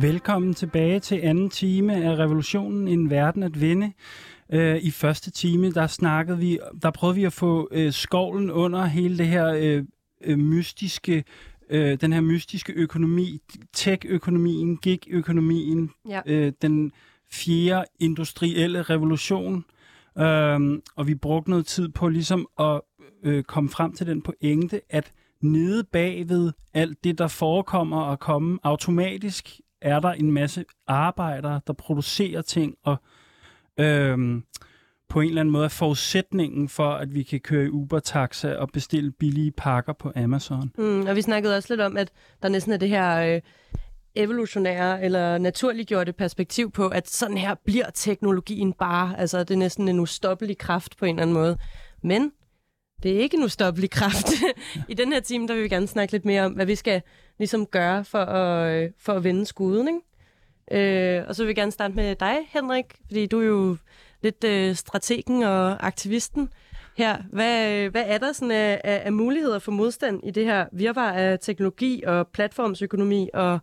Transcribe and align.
Velkommen 0.00 0.54
tilbage 0.54 1.00
til 1.00 1.20
anden 1.22 1.50
time 1.50 2.04
af 2.04 2.16
Revolutionen, 2.18 2.88
en 2.88 3.10
verden 3.10 3.42
at 3.42 3.60
vinde. 3.60 3.92
Øh, 4.52 4.76
I 4.82 4.90
første 4.90 5.30
time, 5.30 5.70
der 5.70 5.86
snakkede 5.86 6.38
vi, 6.38 6.58
der 6.82 6.90
prøvede 6.90 7.16
vi 7.16 7.24
at 7.24 7.32
få 7.32 7.68
øh, 7.72 7.92
skovlen 7.92 8.50
under 8.50 8.84
hele 8.84 9.18
det 9.18 9.26
her 9.26 9.46
øh, 9.46 9.84
øh, 10.24 10.38
mystiske, 10.38 11.24
øh, 11.70 12.00
den 12.00 12.12
her 12.12 12.20
mystiske 12.20 12.72
økonomi, 12.72 13.38
tech-økonomien, 13.72 14.76
gig-økonomien, 14.76 15.90
Ja. 16.08 16.20
øh, 16.26 16.52
den 16.62 16.92
fjerde 17.32 17.84
industrielle 18.00 18.82
revolution. 18.82 19.64
Øhm, 20.18 20.82
og 20.96 21.06
vi 21.06 21.14
brugte 21.14 21.50
noget 21.50 21.66
tid 21.66 21.88
på 21.88 22.08
ligesom 22.08 22.46
at 22.58 22.80
øh, 23.24 23.44
komme 23.44 23.70
frem 23.70 23.92
til 23.92 24.06
den 24.06 24.22
pointe, 24.22 24.80
at 24.90 25.12
nede 25.42 25.84
bagved 25.84 26.52
alt 26.74 27.04
det, 27.04 27.18
der 27.18 27.28
forekommer 27.28 28.00
og 28.02 28.18
komme 28.20 28.58
automatisk, 28.62 29.60
er 29.82 30.00
der 30.00 30.12
en 30.12 30.32
masse 30.32 30.64
arbejdere, 30.86 31.60
der 31.66 31.72
producerer 31.72 32.42
ting, 32.42 32.74
og 32.84 32.96
øhm, 33.80 34.44
på 35.08 35.20
en 35.20 35.28
eller 35.28 35.40
anden 35.40 35.52
måde 35.52 35.64
er 35.64 35.68
forudsætningen 35.68 36.68
for, 36.68 36.90
at 36.90 37.14
vi 37.14 37.22
kan 37.22 37.40
køre 37.40 37.64
i 37.64 37.68
Uber-taxa 37.68 38.54
og 38.54 38.68
bestille 38.72 39.12
billige 39.12 39.50
pakker 39.50 39.92
på 39.92 40.12
Amazon. 40.16 40.72
Mm, 40.78 41.06
og 41.06 41.16
vi 41.16 41.22
snakkede 41.22 41.56
også 41.56 41.72
lidt 41.72 41.80
om, 41.80 41.96
at 41.96 42.10
der 42.42 42.48
næsten 42.48 42.72
er 42.72 42.76
det 42.76 42.88
her 42.88 43.34
øh, 43.34 43.40
evolutionære 44.14 45.04
eller 45.04 45.38
naturliggjorte 45.38 46.12
perspektiv 46.12 46.70
på, 46.70 46.88
at 46.88 47.08
sådan 47.08 47.38
her 47.38 47.54
bliver 47.64 47.90
teknologien 47.94 48.72
bare. 48.72 49.18
Altså, 49.18 49.38
det 49.38 49.50
er 49.50 49.58
næsten 49.58 49.88
en 49.88 50.00
ustoppelig 50.00 50.58
kraft 50.58 50.96
på 50.96 51.04
en 51.04 51.14
eller 51.14 51.22
anden 51.22 51.34
måde. 51.34 51.58
Men 52.02 52.32
det 53.02 53.16
er 53.16 53.18
ikke 53.18 53.36
en 53.36 53.44
ustoppelig 53.44 53.90
kraft. 53.90 54.28
I 54.88 54.94
den 54.94 55.12
her 55.12 55.20
time, 55.20 55.48
der 55.48 55.54
vil 55.54 55.62
vi 55.62 55.68
gerne 55.68 55.86
snakke 55.86 56.12
lidt 56.12 56.24
mere 56.24 56.42
om, 56.44 56.52
hvad 56.52 56.66
vi 56.66 56.74
skal 56.74 57.02
ligesom 57.38 57.66
gøre 57.66 58.04
for 58.04 58.18
at, 58.18 58.82
øh, 58.82 58.90
for 58.98 59.12
at 59.12 59.24
vende 59.24 59.46
skuden. 59.46 59.88
Ikke? 59.88 60.00
Øh, 61.18 61.24
og 61.28 61.34
så 61.34 61.42
vil 61.42 61.48
vi 61.48 61.54
gerne 61.54 61.72
starte 61.72 61.94
med 61.94 62.16
dig, 62.16 62.36
Henrik, 62.48 62.84
fordi 63.06 63.26
du 63.26 63.40
er 63.40 63.44
jo 63.44 63.76
lidt 64.22 64.44
øh, 64.44 64.74
strategen 64.74 65.42
og 65.42 65.86
aktivisten 65.86 66.48
her. 66.96 67.16
Hvad, 67.32 67.72
øh, 67.72 67.90
hvad 67.90 68.04
er 68.06 68.18
der 68.18 68.32
sådan 68.32 68.50
af, 68.50 68.80
af, 68.84 69.02
af 69.04 69.12
muligheder 69.12 69.58
for 69.58 69.72
modstand 69.72 70.20
i 70.24 70.30
det 70.30 70.44
her 70.44 70.66
virvar 70.72 71.12
af 71.12 71.38
teknologi 71.38 72.02
og 72.06 72.28
platformsøkonomi 72.28 73.28
og 73.34 73.58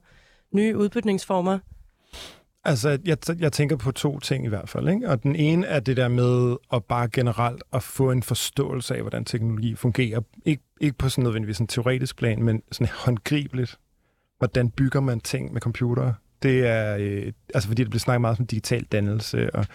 nye 0.52 0.78
udbytningsformer? 0.78 1.60
Altså, 2.68 2.98
jeg, 3.06 3.18
jeg 3.40 3.52
tænker 3.52 3.76
på 3.76 3.92
to 3.92 4.20
ting 4.20 4.46
i 4.46 4.48
hvert 4.48 4.70
fald. 4.70 4.90
Ikke? 4.90 5.10
Og 5.10 5.24
den 5.24 5.36
ene 5.36 5.66
er 5.66 5.80
det 5.80 5.98
der 5.98 6.08
med 6.08 6.56
at 6.74 6.84
bare 6.84 7.10
generelt 7.14 7.64
at 7.74 7.84
få 7.84 8.12
en 8.12 8.24
forståelse 8.24 8.96
af, 8.96 9.02
hvordan 9.02 9.26
teknologi 9.26 9.76
fungerer. 9.76 10.22
Ikke, 10.46 10.64
ikke 10.82 10.98
på 10.98 11.10
sådan 11.10 11.24
nødvendigvis 11.24 11.60
en 11.60 11.68
teoretisk 11.68 12.18
plan, 12.18 12.44
men 12.44 12.64
sådan 12.72 12.94
håndgribeligt. 12.94 13.80
Hvordan 14.38 14.70
bygger 14.70 15.00
man 15.00 15.20
ting 15.20 15.54
med 15.54 15.62
computere? 15.62 16.14
Det 16.44 16.68
er, 16.68 16.98
øh, 17.00 17.34
altså 17.54 17.70
fordi 17.70 17.84
der 17.84 17.90
bliver 17.90 18.00
snakket 18.00 18.22
meget 18.22 18.40
om 18.40 18.46
digital 18.46 18.84
dannelse, 18.84 19.56
og 19.56 19.66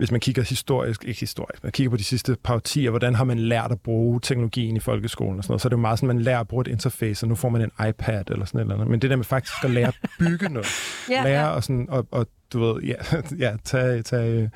hvis 0.00 0.10
man 0.10 0.20
kigger 0.20 0.42
historisk, 0.42 1.04
ikke 1.04 1.20
historisk, 1.20 1.62
man 1.62 1.72
kigger 1.72 1.90
på 1.90 1.96
de 1.96 2.04
sidste 2.04 2.36
par 2.44 2.54
årtier, 2.54 2.90
hvordan 2.90 3.14
har 3.14 3.24
man 3.24 3.38
lært 3.38 3.72
at 3.72 3.80
bruge 3.80 4.20
teknologien 4.22 4.76
i 4.76 4.80
folkeskolen 4.80 5.38
og 5.38 5.44
sådan 5.44 5.52
noget, 5.52 5.62
så 5.62 5.68
er 5.68 5.70
det 5.70 5.76
jo 5.76 5.80
meget 5.80 5.98
sådan, 5.98 6.06
man 6.06 6.20
lærer 6.20 6.40
at 6.40 6.48
bruge 6.48 6.60
et 6.60 6.68
interface, 6.68 7.24
og 7.24 7.28
nu 7.28 7.34
får 7.34 7.48
man 7.48 7.62
en 7.62 7.88
iPad 7.88 8.22
eller 8.30 8.44
sådan 8.44 8.60
eller 8.60 8.74
andet. 8.74 8.88
Men 8.88 9.02
det 9.02 9.10
der 9.10 9.16
med 9.16 9.24
faktisk 9.24 9.64
at 9.64 9.70
lære 9.70 9.88
at 9.88 9.94
bygge 10.18 10.48
noget, 10.48 10.66
Ja, 11.10 11.24
lære 11.24 11.50
og, 11.52 11.62
sådan, 11.64 11.86
og, 11.88 12.06
og 12.10 12.26
du 12.52 12.60
ved, 12.60 12.82
ja, 12.82 12.94
ja 13.46 13.56
tage, 13.64 14.02
tage 14.02 14.42
øh, 14.42 14.48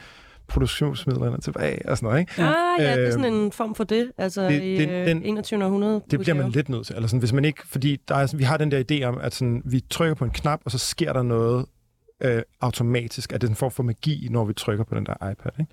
produktionsmidlerne 0.48 1.38
tilbage 1.40 1.88
og 1.88 1.96
sådan 1.96 2.06
noget, 2.06 2.20
ikke? 2.20 2.32
Ah, 2.42 2.54
ja, 2.78 2.96
det 2.96 3.06
er 3.06 3.10
sådan 3.10 3.24
Øhm, 3.24 3.44
en 3.44 3.52
form 3.52 3.74
for 3.74 3.84
det, 3.84 4.10
altså 4.18 4.48
det- 4.48 4.62
i 4.62 4.78
den- 4.78 4.90
øh, 4.90 5.06
den- 5.06 5.22
21. 5.22 5.64
århundrede. 5.64 6.02
Det 6.10 6.20
bliver 6.20 6.34
man 6.34 6.50
lidt 6.50 6.68
nødt 6.68 6.86
til. 6.86 6.96
Eller 6.96 7.06
sådan, 7.08 7.18
hvis 7.18 7.32
man 7.32 7.44
ikke, 7.44 7.62
fordi 7.68 7.96
der 8.08 8.14
er, 8.14 8.36
vi 8.36 8.44
har 8.44 8.56
den 8.56 8.70
der 8.70 8.82
idé 8.92 9.04
om, 9.04 9.18
at 9.22 9.34
sådan, 9.34 9.62
vi 9.64 9.80
trykker 9.90 10.14
på 10.14 10.24
en 10.24 10.30
knap, 10.30 10.60
og 10.64 10.70
så 10.70 10.78
sker 10.78 11.12
der 11.12 11.22
noget 11.22 11.66
øh, 12.22 12.42
automatisk, 12.60 13.32
at 13.32 13.40
det 13.40 13.46
er 13.46 13.50
en 13.50 13.56
form 13.56 13.70
for 13.70 13.82
magi, 13.82 14.28
når 14.30 14.44
vi 14.44 14.52
trykker 14.52 14.84
på 14.84 14.94
den 14.94 15.06
der 15.06 15.30
iPad. 15.30 15.52
Ikke? 15.60 15.72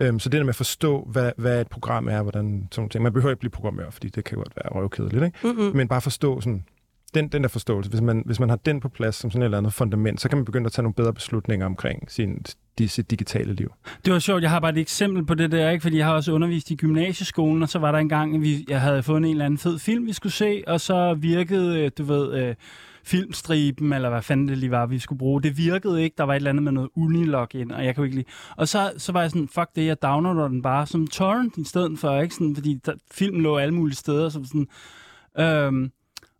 Øhm, 0.00 0.18
så 0.18 0.28
det 0.28 0.38
der 0.38 0.44
med 0.44 0.48
at 0.48 0.56
forstå, 0.56 1.08
hvad, 1.12 1.32
hvad 1.36 1.60
et 1.60 1.68
program 1.68 2.08
er, 2.08 2.22
hvordan 2.22 2.44
sådan 2.44 2.68
nogle 2.76 2.90
ting. 2.90 3.02
Man 3.02 3.12
behøver 3.12 3.30
ikke 3.30 3.40
blive 3.40 3.50
programmør, 3.50 3.90
fordi 3.90 4.08
det 4.08 4.24
kan 4.24 4.38
godt 4.38 4.52
være 4.56 4.80
røvkedeligt, 4.80 5.24
ikke? 5.24 5.38
Mm-mm. 5.44 5.76
Men 5.76 5.88
bare 5.88 6.00
forstå 6.00 6.40
sådan, 6.40 6.64
den, 7.14 7.28
den 7.28 7.42
der 7.42 7.48
forståelse, 7.48 7.90
hvis 7.90 8.00
man, 8.00 8.22
hvis 8.26 8.40
man 8.40 8.48
har 8.48 8.56
den 8.56 8.80
på 8.80 8.88
plads 8.88 9.14
som 9.16 9.30
sådan 9.30 9.42
et 9.42 9.44
eller 9.44 9.58
andet 9.58 9.72
fundament, 9.72 10.20
så 10.20 10.28
kan 10.28 10.38
man 10.38 10.44
begynde 10.44 10.66
at 10.66 10.72
tage 10.72 10.82
nogle 10.82 10.94
bedre 10.94 11.12
beslutninger 11.12 11.66
omkring 11.66 12.10
sin, 12.10 12.44
sit 12.86 13.10
digitale 13.10 13.54
liv. 13.54 13.72
Det 14.04 14.12
var 14.12 14.18
sjovt, 14.18 14.42
jeg 14.42 14.50
har 14.50 14.60
bare 14.60 14.72
et 14.72 14.78
eksempel 14.78 15.26
på 15.26 15.34
det 15.34 15.52
der, 15.52 15.70
ikke? 15.70 15.82
fordi 15.82 15.96
jeg 15.96 16.06
har 16.06 16.14
også 16.14 16.32
undervist 16.32 16.70
i 16.70 16.76
gymnasieskolen, 16.76 17.62
og 17.62 17.68
så 17.68 17.78
var 17.78 17.92
der 17.92 17.98
en 17.98 18.08
gang, 18.08 18.34
at 18.34 18.40
vi, 18.40 18.64
jeg 18.68 18.80
havde 18.80 19.02
fundet 19.02 19.28
en 19.28 19.34
eller 19.34 19.44
anden 19.44 19.58
fed 19.58 19.78
film, 19.78 20.06
vi 20.06 20.12
skulle 20.12 20.32
se, 20.32 20.62
og 20.66 20.80
så 20.80 21.14
virkede, 21.14 21.80
øh, 21.80 21.90
du 21.98 22.04
ved, 22.04 22.34
øh, 22.34 22.54
filmstriben, 23.04 23.92
eller 23.92 24.10
hvad 24.10 24.22
fanden 24.22 24.48
det 24.48 24.58
lige 24.58 24.70
var, 24.70 24.86
vi 24.86 24.98
skulle 24.98 25.18
bruge. 25.18 25.42
Det 25.42 25.56
virkede 25.56 26.02
ikke, 26.02 26.14
der 26.18 26.24
var 26.24 26.32
et 26.32 26.36
eller 26.36 26.50
andet 26.50 26.62
med 26.62 26.72
noget 26.72 26.90
unilog-in, 26.96 27.70
og 27.70 27.84
jeg 27.84 27.96
kunne 27.96 28.06
ikke 28.06 28.16
lide. 28.16 28.28
Og 28.56 28.68
så, 28.68 28.92
så 28.96 29.12
var 29.12 29.20
jeg 29.20 29.30
sådan, 29.30 29.48
fuck 29.48 29.68
det, 29.76 29.86
jeg 29.86 30.02
downloader 30.02 30.48
den 30.48 30.62
bare 30.62 30.86
som 30.86 31.06
torrent 31.06 31.56
i 31.56 31.64
stedet 31.64 31.98
for, 31.98 32.20
ikke? 32.20 32.34
Sådan, 32.34 32.54
fordi 32.54 32.80
der, 32.86 32.94
filmen 33.10 33.42
lå 33.42 33.56
alle 33.56 33.74
mulige 33.74 33.96
steder, 33.96 34.28
så 34.28 34.44
sådan, 34.44 34.68
øhm, 35.38 35.90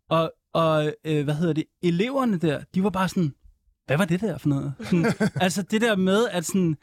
og, 0.08 0.32
og 0.52 0.92
øh, 1.04 1.24
hvad 1.24 1.34
hedder 1.34 1.52
det, 1.52 1.64
eleverne 1.82 2.38
der, 2.38 2.60
de 2.74 2.82
var 2.82 2.90
bare 2.90 3.08
sådan, 3.08 3.34
hvad 3.86 3.98
var 3.98 4.04
det 4.04 4.20
der 4.20 4.38
for 4.38 4.48
noget? 4.48 4.72
Sådan, 4.80 5.06
altså 5.44 5.62
det 5.62 5.80
der 5.80 5.96
med, 5.96 6.28
at 6.28 6.44
sådan, 6.44 6.76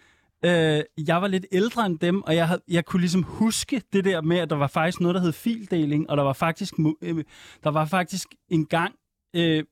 øh, 0.46 0.84
jeg 1.08 1.22
var 1.22 1.28
lidt 1.28 1.46
ældre 1.52 1.86
end 1.86 2.00
dem, 2.00 2.22
og 2.22 2.36
jeg, 2.36 2.48
havde, 2.48 2.62
jeg 2.68 2.86
kunne 2.86 3.00
ligesom 3.00 3.24
huske 3.24 3.82
det 3.94 4.06
der 4.06 4.22
med, 4.22 4.38
at 4.38 4.50
der 4.50 4.56
var 4.56 4.68
faktisk 4.68 5.02
noget, 5.02 5.16
der 5.16 5.22
hed 5.22 5.32
fildeling, 5.32 6.10
og 6.10 6.18
der 6.18 6.24
var 6.24 6.34
faktisk, 6.34 6.74
øh, 7.02 7.24
der 7.64 7.70
var 7.70 7.86
faktisk 7.86 8.28
en 8.50 8.66
gang, 8.66 8.96
øh, 9.34 9.64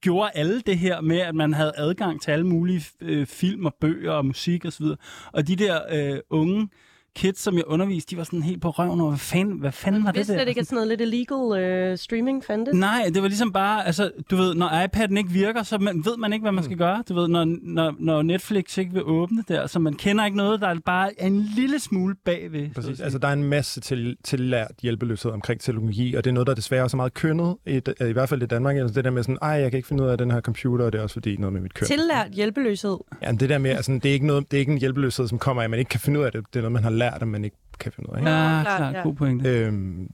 gjorde 0.00 0.30
alle 0.34 0.60
det 0.60 0.78
her 0.78 1.00
med, 1.00 1.18
at 1.18 1.34
man 1.34 1.52
havde 1.52 1.72
adgang 1.76 2.22
til 2.22 2.30
alle 2.30 2.46
mulige 2.46 2.84
øh, 3.00 3.26
film 3.26 3.66
og 3.66 3.74
bøger 3.80 4.12
og 4.12 4.26
musik 4.26 4.64
osv. 4.64 4.84
Og, 4.84 4.98
og 5.32 5.48
de 5.48 5.56
der 5.56 5.80
øh, 5.90 6.20
unge 6.30 6.68
kids, 7.16 7.40
som 7.40 7.56
jeg 7.56 7.64
underviste, 7.66 8.10
de 8.10 8.16
var 8.16 8.24
sådan 8.24 8.42
helt 8.42 8.62
på 8.62 8.70
røven 8.70 9.00
over, 9.00 9.10
hvad 9.10 9.18
fanden, 9.18 9.58
hvad 9.58 9.72
fanden 9.72 10.04
var 10.04 10.10
det 10.10 10.18
vidste 10.18 10.32
der? 10.32 10.38
slet 10.38 10.48
ikke, 10.48 10.60
at 10.60 10.66
sådan 10.66 10.76
noget 10.76 10.88
lidt 10.88 11.00
illegal 11.00 11.64
øh, 11.64 11.98
streaming 11.98 12.44
fandtes. 12.44 12.74
Nej, 12.74 13.10
det 13.14 13.22
var 13.22 13.28
ligesom 13.28 13.52
bare, 13.52 13.86
altså, 13.86 14.10
du 14.30 14.36
ved, 14.36 14.54
når 14.54 14.68
iPad'en 14.68 15.18
ikke 15.18 15.30
virker, 15.30 15.62
så 15.62 15.78
man, 15.78 16.04
ved 16.04 16.16
man 16.16 16.32
ikke, 16.32 16.42
hvad 16.42 16.52
man 16.52 16.64
skal 16.64 16.76
gøre. 16.76 17.04
Du 17.08 17.14
ved, 17.14 17.28
når, 17.28 17.44
når, 17.62 17.94
når 17.98 18.22
Netflix 18.22 18.78
ikke 18.78 18.92
vil 18.92 19.02
åbne 19.04 19.44
der, 19.48 19.66
så 19.66 19.78
man 19.78 19.94
kender 19.94 20.24
ikke 20.24 20.36
noget, 20.36 20.60
der 20.60 20.68
er 20.68 20.74
bare 20.84 21.22
en 21.22 21.42
lille 21.56 21.78
smule 21.78 22.14
bagved. 22.24 22.68
så 22.68 22.80
Præcis. 22.80 23.00
Altså, 23.00 23.18
der 23.18 23.28
er 23.28 23.32
en 23.32 23.44
masse 23.44 23.80
til, 23.80 24.16
tillært 24.24 24.72
hjælpeløshed 24.82 25.30
omkring 25.30 25.60
teknologi, 25.60 26.14
og 26.14 26.24
det 26.24 26.30
er 26.30 26.34
noget, 26.34 26.46
der 26.46 26.54
desværre 26.54 26.82
også 26.82 26.96
er 26.96 26.98
meget 26.98 27.14
kønnet, 27.14 27.56
i, 27.66 27.80
i 28.00 28.12
hvert 28.12 28.28
fald 28.28 28.42
i 28.42 28.46
Danmark. 28.46 28.76
Altså, 28.76 28.94
det 28.94 29.04
der 29.04 29.10
med 29.10 29.22
sådan, 29.22 29.38
ej, 29.42 29.50
jeg 29.50 29.70
kan 29.70 29.78
ikke 29.78 29.88
finde 29.88 30.04
ud 30.04 30.08
af 30.08 30.18
den 30.18 30.30
her 30.30 30.40
computer, 30.40 30.84
og 30.84 30.92
det 30.92 30.98
er 30.98 31.02
også 31.02 31.12
fordi 31.12 31.36
noget 31.36 31.52
med 31.52 31.60
mit 31.60 31.74
køn. 31.74 31.86
Tillært 31.86 32.30
hjælpeløshed. 32.32 32.96
Ja, 33.22 33.32
det 33.32 33.48
der 33.48 33.58
med, 33.58 33.70
altså, 33.70 33.92
det 33.92 34.06
er 34.06 34.12
ikke, 34.12 34.26
noget, 34.26 34.50
det 34.50 34.56
er 34.56 34.60
ikke 34.60 34.72
en 34.72 34.78
hjælpeløshed, 34.78 35.28
som 35.28 35.38
kommer 35.38 35.62
af, 35.62 35.64
at 35.64 35.70
man 35.70 35.78
ikke 35.78 35.88
kan 35.88 36.00
finde 36.00 36.20
ud 36.20 36.24
af 36.24 36.32
det. 36.32 36.44
Det 36.46 36.56
er 36.56 36.60
noget, 36.60 36.72
man 36.72 36.82
har 36.82 36.90
lært, 37.02 37.22
at 37.22 37.28
man 37.28 37.44
ikke 37.44 37.56
kan 37.80 37.92
finde 37.92 38.10
ud 38.10 38.14
af. 38.14 38.20
Ikke? 38.20 38.30
ja, 38.30 38.62
klart, 38.62 38.76
klart, 38.78 38.94
ja. 38.94 39.02
god 39.02 39.14
pointe. 39.14 39.48
Øhm, 39.48 40.10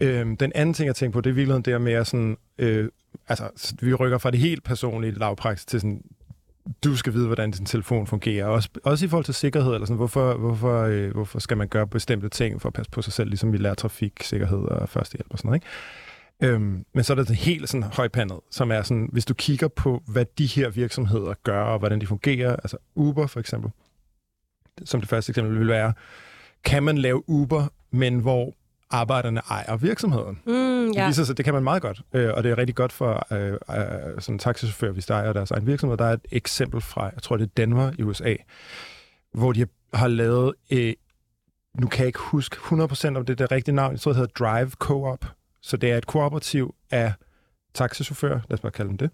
øhm, 0.00 0.36
den 0.36 0.52
anden 0.54 0.74
ting, 0.74 0.86
jeg 0.86 0.96
tænker 0.96 1.12
på, 1.12 1.20
det 1.20 1.30
er 1.30 1.32
i 1.32 1.34
virkeligheden 1.34 1.64
det 1.64 1.72
her 1.72 1.78
med, 1.78 1.92
at 1.92 2.06
sådan, 2.06 2.36
øh, 2.58 2.88
altså, 3.28 3.74
vi 3.80 3.94
rykker 3.94 4.18
fra 4.18 4.30
det 4.30 4.40
helt 4.40 4.64
personlige 4.64 5.12
lavpraksis 5.12 5.66
til 5.66 5.80
sådan, 5.80 6.02
du 6.84 6.96
skal 6.96 7.12
vide, 7.12 7.26
hvordan 7.26 7.50
din 7.50 7.66
telefon 7.66 8.06
fungerer. 8.06 8.46
Også, 8.46 8.68
også 8.84 9.04
i 9.04 9.08
forhold 9.08 9.24
til 9.24 9.34
sikkerhed, 9.34 9.74
eller 9.74 9.86
sådan, 9.86 9.96
hvorfor, 9.96 10.34
hvorfor, 10.34 10.82
øh, 10.82 11.10
hvorfor 11.10 11.38
skal 11.38 11.56
man 11.56 11.68
gøre 11.68 11.86
bestemte 11.86 12.28
ting 12.28 12.62
for 12.62 12.68
at 12.68 12.72
passe 12.72 12.90
på 12.90 13.02
sig 13.02 13.12
selv, 13.12 13.28
ligesom 13.28 13.52
vi 13.52 13.58
lærer 13.58 13.74
trafiksikkerhed 13.74 14.58
og 14.58 14.88
førstehjælp 14.88 15.28
og 15.30 15.38
sådan 15.38 15.48
noget, 15.48 15.56
ikke? 15.56 15.66
Øhm, 16.54 16.84
men 16.94 17.04
så 17.04 17.12
er 17.12 17.14
der 17.14 17.24
det 17.24 17.36
helt 17.36 17.68
sådan 17.68 17.82
højpandet, 17.82 18.38
som 18.50 18.72
er 18.72 18.82
sådan, 18.82 19.08
hvis 19.12 19.24
du 19.24 19.34
kigger 19.34 19.68
på, 19.68 20.02
hvad 20.06 20.24
de 20.38 20.46
her 20.46 20.68
virksomheder 20.68 21.34
gør, 21.42 21.62
og 21.62 21.78
hvordan 21.78 22.00
de 22.00 22.06
fungerer, 22.06 22.56
altså 22.56 22.76
Uber 22.94 23.26
for 23.26 23.40
eksempel, 23.40 23.70
som 24.84 25.00
det 25.00 25.08
første 25.08 25.30
eksempel 25.30 25.58
vil 25.58 25.68
være, 25.68 25.92
kan 26.64 26.82
man 26.82 26.98
lave 26.98 27.28
Uber, 27.28 27.66
men 27.90 28.18
hvor 28.18 28.52
arbejderne 28.90 29.40
ejer 29.50 29.76
virksomheden. 29.76 30.38
Mm, 30.46 30.52
Det 30.86 30.94
ja. 30.94 31.06
viser 31.06 31.24
sig, 31.24 31.36
det 31.36 31.44
kan 31.44 31.54
man 31.54 31.62
meget 31.62 31.82
godt, 31.82 32.02
øh, 32.12 32.30
og 32.34 32.44
det 32.44 32.50
er 32.50 32.58
rigtig 32.58 32.76
godt 32.76 32.92
for 32.92 33.26
øh, 33.32 33.52
øh, 33.52 34.20
sådan 34.20 34.38
taxichauffører, 34.38 34.92
hvis 34.92 35.06
der 35.06 35.14
ejer 35.14 35.32
deres 35.32 35.50
egen 35.50 35.66
virksomhed. 35.66 35.96
Der 35.96 36.04
er 36.04 36.12
et 36.12 36.26
eksempel 36.30 36.80
fra, 36.80 37.02
jeg 37.04 37.22
tror 37.22 37.36
det 37.36 37.44
er 37.44 37.50
Denver 37.56 37.90
i 37.98 38.02
USA, 38.02 38.34
hvor 39.34 39.52
de 39.52 39.66
har 39.94 40.08
lavet, 40.08 40.54
øh, 40.72 40.92
nu 41.80 41.86
kan 41.86 41.98
jeg 41.98 42.06
ikke 42.06 42.18
huske 42.18 42.56
100% 42.56 43.16
om 43.16 43.24
det 43.24 43.38
der 43.38 43.52
rigtige 43.52 43.74
navn, 43.74 43.92
jeg 43.92 44.00
tror 44.00 44.12
det 44.12 44.16
hedder 44.16 44.44
Drive 44.44 44.70
Co-op, 44.70 45.24
så 45.62 45.76
det 45.76 45.90
er 45.90 45.96
et 45.98 46.06
kooperativ 46.06 46.74
af 46.90 47.12
taxichauffører, 47.74 48.40
lad 48.48 48.52
os 48.52 48.60
bare 48.60 48.72
kalde 48.72 48.88
dem 48.88 48.98
det, 48.98 49.10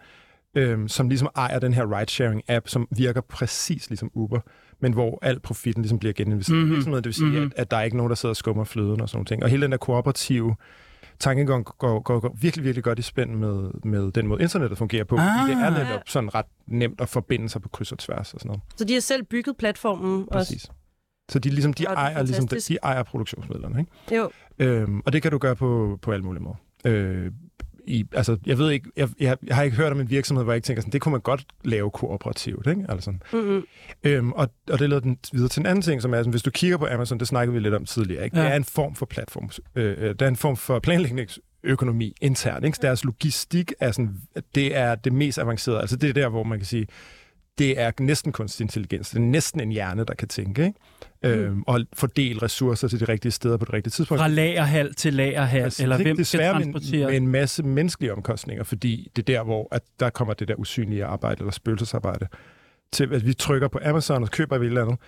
øh, 0.54 0.88
som 0.88 1.08
ligesom 1.08 1.28
ejer 1.36 1.58
den 1.58 1.74
her 1.74 1.98
ride-sharing-app, 1.98 2.68
som 2.68 2.88
virker 2.90 3.20
præcis 3.20 3.90
ligesom 3.90 4.10
Uber, 4.14 4.40
men 4.80 4.92
hvor 4.92 5.18
al 5.22 5.40
profitten 5.40 5.82
ligesom 5.82 5.98
bliver 5.98 6.12
geninvesteret 6.12 6.58
i 6.58 6.62
Mhm. 6.62 6.70
virksomheden. 6.70 7.04
Det 7.04 7.08
vil 7.08 7.14
sige, 7.14 7.26
Mhm. 7.40 7.42
at, 7.46 7.52
at 7.56 7.70
der 7.70 7.76
er 7.76 7.82
ikke 7.82 7.96
nogen, 7.96 8.10
der 8.10 8.16
sidder 8.16 8.32
og 8.32 8.36
skummer 8.36 8.64
fløden 8.64 9.00
og 9.00 9.08
sådan 9.08 9.16
nogle 9.16 9.26
ting. 9.26 9.42
Og 9.42 9.48
hele 9.48 9.62
den 9.62 9.70
der 9.72 9.78
kooperative 9.78 10.56
tankegang 11.18 11.64
går, 11.64 12.00
går, 12.02 12.20
går 12.20 12.36
virkelig, 12.40 12.64
virkelig 12.64 12.84
godt 12.84 12.98
i 12.98 13.02
spænd 13.02 13.30
med, 13.34 13.70
med 13.84 14.12
den 14.12 14.26
måde, 14.26 14.42
internettet 14.42 14.78
fungerer 14.78 15.04
på. 15.04 15.16
Ah, 15.16 15.48
det 15.48 15.56
er 15.56 15.66
Ah. 15.66 15.72
netop 15.72 16.00
sådan 16.06 16.34
ret 16.34 16.46
nemt 16.66 17.00
at 17.00 17.08
forbinde 17.08 17.48
sig 17.48 17.62
på 17.62 17.68
kryds 17.68 17.92
og 17.92 17.98
tværs 17.98 18.34
og 18.34 18.40
sådan 18.40 18.48
noget. 18.48 18.62
Så 18.76 18.84
de 18.84 18.92
har 18.92 19.00
selv 19.00 19.22
bygget 19.24 19.56
platformen 19.56 20.24
også. 20.30 20.52
Præcis. 20.52 20.70
Så 21.30 21.38
de, 21.38 21.50
ligesom, 21.50 21.72
de, 21.72 21.84
er 21.84 21.94
ejer, 21.94 22.22
ligesom, 22.22 22.48
de, 22.48 22.56
de 22.60 22.78
ejer 22.82 23.02
produktionsmidlerne. 23.02 23.80
Ikke? 23.80 24.16
Jo. 24.16 24.30
Øhm, 24.58 25.00
og 25.06 25.12
det 25.12 25.22
kan 25.22 25.30
du 25.30 25.38
gøre 25.38 25.56
på, 25.56 25.98
på 26.02 26.12
alle 26.12 26.24
mulige 26.24 26.42
måder. 26.42 26.56
Øh, 26.84 27.30
i, 27.88 28.04
altså, 28.12 28.36
jeg 28.46 28.58
ved 28.58 28.70
ikke, 28.70 28.90
jeg, 28.96 29.08
jeg, 29.20 29.36
jeg 29.46 29.56
har 29.56 29.62
ikke 29.62 29.76
hørt 29.76 29.92
om 29.92 30.00
en 30.00 30.10
virksomhed, 30.10 30.44
hvor 30.44 30.52
jeg 30.52 30.56
ikke 30.56 30.66
tænker 30.66 30.80
sådan, 30.80 30.92
det 30.92 31.00
kunne 31.00 31.12
man 31.12 31.20
godt 31.20 31.46
lave 31.64 31.90
kooperativt, 31.90 32.66
ikke? 32.66 32.84
Altså, 32.88 33.12
Mm-hmm. 33.32 33.62
øhm, 34.04 34.32
og, 34.32 34.48
og 34.70 34.78
det 34.78 34.88
leder 34.88 35.00
den 35.00 35.18
videre 35.32 35.48
til 35.48 35.60
en 35.60 35.66
anden 35.66 35.82
ting, 35.82 36.02
som 36.02 36.14
er, 36.14 36.18
sådan, 36.18 36.30
hvis 36.30 36.42
du 36.42 36.50
kigger 36.50 36.76
på 36.76 36.86
Amazon, 36.86 37.18
det 37.20 37.28
snakkede 37.28 37.54
vi 37.54 37.60
lidt 37.60 37.74
om 37.74 37.84
tidligere, 37.84 38.24
ikke? 38.24 38.36
Ja. 38.38 38.44
Det 38.44 38.52
er 38.52 38.56
en 38.56 38.64
form 38.64 38.94
for 38.94 39.06
platform, 39.06 39.50
øh, 39.74 39.96
øh, 39.98 40.08
det 40.10 40.22
er 40.22 40.28
en 40.28 40.36
form 40.36 40.56
for 40.56 40.78
planlægningsøkonomi 40.78 42.14
internt, 42.20 42.64
ikke? 42.64 42.78
Deres 42.82 43.04
logistik 43.04 43.72
er 43.80 43.92
sådan, 43.92 44.16
det 44.54 44.76
er 44.76 44.94
det 44.94 45.12
mest 45.12 45.38
avancerede, 45.38 45.80
altså 45.80 45.96
det 45.96 46.08
er 46.08 46.14
der, 46.14 46.28
hvor 46.28 46.42
man 46.42 46.58
kan 46.58 46.66
sige, 46.66 46.86
det 47.58 47.80
er 47.80 47.90
næsten 48.00 48.32
kunstig 48.32 48.64
intelligens. 48.64 49.10
Det 49.10 49.16
er 49.16 49.20
næsten 49.22 49.60
en 49.60 49.68
hjerne, 49.72 50.04
der 50.04 50.14
kan 50.14 50.28
tænke, 50.28 50.64
ikke? 50.66 50.78
Mm. 51.22 51.28
Øhm, 51.28 51.62
og 51.66 51.80
fordele 51.92 52.42
ressourcer 52.42 52.88
til 52.88 53.00
de 53.00 53.04
rigtige 53.04 53.32
steder 53.32 53.56
på 53.56 53.64
det 53.64 53.72
rigtige 53.74 53.90
tidspunkt. 53.90 54.20
Fra 54.20 54.28
lagerhal 54.28 54.94
til 54.94 55.14
lagerhal, 55.14 55.62
Altså, 55.62 55.82
eller 55.82 55.96
hvem 55.96 56.06
skal 56.06 56.16
desværre 56.16 56.58
med 56.58 56.66
en- 56.66 56.72
transportere? 56.72 57.06
Med 57.08 57.16
en 57.16 57.28
masse 57.28 57.62
menneskelige 57.62 58.12
omkostninger, 58.12 58.64
fordi 58.64 59.10
det 59.16 59.22
er 59.28 59.34
der, 59.38 59.42
hvor 59.44 59.68
at 59.70 59.82
der 60.00 60.10
kommer 60.10 60.34
det 60.34 60.48
der 60.48 60.54
usynlige 60.54 61.04
arbejde, 61.04 61.40
eller 61.40 61.52
spøgelsesarbejde, 61.52 62.26
til 62.92 63.14
at 63.14 63.26
vi 63.26 63.34
trykker 63.34 63.68
på 63.68 63.78
Amazon 63.84 64.22
og 64.22 64.30
køber 64.30 64.56
et 64.56 64.64
eller 64.64 64.82
andet, 64.82 64.98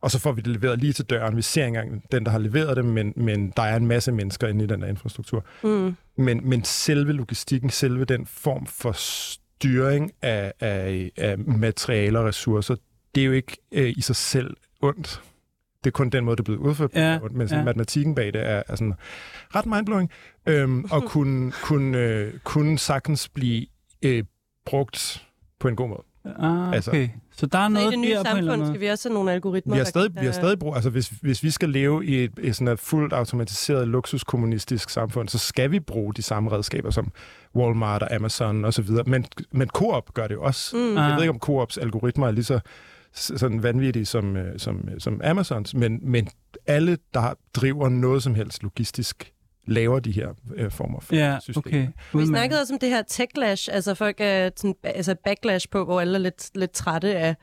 og 0.00 0.10
så 0.10 0.18
får 0.18 0.32
vi 0.32 0.40
det 0.40 0.46
leveret 0.52 0.78
lige 0.78 0.92
til 0.92 1.04
døren. 1.04 1.36
Vi 1.36 1.42
ser 1.42 1.66
engang 1.66 2.02
den, 2.12 2.24
der 2.24 2.30
har 2.30 2.38
leveret 2.38 2.76
det, 2.76 2.84
men, 2.84 3.12
men 3.16 3.52
der 3.56 3.62
er 3.62 3.76
en 3.76 3.86
masse 3.86 4.12
mennesker 4.12 4.48
inde 4.48 4.64
i 4.64 4.66
den 4.66 4.80
der 4.82 4.86
infrastruktur. 4.88 5.44
Mm. 5.62 5.96
Men, 6.16 6.40
men 6.48 6.64
selve 6.64 7.12
logistikken, 7.12 7.70
selve 7.70 8.04
den 8.04 8.26
form 8.26 8.66
for 8.66 8.92
styring 9.60 10.12
af, 10.22 10.52
af, 10.60 11.10
af 11.16 11.38
materialer 11.38 12.20
og 12.20 12.26
ressourcer, 12.26 12.76
det 13.14 13.20
er 13.20 13.24
jo 13.24 13.32
ikke 13.32 13.56
øh, 13.72 13.94
i 13.96 14.00
sig 14.00 14.16
selv 14.16 14.56
ondt. 14.82 15.22
Det 15.84 15.90
er 15.90 15.92
kun 15.92 16.10
den 16.10 16.24
måde, 16.24 16.36
det 16.36 16.40
er 16.40 16.44
blevet 16.44 16.58
udført 16.58 16.90
på. 16.90 16.98
Ja, 16.98 17.18
Men 17.30 17.48
sådan, 17.48 17.60
ja. 17.60 17.64
matematikken 17.64 18.14
bag 18.14 18.32
det 18.32 18.46
er, 18.46 18.62
er 18.68 18.76
sådan 18.76 18.94
ret 19.54 19.66
mindblowing. 19.66 20.10
Øhm, 20.46 20.84
og 20.90 21.02
kunne, 21.12 21.52
kunne, 21.52 21.98
øh, 21.98 22.34
kunne 22.44 22.78
sagtens 22.78 23.28
blive 23.28 23.66
øh, 24.02 24.24
brugt 24.66 25.26
på 25.60 25.68
en 25.68 25.76
god 25.76 25.88
måde. 25.88 26.02
Ah, 26.24 26.72
altså- 26.72 26.90
okay. 26.90 27.08
Så 27.36 27.46
der 27.46 27.58
er 27.58 27.62
Så 27.68 27.70
i 27.70 27.72
noget 27.72 27.90
det 27.90 27.98
nye 27.98 28.10
der 28.10 28.22
samfund 28.24 28.66
skal 28.66 28.80
vi 28.80 28.86
også 28.86 29.08
have 29.08 29.14
nogle 29.14 29.32
algoritmer, 29.32 29.74
Vi 29.74 29.78
har 29.78 29.84
der- 29.84 29.90
stadig, 29.90 30.10
vi 30.14 30.18
har 30.18 30.24
der- 30.24 30.32
stadig 30.32 30.58
brug, 30.58 30.74
altså 30.74 30.90
hvis, 30.90 31.08
hvis 31.08 31.42
vi 31.42 31.50
skal 31.50 31.68
leve 31.70 32.06
i 32.06 32.24
et, 32.24 32.32
et 32.40 32.56
sådan 32.56 32.68
et 32.72 32.80
fuldt 32.80 33.12
automatiseret 33.12 33.88
luksuskommunistisk 33.88 34.90
samfund, 34.90 35.28
så 35.28 35.38
skal 35.38 35.70
vi 35.70 35.80
bruge 35.80 36.14
de 36.14 36.22
samme 36.22 36.52
redskaber 36.52 36.90
som 36.90 37.12
Walmart 37.56 38.02
og 38.02 38.14
Amazon 38.14 38.64
og 38.64 38.74
så 38.74 38.82
videre. 38.82 39.04
Men, 39.06 39.24
men 39.52 39.68
Coop 39.68 40.14
gør 40.14 40.26
det 40.26 40.34
jo 40.34 40.42
også. 40.42 40.76
Mm. 40.76 40.94
Jeg 40.96 41.04
Ah. 41.06 41.14
ved 41.16 41.22
ikke, 41.22 41.30
om 41.32 41.38
Coops 41.38 41.78
algoritmer 41.78 42.26
er 42.26 42.30
lige 42.30 42.44
så 42.44 42.60
sådan 43.14 43.62
vanvittige 43.62 44.06
som, 44.06 44.36
øh, 44.36 44.58
som, 44.58 44.88
øh, 44.94 45.00
som 45.00 45.20
Amazons, 45.24 45.74
men, 45.74 45.98
men 46.02 46.28
alle, 46.66 46.98
der 47.14 47.34
driver 47.54 47.88
noget 47.88 48.22
som 48.22 48.34
helst 48.34 48.62
logistisk, 48.62 49.32
laver 49.70 50.00
de 50.00 50.12
her 50.12 50.28
øh, 50.56 50.70
former 50.70 51.00
for 51.00 51.14
Ja, 51.14 51.38
systemer. 51.40 51.62
okay. 51.66 51.86
Vi 52.14 52.26
snakkede 52.26 52.60
også 52.60 52.72
om 52.74 52.78
det 52.78 52.88
her 52.88 53.02
techlash, 53.02 53.68
altså 53.72 53.94
folk 53.94 54.16
er 54.18 54.50
sådan, 54.56 54.74
altså 54.84 55.14
backlash 55.24 55.68
på, 55.70 55.84
hvor 55.84 56.00
alle 56.00 56.14
er 56.14 56.18
lidt, 56.22 56.50
lidt 56.54 56.70
trætte 56.70 57.16
af 57.16 57.34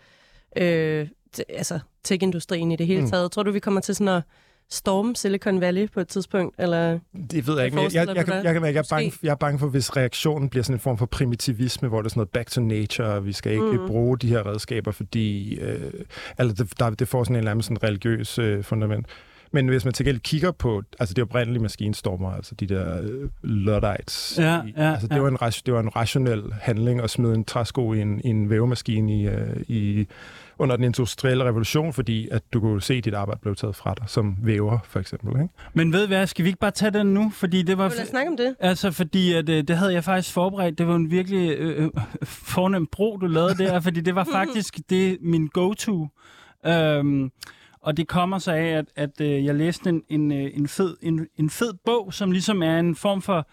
øh, 0.57 1.07
altså 1.49 1.79
tech-industrien 2.03 2.71
i 2.71 2.75
det 2.75 2.87
hele 2.87 3.01
Mm. 3.01 3.09
taget. 3.09 3.31
Tror 3.31 3.43
du, 3.43 3.51
vi 3.51 3.59
kommer 3.59 3.81
til 3.81 3.95
sådan 3.95 4.13
at 4.15 4.23
storme 4.69 5.15
Silicon 5.15 5.61
Valley 5.61 5.89
på 5.91 5.99
et 5.99 6.07
tidspunkt? 6.07 6.55
Eller? 6.59 6.99
Det 7.31 7.47
ved 7.47 7.55
jeg 7.55 7.65
ikke, 7.65 7.75
men 7.75 7.83
jeg, 7.85 7.93
jeg, 7.93 8.07
jeg, 8.07 8.25
du 8.25 8.31
kan, 8.31 8.43
jeg, 8.45 8.53
kan, 8.53 8.65
jeg, 8.65 8.75
er 8.75 8.83
bange, 8.89 9.13
jeg 9.23 9.31
er 9.31 9.35
bange 9.35 9.59
for, 9.59 9.67
hvis 9.67 9.97
reaktionen 9.97 10.49
bliver 10.49 10.63
sådan 10.63 10.75
en 10.75 10.79
form 10.79 10.97
for 10.97 11.05
primitivisme, 11.05 11.87
hvor 11.87 12.01
det 12.01 12.05
er 12.05 12.09
sådan 12.09 12.19
noget 12.19 12.29
back 12.29 12.49
to 12.51 12.61
nature, 12.61 13.07
og 13.07 13.25
vi 13.25 13.33
skal 13.33 13.51
ikke 13.51 13.65
mm. 13.65 13.87
bruge 13.87 14.17
de 14.17 14.27
her 14.27 14.45
redskaber, 14.47 14.91
fordi 14.91 15.55
øh, 15.59 15.91
altså 16.37 16.63
det, 16.63 16.79
der, 16.79 16.89
det 16.89 17.07
får 17.07 17.23
sådan 17.23 17.35
en 17.35 17.37
eller 17.37 17.51
anden 17.51 17.63
sådan 17.63 17.83
religiøs 17.83 18.39
øh, 18.39 18.63
fundament. 18.63 19.05
Men 19.51 19.67
hvis 19.67 19.85
man 19.85 19.93
til 19.93 20.05
gengæld 20.05 20.21
kigger 20.21 20.51
på 20.51 20.83
altså 20.99 21.13
det 21.13 21.21
oprindelige 21.21 21.61
maskinstormer, 21.61 22.31
altså 22.31 22.55
de 22.55 22.67
der 22.67 23.01
øh, 23.01 23.29
Luddites, 23.43 24.35
Ja, 24.39 24.61
ja, 24.77 24.91
altså 24.91 25.07
det, 25.07 25.15
ja. 25.15 25.21
var 25.21 25.27
en, 25.27 25.51
det 25.65 25.73
var 25.73 25.79
en 25.79 25.95
rationel 25.95 26.43
handling 26.61 27.01
at 27.01 27.09
smide 27.09 27.33
en 27.33 27.45
træsko 27.45 27.93
i 27.93 28.01
en, 28.01 28.21
i 28.23 28.27
en 28.27 28.49
vævemaskine 28.49 29.21
i, 29.21 29.27
øh, 29.27 29.61
i, 29.67 30.07
under 30.59 30.75
den 30.75 30.85
industrielle 30.85 31.43
revolution, 31.43 31.93
fordi 31.93 32.29
at 32.31 32.53
du 32.53 32.59
kunne 32.59 32.81
se, 32.81 32.93
at 32.93 33.05
dit 33.05 33.13
arbejde 33.13 33.39
blev 33.41 33.55
taget 33.55 33.75
fra 33.75 33.93
dig, 33.97 34.09
som 34.09 34.37
væver 34.41 34.79
for 34.83 34.99
eksempel. 34.99 35.41
Ikke? 35.41 35.53
Men 35.73 35.93
ved 35.93 36.07
hvad, 36.07 36.27
skal 36.27 36.45
vi 36.45 36.49
ikke 36.49 36.59
bare 36.59 36.71
tage 36.71 36.91
den 36.91 37.13
nu? 37.13 37.31
Fordi 37.35 37.61
det 37.61 37.77
var... 37.77 37.89
Lad 37.89 38.01
os 38.01 38.07
snakke 38.07 38.31
om 38.31 38.37
det. 38.37 38.55
Altså, 38.59 38.91
fordi 38.91 39.33
at, 39.33 39.49
øh, 39.49 39.63
det 39.63 39.77
havde 39.77 39.93
jeg 39.93 40.03
faktisk 40.03 40.33
forberedt. 40.33 40.77
Det 40.77 40.87
var 40.87 40.95
en 40.95 41.11
virkelig 41.11 41.57
øh, 41.57 41.89
fornem 42.23 42.87
bro, 42.91 43.17
du 43.17 43.27
lavede 43.27 43.57
der, 43.57 43.79
fordi 43.79 44.01
det 44.01 44.15
var 44.15 44.27
faktisk 44.39 44.79
det 44.89 45.17
min 45.21 45.47
go-to. 45.47 46.07
Øhm, 46.65 47.31
og 47.81 47.97
det 47.97 48.07
kommer 48.07 48.39
så 48.39 48.51
af, 48.51 48.65
at, 48.65 48.85
at 48.95 49.21
øh, 49.21 49.45
jeg 49.45 49.55
læste 49.55 49.89
en, 49.89 50.03
en, 50.09 50.31
øh, 50.31 50.51
en, 50.53 50.67
fed, 50.67 50.97
en, 51.01 51.27
en 51.35 51.49
fed 51.49 51.73
bog, 51.85 52.13
som 52.13 52.31
ligesom 52.31 52.63
er 52.63 52.79
en 52.79 52.95
form 52.95 53.21
for, 53.21 53.47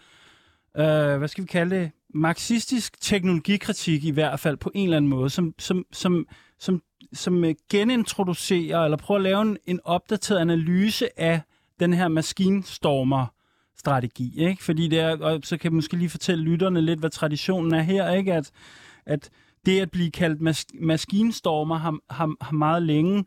øh, 0.77 1.19
hvad 1.19 1.29
skal 1.29 1.43
vi 1.43 1.47
kalde 1.47 1.77
det, 1.77 1.91
marxistisk 2.15 3.01
teknologikritik 3.01 4.05
i 4.05 4.11
hvert 4.11 4.41
fald 4.41 4.57
på 4.57 4.71
en 4.75 4.85
eller 4.85 4.97
anden 4.97 5.09
måde, 5.09 5.31
som, 5.31 5.55
som, 5.59 5.85
som, 5.93 6.27
som, 6.59 6.83
som 7.13 7.45
øh, 7.45 7.55
genintroducerer, 7.71 8.85
eller 8.85 8.97
prøver 8.97 9.19
at 9.19 9.23
lave 9.23 9.43
en, 9.43 9.57
en 9.67 9.81
opdateret 9.85 10.39
analyse 10.41 11.21
af 11.21 11.41
den 11.81 11.93
her 11.93 12.09
maskinstormer 12.09 13.27
strategi, 13.77 14.35
ikke? 14.37 14.65
Fordi 14.65 14.89
det 14.89 15.01
er, 15.01 15.17
og 15.17 15.41
så 15.45 15.57
kan 15.57 15.71
jeg 15.71 15.75
måske 15.75 15.97
lige 15.97 16.09
fortælle 16.09 16.45
lytterne 16.45 16.81
lidt, 16.81 17.01
hvad 17.01 17.11
traditionen 17.11 17.75
er 17.75 17.83
her, 17.83 18.11
ikke? 18.11 18.35
At, 18.35 18.51
at 19.07 19.31
det 19.67 19.81
at 19.81 19.91
blive 19.91 20.11
kaldt 20.11 20.41
mas- 20.41 20.87
maskinstormer 20.87 21.79
har, 21.79 21.99
har, 22.11 22.31
har 22.41 22.53
meget 22.53 22.83
længe 22.83 23.25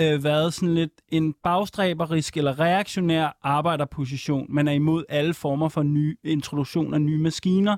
øh, 0.00 0.24
været 0.24 0.54
sådan 0.54 0.74
lidt 0.74 0.92
en 1.08 1.34
bagstræberisk 1.44 2.36
eller 2.36 2.60
reaktionær 2.60 3.38
arbejderposition. 3.42 4.46
Man 4.48 4.68
er 4.68 4.72
imod 4.72 5.04
alle 5.08 5.34
former 5.34 5.68
for 5.68 5.82
ny 5.82 6.18
introduktion 6.24 6.94
af 6.94 7.02
nye 7.02 7.18
maskiner 7.18 7.76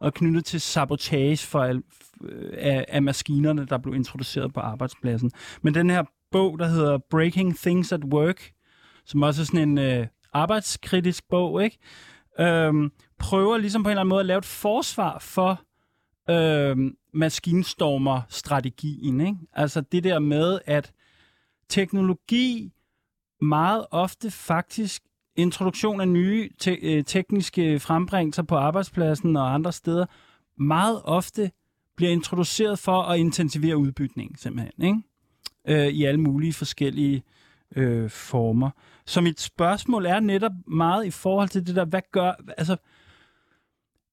og 0.00 0.14
knyttet 0.14 0.44
til 0.44 0.60
sabotage 0.60 1.46
for 1.46 1.60
al, 1.60 1.82
øh, 2.24 2.52
af, 2.58 2.84
af 2.88 3.02
maskinerne, 3.02 3.66
der 3.66 3.78
blev 3.78 3.94
introduceret 3.94 4.54
på 4.54 4.60
arbejdspladsen. 4.60 5.30
Men 5.62 5.74
den 5.74 5.90
her 5.90 6.04
bog, 6.32 6.58
der 6.58 6.66
hedder 6.66 6.98
Breaking 7.10 7.58
Things 7.58 7.92
at 7.92 8.04
Work, 8.04 8.52
som 9.04 9.22
også 9.22 9.42
er 9.42 9.46
sådan 9.46 9.68
en 9.68 9.78
øh, 9.78 10.06
arbejdskritisk 10.32 11.28
bog, 11.28 11.64
ikke? 11.64 11.78
Øhm, 12.40 12.92
prøver 13.18 13.58
ligesom 13.58 13.82
på 13.82 13.88
en 13.88 13.90
eller 13.90 14.00
anden 14.00 14.08
måde 14.08 14.20
at 14.20 14.26
lave 14.26 14.38
et 14.38 14.44
forsvar 14.44 15.18
for 15.18 15.60
øhm, 16.30 16.96
maskinstormer-strategien. 17.14 19.20
Ikke? 19.20 19.36
Altså 19.52 19.80
det 19.80 20.04
der 20.04 20.18
med, 20.18 20.58
at 20.66 20.92
teknologi 21.68 22.72
meget 23.40 23.86
ofte 23.90 24.30
faktisk 24.30 25.02
introduktion 25.36 26.00
af 26.00 26.08
nye 26.08 26.50
te- 26.58 26.78
øh, 26.82 27.04
tekniske 27.04 27.80
frembringelser 27.80 28.42
på 28.42 28.56
arbejdspladsen 28.56 29.36
og 29.36 29.54
andre 29.54 29.72
steder, 29.72 30.06
meget 30.56 31.00
ofte 31.04 31.50
bliver 31.96 32.12
introduceret 32.12 32.78
for 32.78 33.02
at 33.02 33.18
intensivere 33.18 33.76
udbytning, 33.76 34.38
simpelthen, 34.38 34.84
ikke? 34.84 35.82
Øh, 35.82 35.88
i 35.88 36.04
alle 36.04 36.20
mulige 36.20 36.52
forskellige 36.52 37.22
øh, 37.76 38.10
former. 38.10 38.70
Så 39.06 39.20
mit 39.20 39.40
spørgsmål 39.40 40.06
er 40.06 40.20
netop 40.20 40.52
meget 40.66 41.06
i 41.06 41.10
forhold 41.10 41.48
til 41.48 41.66
det 41.66 41.76
der, 41.76 41.84
hvad 41.84 42.02
gør, 42.12 42.32
altså, 42.58 42.76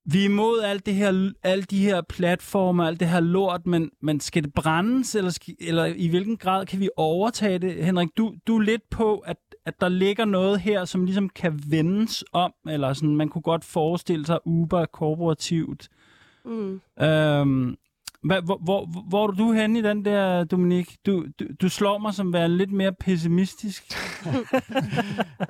vi 0.06 0.22
er 0.22 0.26
imod 0.26 0.62
alt 0.62 0.86
det 0.86 0.96
her, 0.96 1.32
alle 1.44 1.64
de 1.64 1.80
her 1.80 2.02
platformer, 2.02 2.84
alt 2.84 3.00
det 3.00 3.08
her 3.08 3.20
lort, 3.20 3.68
men, 3.68 3.92
men 4.02 4.20
skal 4.20 4.44
det 4.44 4.54
brændes, 4.54 5.16
eller, 5.16 5.32
skal, 5.32 5.56
eller 5.60 5.86
i 5.86 6.08
hvilken 6.08 6.38
grad 6.38 6.66
kan 6.66 6.80
vi 6.80 6.90
overtage 6.98 7.60
det? 7.60 7.86
Henrik, 7.86 8.10
du, 8.18 8.34
du 8.48 8.58
er 8.58 8.62
lidt 8.62 8.90
på, 8.90 9.18
at, 9.18 9.38
at 9.66 9.82
der 9.82 9.90
ligger 9.90 10.26
noget 10.26 10.60
her, 10.60 10.86
som 10.86 11.06
ligesom 11.06 11.30
kan 11.30 11.60
vendes 11.70 12.24
om, 12.34 12.54
eller 12.70 12.94
sådan, 12.94 13.16
man 13.16 13.30
kunne 13.30 13.42
godt 13.42 13.66
forestille 13.66 14.26
sig 14.26 14.40
Uber 14.46 14.86
korporativt. 14.86 15.90
Mm. 16.46 16.82
Øhm, 17.02 17.78
Hva, 18.26 18.40
hvor, 18.40 18.58
hvor, 18.64 19.04
hvor 19.10 19.28
er 19.28 19.32
du 19.32 19.52
henne 19.54 19.80
i 19.80 19.82
den 19.82 20.06
der, 20.06 20.44
Dominik? 20.44 20.96
Du, 21.06 21.26
du, 21.40 21.46
du 21.62 21.70
slår 21.70 21.98
mig 21.98 22.14
som 22.14 22.34
være 22.34 22.50
lidt 22.50 22.72
mere 22.72 22.94
pessimistisk. 23.00 23.84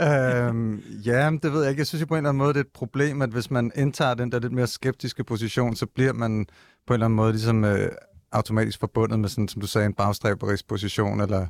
øhm, 0.02 0.84
ja, 1.06 1.32
det 1.44 1.54
ved 1.54 1.62
jeg 1.62 1.70
ikke. 1.70 1.80
Jeg 1.80 1.88
synes 1.88 2.02
jo 2.02 2.06
på 2.06 2.14
en 2.14 2.18
eller 2.18 2.30
anden 2.30 2.38
måde, 2.38 2.54
det 2.54 2.60
er 2.60 2.64
et 2.64 2.74
problem, 2.74 3.22
at 3.22 3.30
hvis 3.30 3.52
man 3.52 3.72
indtager 3.76 4.14
den 4.14 4.32
der 4.32 4.40
lidt 4.40 4.54
mere 4.54 4.68
skeptiske 4.68 5.24
position, 5.24 5.76
så 5.76 5.86
bliver 5.86 6.14
man 6.14 6.46
på 6.88 6.94
en 6.94 6.96
eller 6.96 7.06
anden 7.06 7.16
måde 7.16 7.32
ligesom 7.32 7.64
øh, 7.64 7.92
automatisk 8.32 8.80
forbundet 8.80 9.20
med, 9.20 9.30
sådan, 9.30 9.48
som 9.48 9.62
du 9.62 9.68
sagde, 9.68 9.86
en 9.86 9.94
bagstræberisk 9.94 10.68
position, 10.68 11.22
eller 11.22 11.48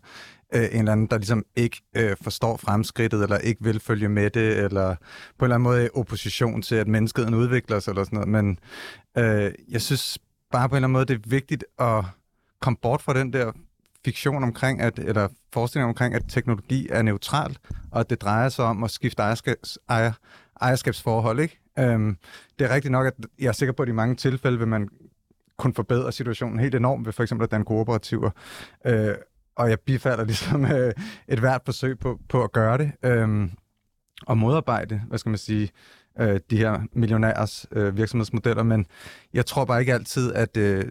øh, 0.56 0.64
en 0.72 0.80
eller 0.80 0.92
anden, 0.92 1.08
der 1.08 1.18
ligesom 1.18 1.44
ikke 1.56 1.82
øh, 1.96 2.16
forstår 2.22 2.58
fremskridtet, 2.58 3.24
eller 3.24 3.38
ikke 3.38 3.64
vil 3.64 3.80
følge 3.80 4.10
med 4.10 4.30
det, 4.30 4.58
eller 4.58 4.96
på 5.40 5.46
en 5.46 5.52
eller 5.52 5.56
anden 5.56 5.64
måde 5.64 5.86
i 5.86 5.90
opposition 5.94 6.62
til, 6.62 6.76
at 6.76 6.88
menneskeheden 6.88 7.36
udvikler 7.36 7.80
sig, 7.80 7.92
eller 7.92 8.04
sådan 8.04 8.18
noget. 8.18 8.30
Men 8.30 8.60
øh, 9.18 9.52
jeg 9.70 9.82
synes 9.82 10.20
bare 10.52 10.70
på 10.70 10.76
en 10.76 10.78
eller 10.78 10.88
anden 10.88 10.94
måde, 10.94 11.06
det 11.06 11.16
er 11.16 11.30
vigtigt 11.30 11.66
at 11.80 12.06
komme 12.60 12.78
bort 12.82 13.02
fra 13.02 13.14
den 13.14 13.34
der 13.34 13.52
fiktion 14.06 14.44
omkring, 14.44 14.82
at, 14.82 15.00
eller 15.00 15.28
forestilling 15.54 15.90
omkring, 15.90 16.16
at 16.16 16.24
teknologi 16.30 16.88
er 16.92 17.02
neutral, 17.02 17.58
og 17.92 18.00
at 18.00 18.10
det 18.10 18.22
drejer 18.22 18.50
sig 18.50 18.66
om 18.66 18.84
at 18.84 18.92
skifte 18.92 19.24
ejerskabs, 19.24 19.80
ejer, 19.90 20.12
ejerskabsforhold. 20.62 21.40
Ikke? 21.40 21.60
Øhm, 21.80 22.18
det 22.60 22.70
er 22.70 22.76
rigtigt 22.76 22.92
nok, 22.92 23.08
at 23.08 23.14
jeg 23.40 23.48
er 23.48 23.52
sikker 23.52 23.74
på, 23.74 23.84
at 23.84 23.90
i 23.90 23.92
mange 23.92 24.16
tilfælde 24.16 24.58
vil 24.58 24.68
man 24.68 24.90
kunne 25.58 25.74
forbedre 25.74 26.12
situationen 26.12 26.60
helt 26.60 26.76
enormt 26.76 27.06
ved 27.06 27.14
for 27.14 27.24
eksempel 27.24 27.44
at 27.44 27.52
danne 27.52 27.66
kooperativer. 27.66 28.30
Øh, 28.86 29.16
og 29.56 29.70
jeg 29.70 29.80
bifalder 29.80 30.26
ligesom 30.32 30.66
øh, 30.66 30.94
et 31.28 31.40
hvert 31.40 31.62
forsøg 31.66 32.00
på, 32.00 32.20
på 32.30 32.44
at 32.44 32.52
gøre 32.52 32.78
det. 32.78 32.92
Øhm, 33.04 33.52
at 34.30 34.38
modarbejde, 34.38 35.02
hvad 35.08 35.20
skal 35.20 35.30
man 35.30 35.38
sige, 35.38 35.70
øh, 36.20 36.40
de 36.50 36.58
her 36.58 36.82
millionærs 36.94 37.66
øh, 37.72 37.98
virksomhedsmodeller, 37.98 38.64
men 38.64 38.86
jeg 39.34 39.46
tror 39.46 39.66
bare 39.66 39.80
ikke 39.80 39.94
altid, 39.94 40.34
at 40.34 40.58
øh, 40.58 40.86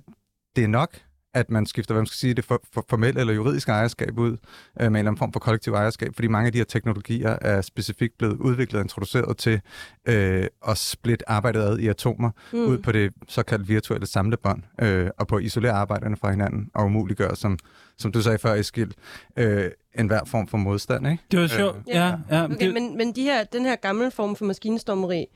det 0.57 0.65
er 0.65 0.69
nok, 0.69 1.01
at 1.35 1.51
man 1.51 1.67
skifter, 1.67 1.95
hvad 1.95 2.01
man 2.01 2.07
skal 2.07 2.17
sige, 2.17 2.35
det 2.35 2.45
for, 2.45 2.63
for 2.73 2.85
formelle 2.91 3.21
eller 3.21 3.35
juridiske 3.35 3.73
ejerskab 3.73 4.19
ud 4.19 4.31
øh, 4.31 4.37
med 4.79 4.87
en 4.87 4.97
eller 4.97 4.99
anden 4.99 5.17
form 5.17 5.33
for 5.33 5.41
kollektiv 5.41 5.73
ejerskab, 5.73 6.15
fordi 6.15 6.29
mange 6.29 6.47
af 6.47 6.53
de 6.53 6.59
her 6.59 6.65
teknologier 6.65 7.37
er 7.41 7.61
specifikt 7.61 8.19
blevet 8.19 8.37
udviklet 8.37 8.79
og 8.79 8.85
introduceret 8.85 9.37
til 9.37 9.61
øh, 10.09 10.47
at 10.69 10.79
splitte 10.79 11.31
arbejdet 11.31 11.61
ad 11.61 11.79
i 11.79 11.89
atomer 11.89 12.31
mm. 12.53 12.59
ud 12.59 12.79
på 12.79 12.93
det 12.93 13.13
såkaldte 13.29 13.67
virtuelle 13.67 14.07
samlebånd, 14.07 14.63
øh, 14.81 15.11
og 15.19 15.27
på 15.27 15.37
at 15.37 15.45
isolere 15.45 15.73
arbejderne 15.73 16.17
fra 16.17 16.31
hinanden 16.31 16.71
og 16.75 16.85
umuliggøre, 16.85 17.37
som, 17.37 17.59
som 17.99 18.13
du 18.13 18.23
sagde 18.23 18.39
før, 18.39 18.55
Eskild, 18.55 18.91
øh, 19.37 19.71
enhver 19.99 20.25
form 20.25 20.49
for 20.49 20.59
modstand, 20.59 21.07
ikke? 21.07 21.23
Det 21.31 21.41
var 21.41 21.47
sjovt. 21.47 21.77
Øh, 21.77 21.83
ja, 21.87 22.15
ja. 22.31 22.45
Okay, 22.45 22.67
det, 22.67 22.75
men, 22.75 22.97
men 22.97 23.13
de 23.13 23.23
her, 23.23 23.45
den 23.45 23.65
her 23.65 23.77
gamle 23.77 24.11
form 24.11 24.37
for 24.37 24.45
maskinstormeri, 24.45 25.27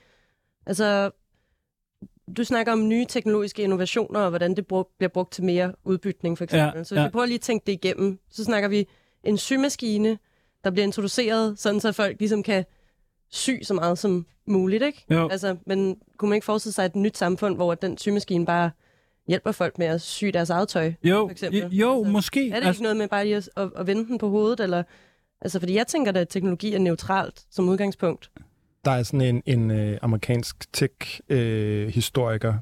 altså, 0.66 1.10
du 2.36 2.44
snakker 2.44 2.72
om 2.72 2.88
nye 2.88 3.04
teknologiske 3.04 3.62
innovationer, 3.62 4.20
og 4.20 4.28
hvordan 4.28 4.56
det 4.56 4.66
brug, 4.66 4.90
bliver 4.98 5.08
brugt 5.08 5.32
til 5.32 5.44
mere 5.44 5.72
udbytning, 5.84 6.38
for 6.38 6.44
eksempel. 6.44 6.78
Ja, 6.78 6.84
så 6.84 6.94
hvis 6.94 7.00
ja. 7.00 7.06
vi 7.06 7.10
prøver 7.10 7.26
lige 7.26 7.34
at 7.34 7.40
tænke 7.40 7.66
det 7.66 7.72
igennem, 7.72 8.18
så 8.30 8.44
snakker 8.44 8.68
vi 8.68 8.86
en 9.24 9.38
symaskine, 9.38 10.18
der 10.64 10.70
bliver 10.70 10.84
introduceret, 10.84 11.58
sådan 11.58 11.80
så 11.80 11.92
folk 11.92 12.16
ligesom 12.18 12.42
kan 12.42 12.64
sy 13.30 13.50
så 13.62 13.74
meget 13.74 13.98
som 13.98 14.26
muligt, 14.46 14.82
ikke? 14.82 15.04
Jo. 15.10 15.28
Altså, 15.28 15.56
men 15.66 15.96
kunne 16.16 16.28
man 16.28 16.36
ikke 16.36 16.44
forestille 16.44 16.72
sig 16.72 16.84
et 16.84 16.96
nyt 16.96 17.16
samfund, 17.16 17.56
hvor 17.56 17.74
den 17.74 17.98
symaskine 17.98 18.46
bare 18.46 18.70
hjælper 19.28 19.52
folk 19.52 19.78
med 19.78 19.86
at 19.86 20.00
sy 20.00 20.24
deres 20.24 20.50
eget 20.50 20.68
tøj? 20.68 20.92
jo, 21.04 21.26
for 21.26 21.30
eksempel. 21.30 21.60
jo, 21.60 21.68
jo 21.70 21.98
Altså, 21.98 22.12
måske. 22.12 22.50
Er 22.50 22.60
det 22.60 22.68
ikke 22.68 22.82
noget 22.82 22.96
med 22.96 23.08
bare 23.08 23.24
lige 23.24 23.36
at, 23.36 23.50
at, 23.56 23.70
at 23.76 23.86
vende 23.86 24.06
den 24.06 24.18
på 24.18 24.28
hovedet? 24.28 24.60
Eller, 24.60 24.82
altså, 25.40 25.58
fordi 25.58 25.74
jeg 25.74 25.86
tænker, 25.86 26.12
at 26.12 26.28
teknologi 26.28 26.74
er 26.74 26.78
neutralt 26.78 27.46
som 27.50 27.68
udgangspunkt. 27.68 28.30
Der 28.88 28.94
er 28.94 29.02
sådan 29.02 29.20
en, 29.20 29.42
en 29.46 29.70
øh, 29.70 29.98
amerikansk 30.02 30.72
tech-historiker, 30.72 32.54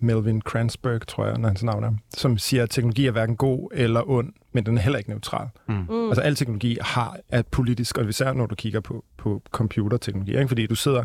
Melvin 0.00 0.40
Kranzberg, 0.40 1.06
tror 1.06 1.26
jeg, 1.26 1.38
når 1.38 1.48
hans 1.48 1.62
navn 1.62 1.84
er, 1.84 1.92
som 2.16 2.38
siger, 2.38 2.62
at 2.62 2.70
teknologi 2.70 3.06
er 3.06 3.10
hverken 3.10 3.36
god 3.36 3.68
eller 3.74 4.10
ond, 4.10 4.32
men 4.52 4.66
den 4.66 4.78
er 4.78 4.82
heller 4.82 4.98
ikke 4.98 5.10
neutral. 5.10 5.48
Mm. 5.68 5.74
Mm. 5.74 6.08
Altså 6.08 6.20
al 6.20 6.34
teknologi 6.34 6.78
har 6.80 7.16
er 7.28 7.42
politisk, 7.50 7.98
og 7.98 8.08
især 8.08 8.32
når 8.32 8.46
du 8.46 8.54
kigger 8.54 8.80
på, 8.80 9.04
på 9.16 9.42
computerteknologi, 9.50 10.36
ikke? 10.36 10.48
fordi 10.48 10.66
du 10.66 10.74
sidder, 10.74 11.04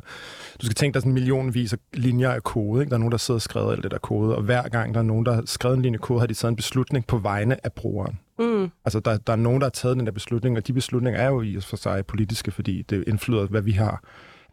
du 0.62 0.66
skal 0.66 0.76
tænke 0.76 0.94
dig 0.94 1.02
sådan 1.02 1.14
millionvis 1.14 1.74
af 1.74 1.78
linjer 1.94 2.32
af 2.32 2.44
kode, 2.44 2.82
ikke? 2.82 2.90
der 2.90 2.96
er 2.96 3.00
nogen, 3.00 3.12
der 3.12 3.18
sidder 3.18 3.38
og 3.38 3.42
skriver 3.42 3.72
alt 3.72 3.84
det 3.84 3.92
der 3.92 3.98
kode, 3.98 4.36
og 4.36 4.44
hver 4.44 4.70
gang 4.70 4.94
der 4.94 5.00
er 5.00 5.06
nogen, 5.06 5.26
der 5.26 5.34
har 5.34 5.44
skrevet 5.46 5.76
en 5.76 5.82
linje 5.82 5.98
kode, 5.98 6.20
har 6.20 6.28
de 6.28 6.34
taget 6.34 6.52
en 6.52 6.56
beslutning 6.56 7.08
på 7.08 7.18
vegne 7.18 7.66
af 7.66 7.74
brugeren. 7.74 8.20
Mm. 8.40 8.70
Altså 8.86 9.00
der, 9.00 9.18
der 9.18 9.34
er 9.34 9.38
nogen, 9.38 9.62
der 9.62 9.66
har 9.66 9.72
taget 9.72 9.98
den 9.98 10.06
der 10.06 10.12
beslutning, 10.12 10.58
og 10.58 10.68
de 10.68 10.74
beslutninger 10.74 11.22
er 11.22 11.28
jo 11.28 11.42
i 11.42 11.56
og 11.56 11.64
for 11.64 11.78
sig 11.78 12.06
politiske, 12.06 12.52
fordi 12.52 12.82
det 12.82 13.04
indflyder, 13.08 13.46
hvad 13.46 13.62
vi 13.62 13.72
har 13.72 14.04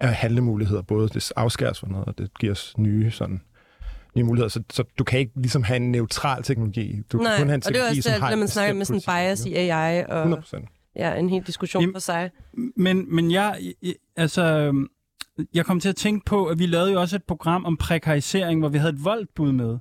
af 0.00 0.14
handlemuligheder. 0.14 0.83
Både 0.83 1.09
det 1.09 1.33
afskæres 1.37 1.81
for 1.81 1.87
noget, 1.87 2.07
og 2.07 2.19
det 2.19 2.38
giver 2.38 2.52
os 2.52 2.75
nye 2.78 3.11
sådan 3.11 3.40
nye 4.17 4.25
muligheder. 4.25 4.49
Så, 4.49 4.62
så 4.71 4.85
du 4.99 5.05
kan 5.05 5.19
ikke 5.19 5.33
ligesom 5.37 5.62
have 5.62 5.76
en 5.76 5.93
neutral 5.93 6.43
teknologi. 6.43 7.02
Du 7.12 7.19
Nej, 7.19 7.33
kan 7.37 7.40
kun 7.43 7.49
have 7.49 7.55
en 7.55 7.62
og 7.67 7.75
det 7.75 7.81
er 7.81 7.85
teknologi, 7.85 7.99
også 7.99 8.11
som 8.11 8.21
det, 8.21 8.31
når 8.31 8.37
man 8.37 8.49
snakker 8.49 8.75
med 8.75 8.85
sådan 8.85 9.02
bias 9.07 9.47
i 9.47 9.55
AI, 9.55 10.05
og 10.09 10.17
100 10.19 10.43
procent. 10.43 10.69
ja, 10.97 11.14
en 11.14 11.28
hel 11.28 11.43
diskussion 11.43 11.83
Jamen- 11.83 11.95
for 11.95 12.00
sig. 12.00 12.31
Men, 12.76 13.14
men 13.14 13.31
jeg, 13.31 13.59
altså, 14.17 14.73
jeg 15.55 15.67
kom 15.67 15.81
til 15.81 15.88
at 15.88 15.97
tænke 15.97 16.25
på, 16.26 16.47
at 16.47 16.59
vi 16.59 16.67
lavede 16.67 16.93
jo 16.93 17.00
også 17.00 17.17
et 17.17 17.25
program 17.25 17.64
om 17.64 17.76
prekarisering, 17.76 18.61
hvor 18.61 18.69
vi 18.69 18.78
havde 18.78 18.93
et 18.93 19.05
voldbud 19.05 19.52
med. 19.52 19.78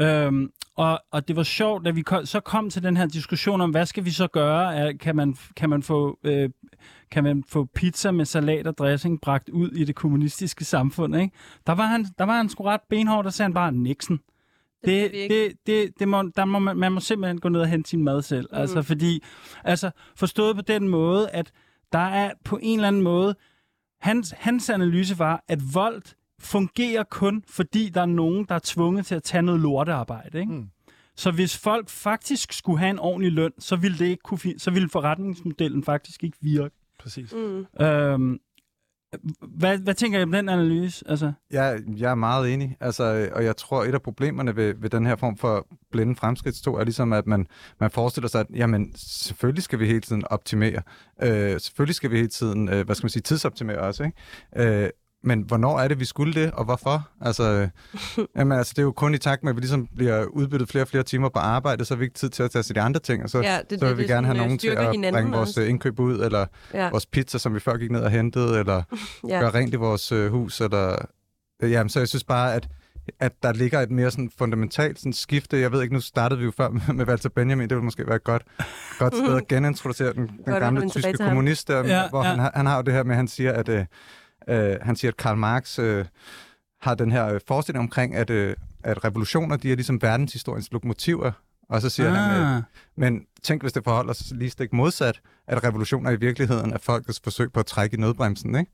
Øhm, 0.00 0.50
og, 0.76 1.00
og 1.12 1.28
det 1.28 1.36
var 1.36 1.42
sjovt, 1.42 1.84
da 1.84 1.90
vi 1.90 2.02
kom, 2.02 2.26
så 2.26 2.40
kom 2.40 2.70
til 2.70 2.82
den 2.82 2.96
her 2.96 3.06
diskussion 3.06 3.60
om, 3.60 3.70
hvad 3.70 3.86
skal 3.86 4.04
vi 4.04 4.10
så 4.10 4.26
gøre? 4.26 4.76
Er, 4.76 4.92
kan, 4.92 5.16
man, 5.16 5.36
kan, 5.56 5.70
man 5.70 5.82
få, 5.82 6.18
øh, 6.24 6.50
kan 7.10 7.24
man 7.24 7.44
få 7.48 7.64
pizza 7.64 8.10
med 8.10 8.24
salat 8.24 8.66
og 8.66 8.78
dressing 8.78 9.20
bragt 9.20 9.48
ud 9.48 9.70
i 9.70 9.84
det 9.84 9.94
kommunistiske 9.94 10.64
samfund? 10.64 11.16
Ikke? 11.16 11.34
Der, 11.66 11.72
var 11.72 11.86
han, 11.86 12.06
der 12.18 12.24
var 12.24 12.36
han 12.36 12.48
sgu 12.48 12.64
ret 12.64 12.80
benhård, 12.90 13.24
der 13.24 13.30
sagde 13.30 13.46
han 13.46 13.54
bare, 13.54 13.72
Nixon. 13.72 14.20
Det 14.84 15.12
Det, 15.12 15.30
det, 15.30 15.52
det, 15.66 15.98
det 15.98 16.08
må, 16.08 16.22
der 16.36 16.44
må 16.44 16.58
man, 16.58 16.76
man 16.76 16.92
må 16.92 17.00
simpelthen 17.00 17.40
gå 17.40 17.48
ned 17.48 17.60
og 17.60 17.68
hente 17.68 17.90
sin 17.90 18.04
mad 18.04 18.22
selv. 18.22 18.48
Mm. 18.52 18.58
Altså, 18.58 18.82
fordi, 18.82 19.22
altså, 19.64 19.90
forstået 20.16 20.56
på 20.56 20.62
den 20.62 20.88
måde, 20.88 21.30
at 21.30 21.52
der 21.92 21.98
er 21.98 22.32
på 22.44 22.58
en 22.62 22.78
eller 22.78 22.88
anden 22.88 23.02
måde, 23.02 23.34
hans, 24.00 24.34
hans 24.38 24.70
analyse 24.70 25.18
var, 25.18 25.44
at 25.48 25.74
vold 25.74 26.02
fungerer 26.40 27.02
kun, 27.02 27.44
fordi 27.48 27.88
der 27.88 28.00
er 28.00 28.06
nogen, 28.06 28.44
der 28.48 28.54
er 28.54 28.60
tvunget 28.64 29.06
til 29.06 29.14
at 29.14 29.22
tage 29.22 29.42
noget 29.42 29.60
lortearbejde. 29.60 30.40
Ikke? 30.40 30.52
Mm. 30.52 30.68
Så 31.18 31.30
hvis 31.30 31.58
folk 31.58 31.88
faktisk 31.88 32.52
skulle 32.52 32.78
have 32.78 32.90
en 32.90 32.98
ordentlig 32.98 33.32
løn, 33.32 33.52
så 33.58 33.76
ville, 33.76 33.98
det 33.98 34.06
ikke 34.06 34.22
kunne, 34.22 34.38
fi- 34.44 34.58
så 34.58 34.70
ville 34.70 34.88
forretningsmodellen 34.88 35.84
faktisk 35.84 36.24
ikke 36.24 36.36
virke. 36.40 36.74
Præcis. 37.00 37.32
Mm. 37.32 37.84
Øhm, 37.84 38.38
hvad, 39.40 39.78
hvad 39.78 39.94
tænker 39.94 40.18
I 40.18 40.22
om 40.22 40.32
den 40.32 40.48
analyse? 40.48 41.04
Altså, 41.08 41.32
Jeg, 41.50 41.80
jeg 41.96 42.10
er 42.10 42.14
meget 42.14 42.54
enig, 42.54 42.76
altså, 42.80 43.28
og 43.32 43.44
jeg 43.44 43.56
tror, 43.56 43.84
et 43.84 43.94
af 43.94 44.02
problemerne 44.02 44.56
ved, 44.56 44.74
ved 44.78 44.90
den 44.90 45.06
her 45.06 45.16
form 45.16 45.36
for 45.36 45.66
blinde 45.90 46.16
fremskridtstog 46.16 46.80
er 46.80 46.84
ligesom, 46.84 47.12
at 47.12 47.26
man, 47.26 47.46
man 47.80 47.90
forestiller 47.90 48.28
sig, 48.28 48.40
at 48.40 48.46
jamen, 48.54 48.92
selvfølgelig 48.96 49.62
skal 49.62 49.78
vi 49.78 49.86
hele 49.86 50.00
tiden 50.00 50.24
optimere. 50.30 50.82
Øh, 51.22 51.60
selvfølgelig 51.60 51.94
skal 51.94 52.10
vi 52.10 52.16
hele 52.16 52.28
tiden, 52.28 52.68
øh, 52.68 52.84
hvad 52.86 52.94
skal 52.94 53.04
man 53.04 53.10
sige, 53.10 53.22
tidsoptimere 53.22 53.78
også, 53.78 54.04
ikke? 54.04 54.82
Øh, 54.84 54.90
men 55.28 55.40
hvornår 55.42 55.78
er 55.80 55.88
det, 55.88 56.00
vi 56.00 56.04
skulle 56.04 56.42
det, 56.42 56.50
og 56.50 56.64
hvorfor? 56.64 57.08
Altså, 57.20 57.42
øh, 57.52 57.68
jamen, 58.36 58.58
altså, 58.58 58.72
det 58.76 58.78
er 58.78 58.82
jo 58.82 58.92
kun 58.92 59.14
i 59.14 59.18
takt 59.18 59.42
med, 59.42 59.50
at 59.50 59.56
vi 59.56 59.60
ligesom 59.60 59.86
bliver 59.96 60.24
udbyttet 60.24 60.68
flere 60.68 60.84
og 60.84 60.88
flere 60.88 61.02
timer 61.02 61.28
på 61.28 61.38
arbejde, 61.38 61.84
så 61.84 61.94
har 61.94 61.98
vi 61.98 62.04
ikke 62.04 62.14
tid 62.18 62.28
til 62.28 62.42
at 62.42 62.50
tage 62.50 62.62
sig 62.62 62.76
de 62.76 62.80
andre 62.80 63.00
ting, 63.00 63.22
og 63.22 63.30
så, 63.30 63.38
Ja, 63.40 63.58
det, 63.70 63.78
så 63.78 63.84
vil 63.84 63.88
det, 63.88 63.96
vi 63.98 64.02
det 64.02 64.10
gerne 64.10 64.26
have 64.26 64.36
øh, 64.36 64.42
nogen 64.42 64.58
til 64.58 64.68
at 64.68 64.94
bringe 65.12 65.32
vores 65.32 65.48
også. 65.48 65.60
øh, 65.60 65.68
indkøb 65.68 66.00
ud, 66.00 66.20
eller 66.20 66.46
Ja, 66.74 66.90
vores 66.90 67.06
pizza, 67.06 67.38
som 67.38 67.54
vi 67.54 67.60
før 67.60 67.76
gik 67.76 67.90
ned 67.90 68.00
og 68.00 68.10
hentede, 68.10 68.58
eller 68.58 68.82
ja. 69.28 69.40
gøre 69.40 69.50
rent 69.50 69.74
i 69.74 69.76
vores 69.76 70.12
øh, 70.12 70.30
hus. 70.30 70.60
Eller, 70.60 70.96
øh, 71.62 71.70
jamen, 71.70 71.90
så 71.90 71.98
jeg 71.98 72.08
synes 72.08 72.24
bare, 72.24 72.54
at, 72.54 72.68
at 73.20 73.32
der 73.42 73.52
ligger 73.52 73.80
et 73.80 73.90
mere 73.90 74.10
sådan 74.10 74.30
fundamentalt 74.38 74.98
sådan 74.98 75.12
skifte. 75.12 75.60
Jeg 75.60 75.72
ved 75.72 75.82
ikke, 75.82 75.94
nu 75.94 76.00
startede 76.00 76.38
vi 76.40 76.44
jo 76.44 76.52
før 76.56 76.68
med, 76.68 76.80
med 76.94 77.08
Walter 77.08 77.28
Benjamin. 77.28 77.68
Det 77.68 77.76
ville 77.76 77.84
måske 77.84 78.06
være 78.06 78.16
et 78.16 78.24
godt, 78.24 78.42
godt 78.98 79.14
sted 79.16 79.36
at 79.36 79.48
genintroducere 79.48 80.12
den, 80.12 80.30
den 80.46 80.54
gamle 80.54 80.90
tyske 80.90 81.12
kommunist, 81.18 81.68
der, 81.68 81.84
Ja, 81.84 82.08
hvor 82.08 82.22
ja. 82.24 82.28
Han, 82.30 82.38
har, 82.38 82.52
han 82.54 82.66
har 82.66 82.76
jo 82.76 82.82
det 82.82 82.94
her 82.94 83.02
med, 83.02 83.12
at 83.12 83.16
han 83.16 83.28
siger, 83.28 83.52
at, 83.52 83.68
øh, 83.68 83.84
øh, 84.48 84.76
han 84.82 84.96
siger, 84.96 85.10
at 85.10 85.16
Karl 85.16 85.36
Marx 85.36 85.78
øh, 85.78 86.04
har 86.80 86.94
den 86.94 87.12
her 87.12 87.34
øh, 87.34 87.40
forestilling 87.48 87.82
omkring, 87.82 88.14
at, 88.14 88.30
øh, 88.30 88.56
at 88.82 89.04
revolutioner, 89.04 89.56
de 89.56 89.72
er 89.72 89.76
ligesom 89.76 90.02
verdenshistoriens 90.02 90.72
lokomotiver. 90.72 91.32
Og 91.68 91.82
så 91.82 91.88
siger 91.88 92.08
ah. 92.10 92.16
han, 92.16 92.56
øh, 92.56 92.62
men 92.96 93.26
tænk, 93.42 93.62
hvis 93.62 93.72
det 93.72 93.84
forholder 93.84 94.12
sig 94.12 94.36
lige 94.36 94.50
stik 94.50 94.72
modsat, 94.72 95.20
at 95.46 95.64
revolutioner 95.64 96.10
i 96.10 96.16
virkeligheden 96.16 96.72
er 96.72 96.78
folkets 96.78 97.20
forsøg 97.20 97.52
på 97.52 97.60
at 97.60 97.66
trække 97.66 97.96
i 97.96 98.00
nødbremsen, 98.00 98.54
ikke? 98.54 98.72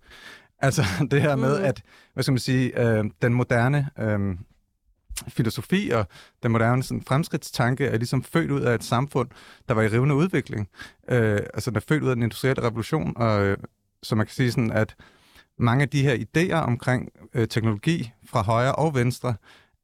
Altså 0.59 0.83
det 1.11 1.23
her 1.23 1.37
med, 1.37 1.59
Mhm. 1.59 1.65
at, 1.65 1.83
hvad 2.15 2.23
skal 2.23 2.33
man 2.33 2.39
sige, 2.39 2.81
øh, 2.81 3.05
den 3.23 3.35
moderne 3.35 3.91
øh, 3.99 4.37
filosofi 5.29 5.91
og 5.91 6.07
den 6.43 6.53
moderne 6.53 6.83
sådan, 6.83 7.03
fremskridtstanke 7.03 7.87
er 7.87 7.97
ligesom 7.97 8.23
født 8.23 8.51
ud 8.51 8.61
af 8.61 8.75
et 8.75 8.85
samfund, 8.85 9.29
der 9.69 9.75
var 9.75 9.83
i 9.83 9.89
rivende 9.89 10.15
udvikling. 10.15 10.69
Øh, 11.09 11.41
altså 11.55 11.71
den 11.71 11.77
er 11.77 11.81
født 11.89 12.03
ud 12.03 12.09
af 12.09 12.17
den 12.17 12.23
industrielle 12.23 12.63
revolution, 12.63 13.13
og 13.17 13.45
øh, 13.45 13.59
så 14.03 14.15
man 14.15 14.27
kan 14.27 14.35
sige 14.35 14.51
sådan, 14.51 14.73
at 14.73 14.95
mange 15.59 15.83
af 15.83 15.89
de 15.89 16.03
her 16.03 16.15
idéer 16.15 16.55
omkring 16.57 17.09
øh, 17.35 17.49
teknologi 17.49 18.13
fra 18.27 18.43
højre 18.43 18.75
og 18.75 18.95
venstre, 18.95 19.35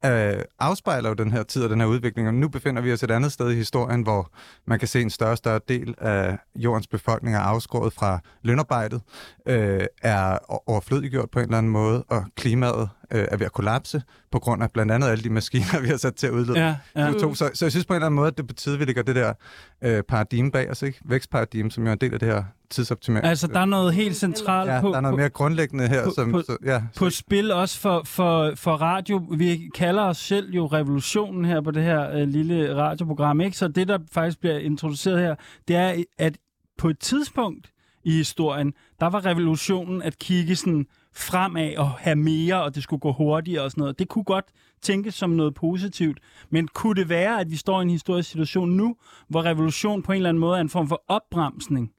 øh, 0.05 0.41
afspejler 0.59 1.09
jo 1.09 1.15
den 1.15 1.31
her 1.31 1.43
tid 1.43 1.63
og 1.63 1.69
den 1.69 1.79
her 1.79 1.87
udvikling, 1.87 2.27
og 2.27 2.33
nu 2.33 2.49
befinder 2.49 2.81
vi 2.81 2.93
os 2.93 3.03
et 3.03 3.11
andet 3.11 3.31
sted 3.31 3.51
i 3.51 3.55
historien, 3.55 4.01
hvor 4.01 4.31
man 4.67 4.79
kan 4.79 4.87
se 4.87 5.01
en 5.01 5.09
større 5.09 5.31
og 5.31 5.37
større 5.37 5.59
del 5.67 5.95
af 5.97 6.37
jordens 6.55 6.87
befolkning 6.87 7.35
er 7.35 7.39
afskåret 7.39 7.93
fra 7.93 8.19
lønarbejdet, 8.41 9.01
øh, 9.47 9.85
er 10.01 10.37
overflødiggjort 10.69 11.29
på 11.29 11.39
en 11.39 11.45
eller 11.45 11.57
anden 11.57 11.71
måde, 11.71 12.03
og 12.03 12.25
klimaet 12.35 12.89
øh, 13.11 13.27
er 13.31 13.37
ved 13.37 13.45
at 13.45 13.51
kollapse, 13.51 14.01
på 14.31 14.39
grund 14.39 14.63
af 14.63 14.71
blandt 14.71 14.91
andet 14.91 15.07
alle 15.07 15.23
de 15.23 15.29
maskiner, 15.29 15.79
vi 15.83 15.87
har 15.87 15.97
sat 15.97 16.15
til 16.15 16.27
at 16.27 16.33
udlede 16.33 16.59
ja, 16.59 16.75
ja. 16.95 17.09
CO2. 17.11 17.35
Så, 17.35 17.49
så 17.53 17.65
jeg 17.65 17.71
synes 17.71 17.85
på 17.85 17.93
en 17.93 17.95
eller 17.95 18.05
anden 18.05 18.15
måde, 18.15 18.27
at 18.27 18.37
det 18.37 18.47
betyder, 18.47 18.75
at 18.75 18.79
vi 18.79 18.85
lægger 18.85 19.03
det 19.03 19.15
der 19.15 19.33
øh, 19.81 20.03
paradigme 20.03 20.51
bag 20.51 20.69
os, 20.71 20.81
ikke? 20.81 20.99
Vækstparadigme, 21.05 21.71
som 21.71 21.83
jo 21.83 21.89
er 21.89 21.93
en 21.93 21.99
del 22.01 22.13
af 22.13 22.19
det 22.19 22.27
her 22.27 22.43
tidsoptimering. 22.69 23.27
Altså, 23.27 23.47
der 23.47 23.59
er 23.59 23.65
noget 23.65 23.93
helt 23.93 24.15
centralt 24.15 24.69
ja, 24.71 24.81
på, 24.81 24.87
der 24.89 24.95
er 24.97 25.01
noget 25.01 25.17
mere 25.17 25.29
grundlæggende 25.29 25.87
her, 25.87 26.03
på- 26.03 26.11
som... 26.15 26.31
på- 26.31 26.41
så, 26.41 26.57
ja, 26.65 26.81
på 26.97 27.09
spil 27.09 27.51
også 27.51 27.79
for, 27.79 28.01
for, 28.05 28.51
for 28.55 28.71
radio. 28.75 29.25
Vi 29.37 29.69
kalder 29.75 30.03
os 30.03 30.17
selv 30.17 30.51
jo 30.53 30.65
revolutionen 30.65 31.45
her 31.45 31.61
på 31.61 31.71
det 31.71 31.83
her 31.83 32.11
øh, 32.11 32.27
lille 32.27 32.75
radioprogram, 32.75 33.41
ikke? 33.41 33.57
Så 33.57 33.67
det, 33.67 33.87
der 33.87 33.99
faktisk 34.11 34.39
bliver 34.39 34.57
introduceret 34.57 35.19
her, 35.19 35.35
det 35.67 35.75
er, 35.75 36.03
at 36.17 36.37
på 36.77 36.89
et 36.89 36.99
tidspunkt 36.99 37.69
i 38.03 38.11
historien, 38.11 38.73
der 38.99 39.07
var 39.07 39.25
revolutionen 39.25 40.01
at 40.01 40.19
kigge 40.19 40.55
sådan 40.55 40.85
fremad 41.13 41.75
og 41.77 41.89
have 41.89 42.15
mere, 42.15 42.63
og 42.63 42.75
det 42.75 42.83
skulle 42.83 42.99
gå 42.99 43.11
hurtigere 43.11 43.63
og 43.63 43.71
sådan 43.71 43.81
noget. 43.81 43.99
Det 43.99 44.07
kunne 44.07 44.23
godt 44.23 44.45
tænkes 44.81 45.13
som 45.13 45.29
noget 45.29 45.53
positivt, 45.53 46.19
men 46.49 46.67
kunne 46.67 46.95
det 46.95 47.09
være, 47.09 47.39
at 47.39 47.51
vi 47.51 47.55
står 47.55 47.79
i 47.79 47.81
en 47.81 47.89
historisk 47.89 48.29
situation 48.29 48.69
nu, 48.69 48.95
hvor 49.27 49.45
revolution 49.45 50.03
på 50.03 50.11
en 50.11 50.15
eller 50.15 50.29
anden 50.29 50.41
måde 50.41 50.57
er 50.57 50.61
en 50.61 50.69
form 50.69 50.87
for 50.87 51.03
opbremsning, 51.07 51.91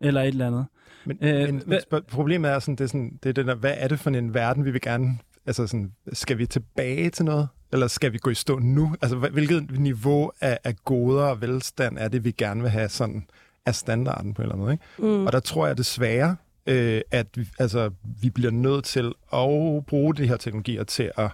eller 0.00 0.20
et 0.22 0.28
eller 0.28 0.46
andet? 0.46 0.66
Men, 1.04 1.18
Øh, 1.20 1.46
men, 1.46 1.62
men 1.66 1.80
spørg- 1.80 2.06
problemet 2.06 2.50
er 2.50 2.58
sådan, 2.58 2.76
det 2.76 2.84
er 2.84 2.88
sådan, 2.88 3.18
det 3.22 3.28
er 3.28 3.32
den 3.32 3.48
der, 3.48 3.54
hvad 3.54 3.74
er 3.76 3.88
det 3.88 3.98
for 4.00 4.10
en 4.10 4.34
verden, 4.34 4.64
vi 4.64 4.70
vil 4.70 4.80
gerne, 4.80 5.18
altså 5.46 5.66
sådan, 5.66 5.92
skal 6.12 6.38
vi 6.38 6.46
tilbage 6.46 7.10
til 7.10 7.24
noget? 7.24 7.48
Eller 7.72 7.86
skal 7.86 8.12
vi 8.12 8.18
gå 8.18 8.30
i 8.30 8.34
stå 8.34 8.58
nu? 8.58 8.94
Altså, 9.02 9.16
hvilket 9.16 9.80
niveau 9.80 10.32
af, 10.40 10.58
af 10.64 10.76
goder 10.84 11.24
og 11.24 11.40
velstand 11.40 11.98
er 11.98 12.08
det, 12.08 12.24
vi 12.24 12.30
gerne 12.30 12.60
vil 12.60 12.70
have 12.70 12.88
sådan 12.88 13.26
af 13.66 13.74
standarden 13.74 14.34
på 14.34 14.42
en 14.42 14.44
eller 14.44 14.54
anden 14.54 14.64
måde, 14.64 14.72
ikke? 14.72 15.16
Mm. 15.18 15.26
Og 15.26 15.32
der 15.32 15.40
tror 15.40 15.66
jeg 15.66 15.78
desværre, 15.78 16.36
øh, 16.66 17.00
at 17.10 17.26
vi, 17.36 17.48
altså, 17.58 17.90
vi 18.22 18.30
bliver 18.30 18.50
nødt 18.50 18.84
til 18.84 19.12
at 19.32 19.86
bruge 19.86 20.14
de 20.14 20.28
her 20.28 20.36
teknologier 20.36 20.84
til 20.84 21.10
at, 21.16 21.30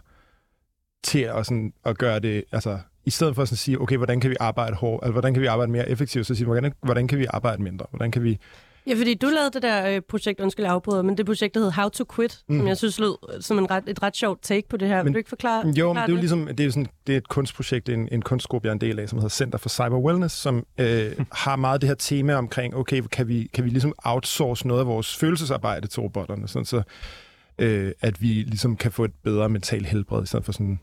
til 1.03 1.21
at, 1.21 1.47
sådan, 1.47 1.73
at 1.85 1.99
gøre 1.99 2.21
det, 2.21 2.45
altså 2.53 2.79
i 3.05 3.11
stedet 3.11 3.35
for 3.35 3.45
sådan 3.45 3.55
at 3.55 3.59
sige, 3.59 3.81
okay, 3.81 3.97
hvordan 3.97 4.21
kan 4.21 4.31
vi 4.31 4.37
arbejde 4.41 4.77
hårdt, 4.77 5.05
altså 5.05 5.13
hvordan 5.13 5.35
kan 5.35 5.43
vi 5.43 5.47
arbejde 5.47 5.73
mere 5.73 5.89
effektivt, 5.89 6.27
så 6.27 6.35
sige, 6.35 6.47
hvordan, 6.47 6.73
hvordan 6.83 7.09
kan 7.09 7.19
vi 7.19 7.27
arbejde 7.31 7.63
mindre, 7.63 7.87
hvordan 7.91 8.11
kan 8.11 8.23
vi 8.23 8.39
Ja, 8.89 8.95
fordi 8.95 9.15
du 9.15 9.27
lavede 9.27 9.51
det 9.51 9.63
der 9.63 9.95
øh, 9.97 10.01
projekt, 10.01 10.41
undskyld 10.41 10.67
afbryder, 10.67 11.03
men 11.03 11.17
det 11.17 11.27
projekt, 11.27 11.55
der 11.55 11.61
hed 11.61 11.71
How 11.71 11.89
to 11.89 12.05
Quit, 12.15 12.43
mm. 12.49 12.59
som 12.59 12.69
jeg 12.69 12.77
synes 12.77 13.01
lød 13.01 13.17
øh, 13.35 13.43
som 13.43 13.59
en 13.59 13.71
ret, 13.71 13.85
et 13.87 14.03
ret 14.03 14.17
sjovt 14.17 14.43
take 14.43 14.69
på 14.69 14.77
det 14.77 14.89
her. 14.89 14.97
Men, 14.97 15.05
Vil 15.05 15.13
du 15.13 15.19
ikke 15.19 15.29
forklare, 15.29 15.57
Jo, 15.59 15.63
men 15.65 15.75
forklare 15.75 16.07
det 16.07 16.13
er 16.13 16.17
jo 16.17 16.21
ligesom, 16.21 16.47
det 16.47 16.67
er, 16.67 16.71
sådan, 16.71 16.87
det 17.07 17.13
er 17.13 17.17
et 17.17 17.29
kunstprojekt, 17.29 17.89
en, 17.89 18.09
en 18.13 18.23
kunstgruppe, 18.23 18.67
jeg 18.67 18.71
er 18.71 18.75
en 18.75 18.81
del 18.81 18.99
af, 18.99 19.09
som 19.09 19.19
hedder 19.19 19.29
Center 19.29 19.59
for 19.59 19.69
Cyber 19.69 19.99
Wellness, 19.99 20.35
som 20.35 20.67
øh, 20.79 21.13
har 21.33 21.57
meget 21.57 21.81
det 21.81 21.89
her 21.89 21.95
tema 21.95 22.35
omkring, 22.35 22.77
okay, 22.77 23.03
kan 23.13 23.29
vi, 23.29 23.51
kan 23.55 23.65
vi 23.65 23.71
ligesom 23.71 23.93
outsource 24.05 24.69
noget 24.69 24.81
af 24.81 24.87
vores 24.87 25.17
følelsesarbejde 25.17 25.87
til 25.87 26.01
robotterne, 26.01 26.49
sådan 26.49 26.67
så 26.67 26.83
øh, 27.59 27.93
at 28.01 28.23
vi 28.23 28.29
ligesom 28.29 28.77
kan 28.77 28.93
få 28.93 29.05
et 29.05 29.15
bedre 29.25 29.49
mental 29.49 29.85
helbred, 29.85 30.23
i 30.23 30.27
stedet 30.27 30.45
for 30.45 30.53
sådan 30.53 30.81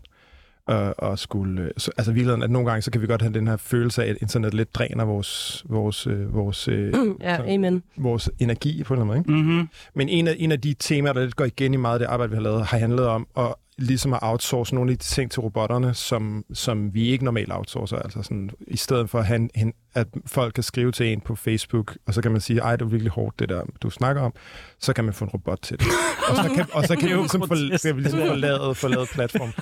og, 0.68 0.96
og 0.98 1.20
skulle... 1.20 1.62
øh, 1.62 1.70
Så, 1.78 1.92
altså 1.98 2.12
i 2.12 2.14
virkeligheden, 2.14 2.44
at 2.44 2.52
nogle 2.52 2.68
gange, 2.70 2.82
så 2.82 2.92
kan 2.92 3.02
vi 3.02 3.08
godt 3.08 3.22
have 3.22 3.34
den 3.34 3.48
her 3.48 3.58
følelse 3.58 4.04
af, 4.04 4.10
at 4.10 4.18
internet 4.22 4.54
lidt 4.54 4.76
dræner 4.76 5.06
vores, 5.06 5.64
vores, 5.70 6.08
øh, 6.08 6.34
vores, 6.36 6.68
øh, 6.68 6.94
Mm, 6.94 7.18
ja, 7.22 7.38
Så- 7.38 7.44
amen. 7.48 7.84
vores 7.98 8.30
energi 8.40 8.84
på 8.84 8.94
en 8.94 9.02
eller 9.02 9.14
anden 9.14 9.26
måde. 9.32 9.40
Ikke? 9.44 9.52
Mm-hmm. 9.52 9.70
Men 9.96 10.10
en 10.10 10.28
af, 10.28 10.36
en 10.40 10.52
af 10.52 10.62
de 10.62 10.76
temaer, 10.80 11.14
der 11.14 11.22
lidt 11.22 11.36
går 11.36 11.46
igen 11.46 11.74
i 11.74 11.78
meget 11.78 11.94
af 11.96 12.00
det 12.00 12.06
arbejde, 12.06 12.30
vi 12.32 12.36
har 12.36 12.44
lavet, 12.44 12.66
har 12.66 12.78
handlet 12.78 13.08
om 13.08 13.28
at 13.38 13.54
ligesom 13.78 14.14
at 14.14 14.20
outsource 14.22 14.76
nogle 14.76 14.92
af 14.92 14.98
de 14.98 15.04
ting 15.04 15.32
til 15.32 15.42
robotterne, 15.42 15.94
som, 15.94 16.46
som 16.54 16.94
vi 16.94 17.08
ikke 17.08 17.26
normalt 17.26 17.52
outsourcer. 17.54 17.98
Altså 17.98 18.24
sådan, 18.24 18.50
i 18.68 18.78
stedet 18.78 19.10
for 19.10 19.20
at, 19.20 19.26
han, 19.26 19.50
hen, 19.56 19.74
at 19.94 20.08
folk 20.26 20.54
kan 20.54 20.64
skrive 20.64 20.92
til 20.92 21.14
en 21.14 21.22
på 21.22 21.36
Facebook, 21.36 21.98
og 22.08 22.14
så 22.14 22.22
kan 22.22 22.32
man 22.32 22.42
sige, 22.42 22.60
ej, 22.60 22.76
det 22.76 22.86
er 22.86 22.90
virkelig 22.90 23.12
hårdt, 23.12 23.40
det 23.40 23.50
der, 23.50 23.62
du 23.82 23.90
snakker 23.90 24.22
om, 24.22 24.34
så 24.80 24.94
kan 24.94 25.04
man 25.06 25.14
få 25.14 25.26
en 25.26 25.30
robot 25.32 25.60
til 25.62 25.80
det. 25.80 25.88
og 26.30 26.36
så 26.36 26.50
kan, 26.56 26.66
og 26.74 26.84
så 26.84 26.96
kan 26.96 27.10
Det 27.10 27.18
ligesom, 27.18 27.42
forla- 27.44 27.78
kan 27.88 27.96
ligesom 27.98 28.20
forlade, 28.28 28.76
forlade 28.76 29.06
platform. 29.14 29.54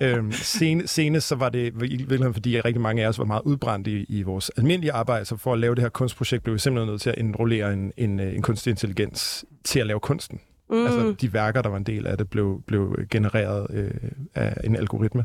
øhm, 0.00 0.32
sen, 0.32 0.86
senest 0.86 1.28
så 1.28 1.34
var 1.34 1.48
det 1.48 1.66
i 1.66 1.70
virkeligheden, 1.78 2.34
fordi 2.34 2.60
rigtig 2.60 2.80
mange 2.80 3.04
af 3.04 3.08
os 3.08 3.18
var 3.18 3.24
meget 3.24 3.42
udbrændt 3.44 3.86
i, 3.86 4.04
i 4.08 4.22
vores 4.22 4.50
almindelige 4.56 4.92
arbejde, 4.92 5.24
så 5.24 5.36
for 5.36 5.52
at 5.52 5.58
lave 5.58 5.74
det 5.74 5.82
her 5.82 5.88
kunstprojekt, 5.88 6.42
blev 6.42 6.54
vi 6.54 6.58
simpelthen 6.58 6.90
nødt 6.92 7.00
til 7.02 7.10
at 7.10 7.18
indrullere 7.18 7.72
en, 7.72 7.92
en, 7.96 8.20
øh, 8.20 8.34
en 8.34 8.42
kunstig 8.42 8.70
intelligens 8.70 9.44
til 9.64 9.80
at 9.80 9.86
lave 9.86 10.00
kunsten. 10.00 10.40
Mm. 10.70 10.76
Mm. 10.76 10.86
Altså 10.86 11.14
de 11.20 11.32
værker, 11.32 11.62
der 11.62 11.68
var 11.68 11.76
en 11.76 11.84
del 11.84 12.06
af 12.06 12.18
det, 12.18 12.30
blev, 12.30 12.62
blev 12.66 12.96
genereret 13.10 13.66
øh, 13.70 13.90
af 14.34 14.56
en 14.64 14.76
algoritme. 14.76 15.24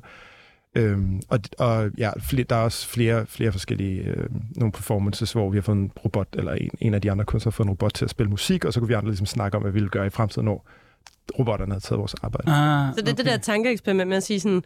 Øhm, 0.76 1.22
og, 1.30 1.40
og 1.60 1.92
ja, 1.98 2.12
flere, 2.20 2.44
der 2.50 2.56
er 2.56 2.64
også 2.64 2.88
flere, 2.88 3.26
flere 3.26 3.52
forskellige 3.52 4.02
øh, 4.02 4.28
nogle 4.56 4.72
performances, 4.72 5.32
hvor 5.32 5.50
vi 5.50 5.58
har 5.58 5.62
fået 5.62 5.76
en 5.76 5.92
robot, 6.06 6.28
eller 6.34 6.54
en, 6.54 6.70
en 6.80 6.94
af 6.94 7.02
de 7.02 7.12
andre 7.12 7.26
kunstnere 7.26 7.52
har 7.52 7.56
fået 7.56 7.66
en 7.66 7.70
robot 7.70 7.94
til 7.94 8.06
at 8.06 8.12
spille 8.12 8.30
musik, 8.30 8.66
og 8.66 8.74
så 8.74 8.80
kunne 8.80 8.88
vi 8.88 8.94
andre 8.94 9.10
ligesom 9.10 9.26
snakke 9.26 9.58
om, 9.58 9.62
hvad 9.62 9.72
vi 9.72 9.76
ville 9.76 9.90
gøre 9.90 10.08
i 10.08 10.10
fremtiden, 10.10 10.46
når 10.46 10.68
robotterne 11.40 11.72
havde 11.72 11.84
taget 11.84 12.00
vores 12.00 12.14
arbejde. 12.14 12.52
Ah, 12.52 12.94
Så 12.96 13.02
det 13.02 13.12
er 13.12 13.16
det 13.16 13.26
der 13.26 13.38
tankeeksperiment 13.38 14.10
med 14.10 14.18
at 14.18 14.24
sige 14.24 14.40
sådan, 14.40 14.64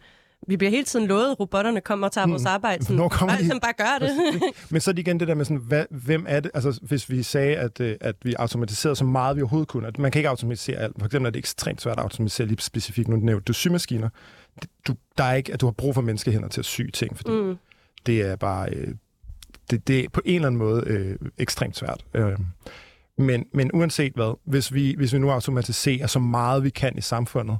vi 0.48 0.56
bliver 0.56 0.70
hele 0.70 0.84
tiden 0.84 1.06
lovet, 1.06 1.30
at 1.30 1.40
robotterne 1.40 1.80
kommer 1.80 2.06
og 2.06 2.12
tager 2.12 2.26
Mm. 2.26 2.30
vores 2.32 2.44
arbejde. 2.44 2.82
Sådan, 2.84 2.96
Hvornår 2.96 3.08
kommer 3.08 3.34
bare, 3.34 3.42
de? 3.42 3.46
sådan, 3.46 3.60
bare 3.60 3.72
gør 3.72 4.06
det. 4.06 4.42
Men 4.70 4.80
så 4.80 4.90
er 4.90 4.92
det 4.92 4.98
igen 5.02 5.20
det 5.20 5.28
der 5.28 5.34
med, 5.34 5.44
sådan, 5.44 5.56
hvad, 5.56 5.84
hvem 5.90 6.24
er 6.28 6.40
det? 6.40 6.50
Altså, 6.54 6.78
hvis 6.82 7.10
vi 7.10 7.22
sagde, 7.22 7.56
at, 7.56 7.80
øh, 7.80 7.96
at 8.00 8.14
vi 8.22 8.34
automatiserede 8.38 8.96
så 8.96 9.04
meget, 9.04 9.36
vi 9.36 9.42
overhovedet 9.42 9.68
kunne, 9.68 9.88
at 9.88 9.98
man 9.98 10.10
kan 10.10 10.18
ikke 10.20 10.28
automatisere 10.28 10.76
alt. 10.78 10.94
For 10.98 11.06
eksempel 11.06 11.26
er 11.26 11.30
det 11.30 11.38
ekstremt 11.38 11.82
svært 11.82 11.98
at 11.98 12.02
automatisere 12.02 12.46
lige 12.46 12.60
specifikt, 12.60 13.08
nu 13.08 13.16
nævnte 13.16 13.44
du 13.44 13.52
symaskiner. 13.52 14.08
Du, 14.88 14.94
der 15.18 15.24
er 15.24 15.34
ikke, 15.34 15.52
at 15.52 15.60
du 15.60 15.66
har 15.66 15.72
brug 15.72 15.94
for 15.94 16.02
menneskehænder 16.02 16.48
til 16.48 16.60
at 16.60 16.64
sy 16.64 16.82
ting, 16.94 17.16
fordi 17.16 17.30
Mm. 17.30 17.56
det 18.06 18.20
er 18.20 18.36
bare... 18.36 18.70
Øh, 18.70 18.94
det, 19.70 19.88
det 19.88 20.04
er 20.04 20.08
på 20.08 20.20
en 20.24 20.34
eller 20.34 20.46
anden 20.46 20.58
måde 20.58 20.82
øh, 20.86 21.16
ekstremt 21.38 21.76
svært. 21.76 22.04
Øh, 22.14 22.38
men, 23.18 23.44
men 23.54 23.70
uanset 23.74 24.12
hvad, 24.14 24.38
hvis 24.44 24.74
vi, 24.74 24.94
hvis 24.96 25.12
vi 25.12 25.18
nu 25.18 25.30
automatiserer 25.30 26.06
så 26.06 26.18
meget 26.18 26.64
vi 26.64 26.70
kan 26.70 26.98
i 26.98 27.00
samfundet, 27.00 27.58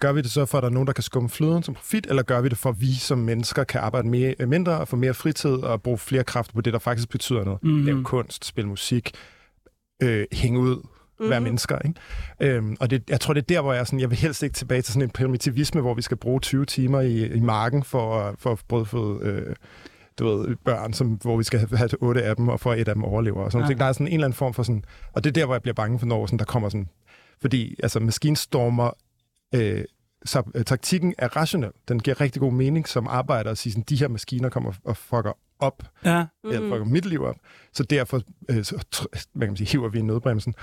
gør 0.00 0.12
vi 0.12 0.20
det 0.22 0.30
så 0.30 0.46
for, 0.46 0.58
at 0.58 0.62
der 0.62 0.68
er 0.68 0.72
nogen, 0.72 0.86
der 0.86 0.92
kan 0.92 1.02
skumme 1.02 1.28
fløden 1.28 1.62
som 1.62 1.74
profit, 1.74 2.06
eller 2.06 2.22
gør 2.22 2.40
vi 2.40 2.48
det 2.48 2.58
for, 2.58 2.70
at 2.70 2.80
vi 2.80 2.92
som 2.94 3.18
mennesker 3.18 3.64
kan 3.64 3.80
arbejde 3.80 4.08
mere, 4.08 4.34
øh, 4.40 4.48
mindre 4.48 4.72
og 4.78 4.88
få 4.88 4.96
mere 4.96 5.14
fritid 5.14 5.50
og 5.50 5.82
bruge 5.82 5.98
flere 5.98 6.24
kræfter 6.24 6.54
på 6.54 6.60
det, 6.60 6.72
der 6.72 6.78
faktisk 6.78 7.08
betyder 7.08 7.44
noget? 7.44 7.62
Mhm. 7.62 7.72
Mm. 7.72 7.84
Lave 7.84 8.04
kunst, 8.04 8.44
spille 8.44 8.68
musik, 8.68 9.10
øh, 10.02 10.26
hænge 10.32 10.60
ud, 10.60 10.82
være 11.20 11.40
Mhm. 11.40 11.44
mennesker. 11.44 11.78
Ikke? 11.78 12.54
Øhm, 12.56 12.76
og 12.80 12.90
det, 12.90 13.02
jeg 13.10 13.20
tror, 13.20 13.34
det 13.34 13.40
er 13.40 13.46
der, 13.46 13.60
hvor 13.60 13.72
jeg, 13.72 13.86
sådan, 13.86 14.00
jeg 14.00 14.10
vil 14.10 14.18
helst 14.18 14.42
ikke 14.42 14.54
tilbage 14.54 14.82
til 14.82 14.92
sådan 14.92 15.02
en 15.02 15.10
primitivisme, 15.10 15.80
hvor 15.80 15.94
vi 15.94 16.02
skal 16.02 16.16
bruge 16.16 16.40
20 16.40 16.64
timer 16.66 17.00
i, 17.00 17.26
i 17.32 17.40
marken 17.40 17.82
for, 17.84 18.18
at- 18.20 18.34
for 18.38 18.52
at 18.52 18.58
både 18.68 18.84
få 18.86 19.22
øh, 19.22 19.54
du 20.18 20.28
ved, 20.28 20.56
børn, 20.64 20.92
som, 20.92 21.08
hvor 21.08 21.36
vi 21.36 21.44
skal 21.44 21.68
have, 21.76 21.90
otte 22.02 22.22
af 22.22 22.36
dem, 22.36 22.48
og 22.48 22.60
for 22.60 22.72
at 22.72 22.80
et 22.80 22.88
af 22.88 22.94
dem 22.94 23.04
overlever. 23.04 23.42
Og 23.44 23.52
sådan 23.52 23.68
ja. 23.70 23.74
Der 23.74 23.84
er 23.84 23.92
sådan 23.92 24.06
en 24.06 24.12
eller 24.12 24.24
anden 24.26 24.36
form 24.36 24.54
for 24.54 24.62
sådan... 24.62 24.84
Og 25.12 25.24
det 25.24 25.30
er 25.30 25.34
der, 25.34 25.44
hvor 25.44 25.54
jeg 25.54 25.62
bliver 25.62 25.74
bange 25.74 25.98
for, 25.98 26.06
når 26.06 26.26
sådan, 26.26 26.38
der 26.38 26.44
kommer 26.44 26.68
sådan... 26.68 26.88
Fordi 27.40 27.76
altså, 27.82 28.00
maskinstormer... 28.00 28.90
Øh, 29.54 29.84
så 30.24 30.42
øh, 30.54 30.64
taktikken 30.64 31.14
er 31.18 31.36
rationel. 31.36 31.70
Den 31.88 31.98
giver 31.98 32.20
rigtig 32.20 32.40
god 32.40 32.52
mening 32.52 32.88
som 32.88 33.08
arbejder 33.08 33.50
at 33.50 33.58
sige, 33.58 33.72
sådan, 33.72 33.84
de 33.88 33.96
her 33.96 34.08
maskiner 34.08 34.48
kommer 34.48 34.72
og 34.84 34.96
fucker 34.96 35.32
op, 35.58 35.82
Ja. 36.04 36.26
mm. 36.44 36.50
eller 36.50 36.68
fucker 36.68 36.84
mit 36.84 37.04
liv 37.06 37.22
op. 37.22 37.36
Så 37.72 37.82
derfor 37.82 38.20
øh, 38.50 38.64
så, 38.64 38.84
hvad 39.32 39.46
kan 39.46 39.50
man 39.50 39.56
sige, 39.56 39.68
hiver 39.68 39.88
vi 39.88 39.98
i 39.98 40.02
nødbremsen. 40.02 40.54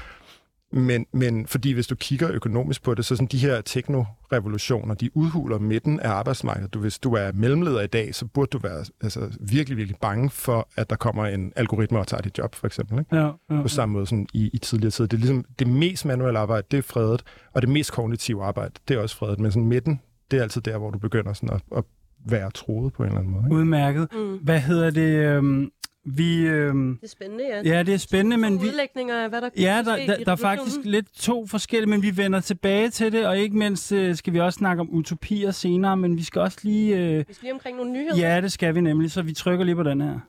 Men, 0.71 1.05
men 1.13 1.47
fordi 1.47 1.71
hvis 1.71 1.87
du 1.87 1.95
kigger 1.95 2.31
økonomisk 2.31 2.83
på 2.83 2.93
det, 2.93 3.05
så 3.05 3.15
sådan 3.15 3.27
de 3.27 3.37
her 3.37 3.61
teknorevolutioner, 3.61 4.95
de 4.95 5.17
udhuler 5.17 5.59
midten 5.59 5.99
af 5.99 6.09
arbejdsmarkedet. 6.09 6.73
Du, 6.73 6.79
hvis 6.79 6.99
du 6.99 7.13
er 7.13 7.31
mellemleder 7.31 7.81
i 7.81 7.87
dag, 7.87 8.15
så 8.15 8.25
burde 8.25 8.49
du 8.49 8.57
være 8.57 8.85
altså, 9.01 9.37
virkelig, 9.39 9.77
virkelig 9.77 9.97
bange 10.01 10.29
for, 10.29 10.69
at 10.75 10.89
der 10.89 10.95
kommer 10.95 11.25
en 11.25 11.53
algoritme 11.55 11.99
og 11.99 12.07
tager 12.07 12.21
dit 12.21 12.37
job, 12.37 12.55
for 12.55 12.67
eksempel. 12.67 12.99
Ikke? 12.99 13.15
Ja, 13.15 13.31
ja. 13.49 13.61
På 13.61 13.67
samme 13.67 13.93
måde 13.93 14.05
som 14.05 14.25
i, 14.33 14.49
i 14.53 14.57
tidligere 14.57 14.91
tid. 14.91 15.07
Det 15.07 15.13
er 15.13 15.21
ligesom 15.21 15.45
det 15.59 15.67
mest 15.67 16.05
manuelle 16.05 16.39
arbejde, 16.39 16.67
det 16.71 16.77
er 16.77 16.81
fredet, 16.81 17.23
og 17.53 17.61
det 17.61 17.69
mest 17.69 17.91
kognitive 17.91 18.43
arbejde, 18.43 18.73
det 18.87 18.97
er 18.97 19.01
også 19.01 19.17
fredet. 19.17 19.39
Men 19.39 19.51
sådan 19.51 19.67
midten, 19.67 20.01
det 20.31 20.39
er 20.39 20.43
altid 20.43 20.61
der, 20.61 20.77
hvor 20.77 20.91
du 20.91 20.99
begynder 20.99 21.33
sådan 21.33 21.49
at, 21.49 21.61
at 21.77 21.83
være 22.25 22.51
troet 22.51 22.93
på 22.93 23.03
en 23.03 23.07
eller 23.07 23.19
anden 23.19 23.33
måde. 23.33 23.43
Ikke? 23.45 23.55
Udmærket. 23.55 24.07
Mm. 24.13 24.37
Hvad 24.37 24.59
hedder 24.59 24.89
det? 24.89 25.15
Øhm, 25.15 25.69
vi, 26.15 26.41
øhm, 26.47 26.97
Det 27.01 27.03
er 27.07 27.11
spændende, 27.11 27.43
ja. 27.47 27.61
ja, 27.75 27.83
det 27.83 27.93
er 27.93 27.97
spændende, 27.97 28.37
men 28.37 28.61
vi... 28.61 28.67
Udlægninger 28.67 29.23
af, 29.23 29.29
hvad 29.29 29.41
der 29.41 29.49
Ja, 29.57 29.81
der, 29.85 29.95
der, 30.05 30.23
der 30.23 30.31
er 30.31 30.35
faktisk 30.35 30.75
lidt 30.83 31.07
to 31.13 31.47
forskellige, 31.47 31.89
men 31.89 32.01
vi 32.01 32.17
vender 32.17 32.39
tilbage 32.39 32.89
til 32.89 33.11
det, 33.11 33.27
og 33.27 33.37
ikke 33.37 33.57
mindst 33.57 33.91
øh, 33.91 34.15
skal 34.15 34.33
vi 34.33 34.39
også 34.39 34.57
snakke 34.57 34.81
om 34.81 34.89
utopier 34.93 35.51
senere, 35.51 35.97
men 35.97 36.17
vi 36.17 36.23
skal 36.23 36.41
også 36.41 36.57
lige... 36.63 36.97
Øh, 36.97 37.17
Vi 37.27 37.33
skal 37.33 37.45
lige 37.45 37.53
omkring 37.53 37.77
nogle 37.77 37.91
nyheder. 37.91 38.17
ja, 38.17 38.41
det 38.41 38.51
skal 38.51 38.75
vi 38.75 38.81
nemlig, 38.81 39.11
så 39.11 39.21
vi 39.21 39.33
trykker 39.33 39.65
lige 39.65 39.75
på 39.75 39.83
den 39.83 40.01
her. 40.01 40.19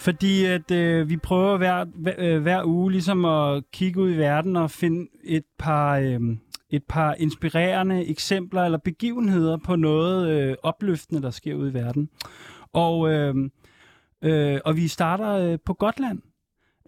Fordi 0.00 0.44
at 0.44 0.70
øh, 0.70 1.08
vi 1.08 1.16
prøver 1.16 1.56
hver, 1.56 1.84
hver, 1.94 2.14
øh, 2.18 2.42
hver 2.42 2.64
uge 2.64 2.90
ligesom 2.92 3.24
at 3.24 3.62
kigge 3.72 4.00
ud 4.00 4.10
i 4.14 4.16
verden 4.16 4.56
og 4.56 4.70
finde 4.70 5.06
et 5.24 5.44
par, 5.58 5.96
øh, 5.98 6.20
et 6.70 6.84
par 6.84 7.14
inspirerende 7.14 8.06
eksempler 8.06 8.62
eller 8.62 8.78
begivenheder 8.78 9.56
på 9.56 9.76
noget 9.76 10.28
øh, 10.28 10.56
opløftende, 10.62 11.22
der 11.22 11.30
sker 11.30 11.54
ude 11.54 11.70
i 11.70 11.74
verden. 11.74 12.08
Og, 12.72 13.10
øh, 13.10 13.34
øh, 14.22 14.60
og 14.64 14.76
vi 14.76 14.88
starter 14.88 15.32
øh, 15.32 15.58
på 15.64 15.74
Gotland. 15.74 16.22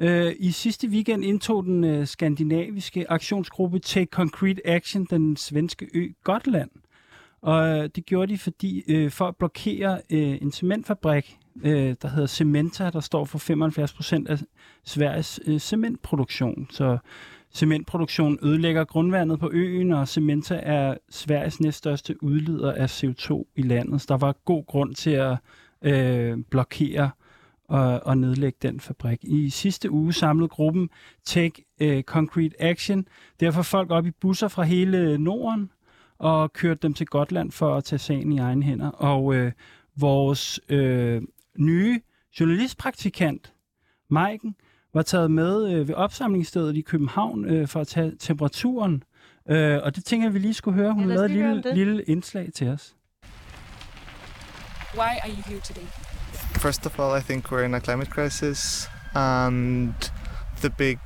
Øh, 0.01 0.33
I 0.39 0.51
sidste 0.51 0.89
weekend 0.89 1.25
indtog 1.25 1.65
den 1.65 1.85
øh, 1.85 2.07
skandinaviske 2.07 3.11
aktionsgruppe 3.11 3.79
Take 3.79 4.11
Concrete 4.11 4.67
Action 4.67 5.05
den 5.05 5.37
svenske 5.37 5.89
ø 5.95 6.09
Gotland. 6.25 6.71
Og 7.43 7.69
øh, 7.69 7.91
det 7.95 8.07
gjorde 8.07 8.33
de 8.33 8.39
fordi 8.39 8.83
øh, 8.89 9.11
for 9.11 9.29
at 9.29 9.37
blokere 9.37 10.01
øh, 10.11 10.39
en 10.43 10.53
cementfabrik, 10.53 11.39
øh, 11.65 11.97
der 12.03 12.09
hedder 12.09 12.27
Cementa, 12.27 12.91
der 12.91 13.01
står 13.01 13.25
for 13.25 13.39
75 13.39 13.93
procent 13.93 14.29
af 14.29 14.39
Sveriges 14.85 15.41
øh, 15.47 15.59
cementproduktion. 15.59 16.67
Så 16.71 16.99
cementproduktion 17.55 18.39
ødelægger 18.43 18.85
grundvandet 18.85 19.41
på 19.41 19.51
øen, 19.53 19.93
og 19.93 20.09
Cementa 20.09 20.61
er 20.63 20.97
Sveriges 21.11 21.61
næststørste 21.61 22.23
udleder 22.23 22.73
af 22.73 23.05
CO2 23.05 23.45
i 23.57 23.63
landet. 23.63 24.01
Så 24.01 24.07
der 24.09 24.17
var 24.17 24.37
god 24.45 24.67
grund 24.67 24.95
til 24.95 25.11
at 25.11 25.37
øh, 25.83 26.39
blokere 26.51 27.11
og, 27.69 28.01
og 28.07 28.19
nedlægge 28.19 28.59
den 28.63 28.81
fabrik. 28.81 29.19
I 29.23 29.51
sidste 29.51 29.91
uge 29.91 30.13
samlede 30.13 30.49
gruppen 30.49 30.91
Take 31.25 31.65
øh, 31.81 32.03
Concrete 32.03 32.63
Action 32.63 33.07
derfor 33.41 33.63
folk 33.63 33.91
op 33.91 34.07
i 34.07 34.11
busser 34.11 34.49
fra 34.49 34.63
hele 34.63 35.19
Norden 35.19 35.71
og 36.19 36.53
kørte 36.53 36.81
dem 36.83 36.95
til 36.95 37.07
Gotland 37.07 37.51
for 37.51 37.75
at 37.75 37.85
tage 37.85 37.99
sagen 37.99 38.33
i 38.33 38.39
egne 38.39 38.63
hænder. 38.63 38.89
Og 38.91 39.35
øh, 39.35 39.53
vores 39.97 40.61
øh, 40.69 41.23
nye 41.59 42.01
journalistpraktikant, 42.41 43.53
Maiken, 44.09 44.57
var 44.95 45.03
taget 45.03 45.31
med 45.31 45.73
øh, 45.73 45.89
ved 45.89 45.95
opsamlingsstedet 45.95 46.77
i 46.77 46.81
København 46.81 47.45
øh, 47.45 47.69
for 47.69 47.81
at 47.81 47.89
tage 47.89 48.13
temperaturen. 48.21 49.03
Øh, 49.51 49.79
og 49.83 49.97
det 49.97 50.05
tænker 50.05 50.27
jeg, 50.27 50.35
vi 50.35 50.39
lige 50.39 50.55
skulle 50.55 50.75
høre. 50.75 50.93
Hun 50.93 51.03
Ja, 51.03 51.09
lavede 51.09 51.25
et 51.25 51.31
lille, 51.31 51.75
lille 51.75 52.03
indslag 52.03 52.51
til 52.55 52.69
os. 52.69 52.95
Why 54.95 55.13
are 55.23 55.31
you 55.31 55.43
here 55.47 55.61
today? 55.61 55.87
First 56.61 56.87
of 56.87 56.99
all, 57.01 57.21
I 57.21 57.23
think 57.25 57.53
we're 57.53 57.65
in 57.65 57.75
a 57.75 57.81
climate 57.81 58.11
crisis, 58.11 58.89
and 59.15 59.95
the 60.57 60.71
big 60.79 60.99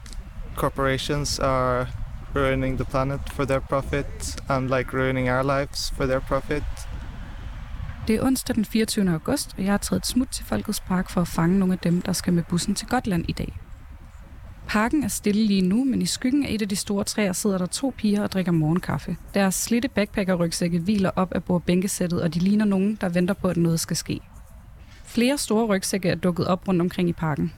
corporations 0.57 1.38
are 1.38 1.87
ruining 2.35 2.79
the 2.79 2.85
planet 2.85 3.20
for 3.33 3.44
their 3.44 3.61
profit 3.61 4.40
and 4.49 4.68
like 4.77 4.96
ruining 4.96 5.31
our 5.31 5.42
lives 5.59 5.92
for 5.96 6.05
their 6.05 6.20
profit. 6.20 6.62
Det 8.09 8.16
er 8.16 8.22
onsdag 8.22 8.55
den 8.57 8.64
24. 8.64 9.11
august, 9.12 9.55
og 9.59 9.64
jeg 9.64 9.72
har 9.72 9.79
taget 9.79 10.01
et 10.01 10.07
smut 10.07 10.29
til 10.29 10.44
Folkets 10.44 10.81
Park 10.81 11.11
for 11.11 11.20
at 11.20 11.29
fange 11.29 11.59
nogle 11.59 11.72
af 11.72 11.79
dem, 11.79 12.03
der 12.03 12.12
skal 12.12 12.33
med 12.33 12.42
bussen 12.49 12.75
til 12.75 12.88
Gotland 12.88 13.25
i 13.29 13.33
dag. 13.33 13.59
Parken 14.68 15.05
er 15.05 15.09
stille 15.09 15.46
lige 15.46 15.62
nu, 15.62 15.85
men 15.85 16.02
i 16.02 16.07
skyggen 16.07 16.46
af 16.46 16.50
et 16.50 16.62
af 16.62 16.68
de 16.68 16.76
store 16.76 17.05
træer 17.05 17.33
sidder 17.33 17.59
der 17.59 17.66
to 17.66 17.94
piger 17.96 18.22
og 18.22 18.33
drikker 18.33 18.52
morgenkaffe. 18.52 19.16
Deres 19.35 19.55
slitte 19.55 19.88
backpacker-rygsække 19.88 20.79
hviler 20.79 21.11
op 21.16 21.33
af 21.33 21.44
bordbænkesættet, 21.44 22.22
og 22.22 22.35
de 22.35 22.38
ligner 22.38 22.64
nogen, 22.64 22.98
der 23.00 23.09
venter 23.09 23.35
på, 23.35 23.48
at 23.48 23.57
noget 23.57 23.81
skal 23.81 23.96
ske. 23.96 24.20
Flere 25.05 25.38
store 25.38 25.66
rygsække 25.66 26.09
er 26.09 26.14
dukket 26.14 26.46
op 26.46 26.68
rundt 26.68 26.81
omkring 26.81 27.09
i 27.09 27.12
parken. 27.12 27.52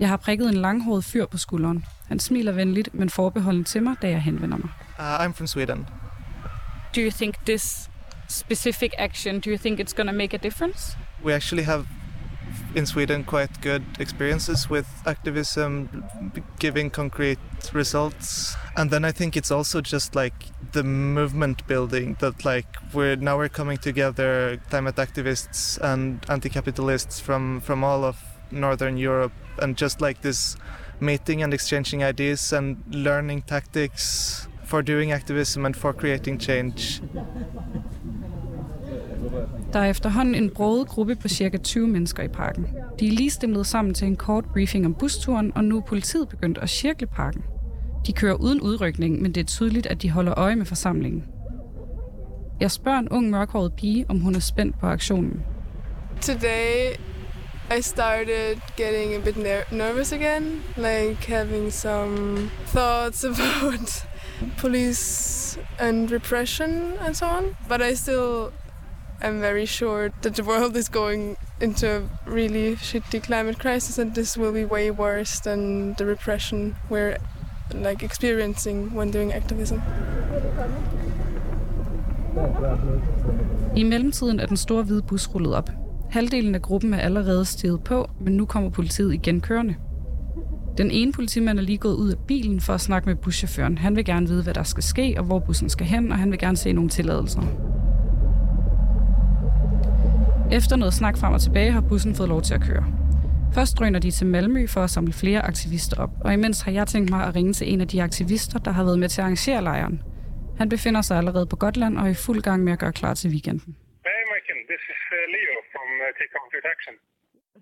Jeg 0.00 0.08
har 0.08 0.16
prikket 0.16 0.48
en 0.48 0.54
langhåret 0.54 1.04
fyr 1.04 1.26
på 1.26 1.38
skulderen. 1.38 1.84
Han 2.08 2.18
smiler 2.18 2.52
venligt, 2.52 2.94
men 2.94 3.10
forbeholden 3.10 3.64
til 3.64 3.82
mig, 3.82 3.96
da 4.02 4.08
jeg 4.08 4.22
henvender 4.22 4.56
mig. 4.56 4.70
Uh, 4.98 5.26
I'm 5.26 5.32
from 5.32 5.46
Sweden. 5.46 5.86
Do 6.96 7.00
you 7.00 7.10
think 7.10 7.34
this 7.46 7.90
specific 8.28 8.90
action, 8.98 9.40
do 9.40 9.50
you 9.50 9.58
think 9.58 9.80
it's 9.80 9.94
going 9.96 10.08
to 10.08 10.16
make 10.16 10.34
a 10.34 10.40
difference? 10.42 10.98
We 11.24 11.34
actually 11.34 11.64
have 11.64 11.86
in 12.74 12.86
Sweden 12.86 13.24
quite 13.24 13.60
good 13.60 13.84
experiences 13.98 14.70
with 14.70 14.86
activism 15.06 16.04
giving 16.58 16.90
concrete 16.90 17.38
results. 17.72 18.54
And 18.76 18.90
then 18.90 19.04
i 19.04 19.12
think 19.12 19.36
it's 19.36 19.50
also 19.50 19.80
just 19.80 20.14
like 20.14 20.34
the 20.72 20.82
movement 20.82 21.66
building 21.66 22.16
that 22.20 22.44
like 22.44 22.66
we're 22.94 23.16
now 23.16 23.36
we're 23.36 23.48
coming 23.48 23.78
together 23.78 24.58
climate 24.70 24.96
activists 24.96 25.78
and 25.80 26.24
anti-capitalists 26.28 27.20
from 27.20 27.60
from 27.60 27.84
all 27.84 28.04
of 28.04 28.16
northern 28.50 28.96
europe 28.96 29.32
and 29.58 29.76
just 29.76 30.00
like 30.00 30.22
this 30.22 30.56
meeting 31.00 31.42
and 31.42 31.52
exchanging 31.52 32.02
ideas 32.02 32.52
and 32.52 32.82
learning 32.90 33.42
tactics 33.42 34.48
for 34.64 34.82
doing 34.82 35.12
activism 35.12 35.66
and 35.66 35.76
for 35.76 35.92
creating 35.92 36.38
change 36.38 37.02
Der 39.72 39.78
er 39.78 39.90
efterhånden 39.90 40.34
en 40.34 40.50
broget 40.50 40.88
gruppe 40.88 41.14
på 41.16 41.28
cirka 41.28 41.56
20 41.56 41.88
mennesker 41.88 42.22
i 42.22 42.28
parken. 42.28 42.66
De 43.00 43.06
er 43.06 43.12
lige 43.12 43.30
stemlet 43.30 43.66
sammen 43.66 43.94
til 43.94 44.06
en 44.06 44.16
kort 44.16 44.44
briefing 44.52 44.86
om 44.86 44.94
busturen, 44.94 45.52
og 45.54 45.64
nu 45.64 45.76
er 45.76 45.80
politiet 45.82 46.28
begyndt 46.28 46.58
at 46.58 46.70
cirkle 46.70 47.06
parken. 47.06 47.42
De 48.06 48.12
kører 48.12 48.34
uden 48.34 48.60
udrykning, 48.60 49.22
men 49.22 49.32
det 49.32 49.40
er 49.40 49.44
tydeligt, 49.44 49.86
at 49.86 50.02
de 50.02 50.10
holder 50.10 50.38
øje 50.38 50.56
med 50.56 50.66
forsamlingen. 50.66 51.24
Jeg 52.60 52.70
spørger 52.70 52.98
en 52.98 53.08
ung 53.08 53.30
mørkhåret 53.30 53.72
pige, 53.74 54.06
om 54.08 54.18
hun 54.20 54.34
er 54.34 54.40
spændt 54.40 54.80
på 54.80 54.86
aktionen. 54.86 55.42
Today 56.20 56.94
I 57.78 57.82
started 57.82 58.56
getting 58.76 59.14
a 59.14 59.20
bit 59.24 59.36
ner- 59.36 59.76
nervous 59.76 60.12
again, 60.12 60.62
like 60.76 61.32
having 61.32 61.72
some 61.72 62.38
thoughts 62.66 63.24
about 63.30 64.06
police 64.58 65.60
and 65.78 66.12
repression 66.12 66.70
and 67.06 67.14
so 67.14 67.26
on. 67.26 67.44
But 67.68 67.80
I 67.92 67.94
still 67.96 68.48
I'm 69.24 69.40
very 69.40 69.66
sure 69.66 70.10
that 70.22 70.34
the 70.34 70.42
world 70.42 70.76
is 70.76 70.88
going 70.88 71.36
into 71.60 71.86
a 71.86 72.00
really 72.26 72.74
shitty 72.74 73.20
climate 73.20 73.58
crisis 73.58 73.98
and 73.98 74.14
this 74.14 74.38
will 74.38 74.52
be 74.52 74.64
way 74.64 74.90
worse 74.90 75.40
than 75.40 75.94
the 75.94 76.04
repression 76.04 76.74
we're 76.90 77.16
like 77.74 78.04
experiencing 78.04 78.96
when 78.96 79.12
doing 79.12 79.32
activism. 79.32 79.78
I 83.76 83.82
mellemtiden 83.82 84.40
er 84.40 84.46
den 84.46 84.56
store 84.56 84.82
hvide 84.82 85.02
bus 85.02 85.34
rullet 85.34 85.54
op. 85.54 85.70
Halvdelen 86.10 86.54
af 86.54 86.62
gruppen 86.62 86.94
er 86.94 86.98
allerede 86.98 87.44
steget 87.44 87.84
på, 87.84 88.10
men 88.20 88.36
nu 88.36 88.46
kommer 88.46 88.70
politiet 88.70 89.14
igen 89.14 89.40
kørende. 89.40 89.74
Den 90.78 90.90
ene 90.90 91.12
politimand 91.12 91.58
er 91.58 91.62
lige 91.62 91.78
gået 91.78 91.94
ud 91.94 92.10
af 92.10 92.18
bilen 92.18 92.60
for 92.60 92.74
at 92.74 92.80
snakke 92.80 93.08
med 93.08 93.16
buschaufføren. 93.16 93.78
Han 93.78 93.96
vil 93.96 94.04
gerne 94.04 94.28
vide, 94.28 94.42
hvad 94.42 94.54
der 94.54 94.62
skal 94.62 94.82
ske 94.82 95.14
og 95.18 95.24
hvor 95.24 95.38
bussen 95.38 95.68
skal 95.68 95.86
hen, 95.86 96.12
og 96.12 96.18
han 96.18 96.30
vil 96.30 96.38
gerne 96.38 96.56
se 96.56 96.72
nogle 96.72 96.90
tilladelser. 96.90 97.42
Efter 100.58 100.76
noget 100.76 100.94
snak 101.00 101.14
frem 101.20 101.32
og 101.38 101.42
tilbage 101.46 101.70
har 101.76 101.84
bussen 101.90 102.12
fået 102.18 102.28
lov 102.34 102.42
til 102.48 102.54
at 102.58 102.62
køre. 102.68 102.84
Først 103.56 103.72
drøner 103.78 104.00
de 104.04 104.10
til 104.18 104.26
Malmø 104.34 104.62
for 104.74 104.82
at 104.86 104.90
samle 104.96 105.14
flere 105.22 105.40
aktivister 105.52 105.96
op, 106.04 106.12
og 106.24 106.30
imens 106.38 106.58
har 106.64 106.72
jeg 106.78 106.86
tænkt 106.92 107.08
mig 107.14 107.22
at 107.28 107.34
ringe 107.36 107.52
til 107.58 107.66
en 107.72 107.80
af 107.84 107.88
de 107.92 107.98
aktivister, 108.08 108.58
der 108.66 108.72
har 108.76 108.84
været 108.88 108.98
med 109.02 109.08
til 109.08 109.20
at 109.20 109.24
arrangere 109.26 109.60
lejren. 109.68 109.96
Han 110.60 110.68
befinder 110.74 111.02
sig 111.08 111.16
allerede 111.20 111.46
på 111.52 111.56
Gotland 111.64 111.94
og 111.98 112.04
er 112.08 112.12
i 112.16 112.22
fuld 112.26 112.40
gang 112.48 112.58
med 112.66 112.72
at 112.76 112.80
gøre 112.84 112.94
klar 113.00 113.14
til 113.20 113.28
weekenden. 113.34 113.70
Hey, 114.08 114.22
Maiken, 114.30 114.58
this 114.72 114.82
is 114.94 115.02
uh, 115.18 115.20
Leo 115.34 115.56
from 115.72 115.88
uh, 116.04 116.08
Take 116.18 116.32
Concrete 116.38 116.66
Action. 116.74 116.94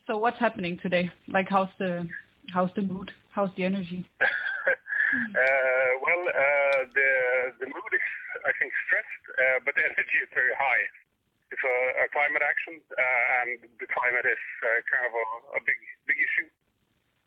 So 0.06 0.12
what's 0.24 0.40
happening 0.46 0.74
today? 0.84 1.04
Like 1.36 1.48
how's 1.56 1.72
the 1.82 1.92
how's 2.56 2.72
the 2.78 2.84
mood? 2.92 3.08
How's 3.36 3.52
the 3.56 3.64
energy? 3.70 4.00
uh, 5.42 5.90
well, 6.04 6.22
uh, 6.44 6.80
the 6.96 7.10
the 7.62 7.68
mood 7.76 7.92
is, 8.00 8.08
I 8.50 8.52
think, 8.58 8.70
stressed, 8.84 9.24
uh, 9.42 9.58
but 9.64 9.72
the 9.78 9.84
energy 9.90 10.18
is 10.24 10.30
very 10.40 10.56
high. 10.66 10.82
It's 11.50 11.66
a, 11.66 12.04
a 12.04 12.06
climate 12.14 12.42
action, 12.46 12.78
uh, 12.94 13.42
and 13.42 13.58
the 13.82 13.88
climate 13.90 14.22
is 14.22 14.38
uh, 14.62 14.86
kind 14.86 15.02
of 15.10 15.12
a, 15.12 15.26
a 15.58 15.60
big 15.66 15.74
big 16.06 16.22
issue. 16.22 16.46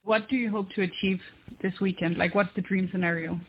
What 0.04 0.28
do 0.32 0.36
you 0.36 0.52
hope 0.52 0.70
to 0.76 0.84
achieve 0.84 1.22
this 1.62 1.80
weekend? 1.80 2.18
Like 2.18 2.36
what's 2.36 2.54
the 2.56 2.64
dream 2.64 2.88
scenario? 2.92 3.36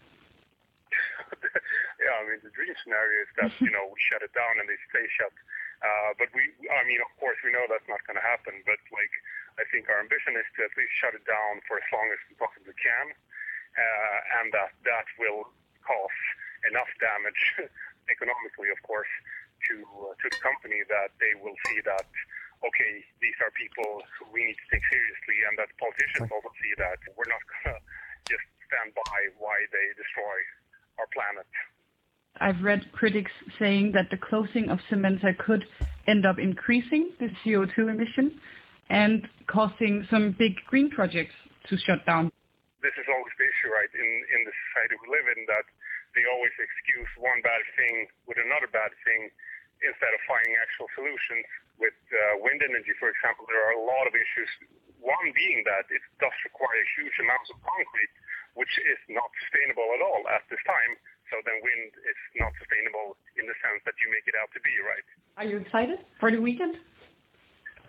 yeah, 2.03 2.15
I 2.19 2.23
mean, 2.27 2.43
the 2.43 2.51
dream 2.55 2.75
scenario 2.83 3.23
is 3.23 3.31
that 3.39 3.51
you 3.63 3.71
know 3.71 3.87
we 3.87 3.99
shut 4.11 4.23
it 4.23 4.35
down 4.35 4.59
and 4.59 4.67
they 4.67 4.79
stay 4.91 5.07
shut. 5.15 5.31
Uh, 5.85 6.17
but 6.17 6.33
we, 6.33 6.49
I 6.71 6.83
mean, 6.89 7.03
of 7.05 7.13
course, 7.21 7.37
we 7.45 7.53
know 7.53 7.69
that's 7.69 7.85
not 7.91 8.01
going 8.09 8.17
to 8.17 8.25
happen. 8.25 8.65
But 8.65 8.81
like, 8.89 9.15
I 9.61 9.69
think 9.69 9.93
our 9.93 10.01
ambition 10.01 10.33
is 10.39 10.49
to 10.57 10.65
at 10.65 10.73
least 10.81 10.95
shut 10.97 11.13
it 11.13 11.27
down 11.29 11.61
for 11.69 11.77
as 11.77 11.85
long 11.93 12.09
as 12.09 12.17
we 12.31 12.41
possibly 12.41 12.73
can, 12.79 13.13
uh, 13.77 14.19
and 14.41 14.49
that 14.57 14.73
that 14.89 15.05
will 15.21 15.53
cause 15.85 16.21
enough 16.71 16.89
damage 16.99 17.43
economically, 18.15 18.73
of 18.73 18.81
course, 18.81 19.11
to 19.71 19.75
uh, 19.85 20.13
to 20.19 20.27
the 20.29 20.41
company 20.41 20.81
that 20.89 21.15
they 21.19 21.33
will 21.41 21.57
see 21.69 21.79
that 21.85 22.07
okay, 22.65 23.05
these 23.21 23.37
are 23.45 23.53
people 23.53 24.01
who 24.17 24.25
we 24.33 24.41
need 24.49 24.57
to 24.57 24.67
take 24.73 24.85
seriously, 24.89 25.37
and 25.49 25.55
that 25.61 25.69
politicians 25.77 26.33
also 26.33 26.49
see 26.61 26.73
that 26.81 26.97
we're 27.13 27.29
not 27.29 27.43
going 27.45 27.77
to 27.77 27.77
just 28.25 28.47
stand 28.65 28.97
by 28.97 29.21
why 29.37 29.57
they 29.69 29.87
destroy 30.01 30.37
our 30.97 31.09
planet. 31.13 31.49
I've 32.41 32.65
read 32.67 32.91
critics 32.91 33.31
saying 33.61 33.93
that 33.95 34.11
the 34.11 34.19
closing 34.19 34.67
of 34.69 34.81
Cementa 34.91 35.37
could 35.39 35.67
end 36.09 36.27
up 36.27 36.39
increasing 36.39 37.15
the 37.21 37.31
CO2 37.45 37.95
emission 37.95 38.41
and 38.91 39.29
causing 39.47 40.07
some 40.11 40.35
big 40.35 40.59
green 40.67 40.91
projects 40.91 41.35
to 41.71 41.79
shut 41.79 42.05
down. 42.05 42.33
This 42.83 42.93
is 42.99 43.07
always 43.07 43.33
the 43.39 43.47
issue, 43.47 43.71
right? 43.71 43.93
In 43.95 44.11
in 44.35 44.41
the 44.45 44.55
society 44.69 44.99
we 45.01 45.09
live 45.15 45.27
in, 45.39 45.41
that 45.47 45.67
they 46.19 46.27
always 46.29 46.53
excuse 46.59 47.09
one 47.17 47.41
bad 47.41 47.63
thing 47.79 48.11
with 48.27 48.37
another 48.37 48.69
bad 48.69 48.91
thing 49.07 49.31
instead 49.85 50.13
of 50.13 50.21
finding 50.25 50.57
actual 50.59 50.89
solutions. 50.97 51.45
With 51.77 51.97
uh, 52.11 52.39
wind 52.41 52.63
energy, 52.63 52.95
for 53.03 53.11
example, 53.11 53.45
there 53.51 53.59
are 53.59 53.75
a 53.75 53.83
lot 53.83 54.07
of 54.07 54.15
issues. 54.15 54.51
One 55.03 55.35
being 55.35 55.67
that 55.67 55.85
it 55.91 56.01
does 56.23 56.35
require 56.47 56.81
huge 56.97 57.17
amounts 57.21 57.51
of 57.51 57.59
concrete, 57.61 58.13
which 58.55 58.71
is 58.79 59.01
not 59.11 59.27
sustainable 59.45 59.85
at 59.99 60.01
all 60.01 60.23
at 60.31 60.47
this 60.49 60.63
time. 60.65 60.93
So 61.33 61.41
then 61.43 61.59
wind 61.61 61.91
is 62.07 62.21
not 62.39 62.55
sustainable 62.63 63.19
in 63.35 63.45
the 63.49 63.57
sense 63.59 63.83
that 63.85 63.97
you 63.99 64.09
make 64.13 64.25
it 64.31 64.37
out 64.39 64.53
to 64.55 64.61
be, 64.63 64.75
right? 64.87 65.07
Are 65.41 65.47
you 65.49 65.59
excited 65.61 65.99
for 66.23 66.31
the 66.31 66.39
weekend? 66.39 66.79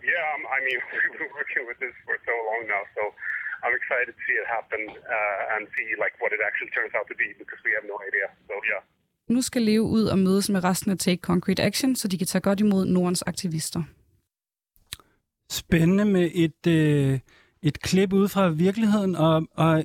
Yeah, 0.02 0.26
um, 0.34 0.42
I 0.50 0.58
mean, 0.66 0.78
we've 0.92 1.18
been 1.18 1.32
working 1.32 1.64
with 1.64 1.78
this 1.78 1.94
for 2.04 2.18
so 2.26 2.34
long 2.52 2.66
now, 2.66 2.82
so 2.98 3.14
I'm 3.64 3.72
excited 3.72 4.12
to 4.12 4.22
see 4.26 4.36
it 4.36 4.46
happen 4.50 4.82
uh, 4.92 5.54
and 5.56 5.70
see 5.78 5.96
like 5.96 6.18
what 6.20 6.34
it 6.34 6.42
actually 6.44 6.74
turns 6.76 6.92
out 6.92 7.08
to 7.08 7.16
be 7.16 7.32
because 7.38 7.60
we 7.64 7.72
have 7.78 7.86
no 7.88 7.96
idea. 8.02 8.28
So 8.50 8.54
yeah. 8.66 8.82
Nu 9.28 9.42
skal 9.42 9.62
Leo 9.62 9.82
ud 9.86 10.04
og 10.04 10.18
mødes 10.18 10.50
med 10.50 10.64
resten 10.64 10.90
af 10.90 10.98
Take 10.98 11.20
Concrete 11.20 11.62
Action, 11.62 11.96
så 11.96 12.08
de 12.08 12.18
kan 12.18 12.26
tage 12.26 12.42
godt 12.42 12.60
imod 12.60 12.84
Nordens 12.84 13.22
aktivister. 13.22 13.82
Spændende 15.50 16.04
med 16.04 16.30
et, 16.34 16.66
øh, 16.68 17.18
et 17.62 17.80
klip 17.80 18.12
ud 18.12 18.28
fra 18.28 18.48
virkeligheden, 18.48 19.16
og, 19.16 19.46
og 19.54 19.84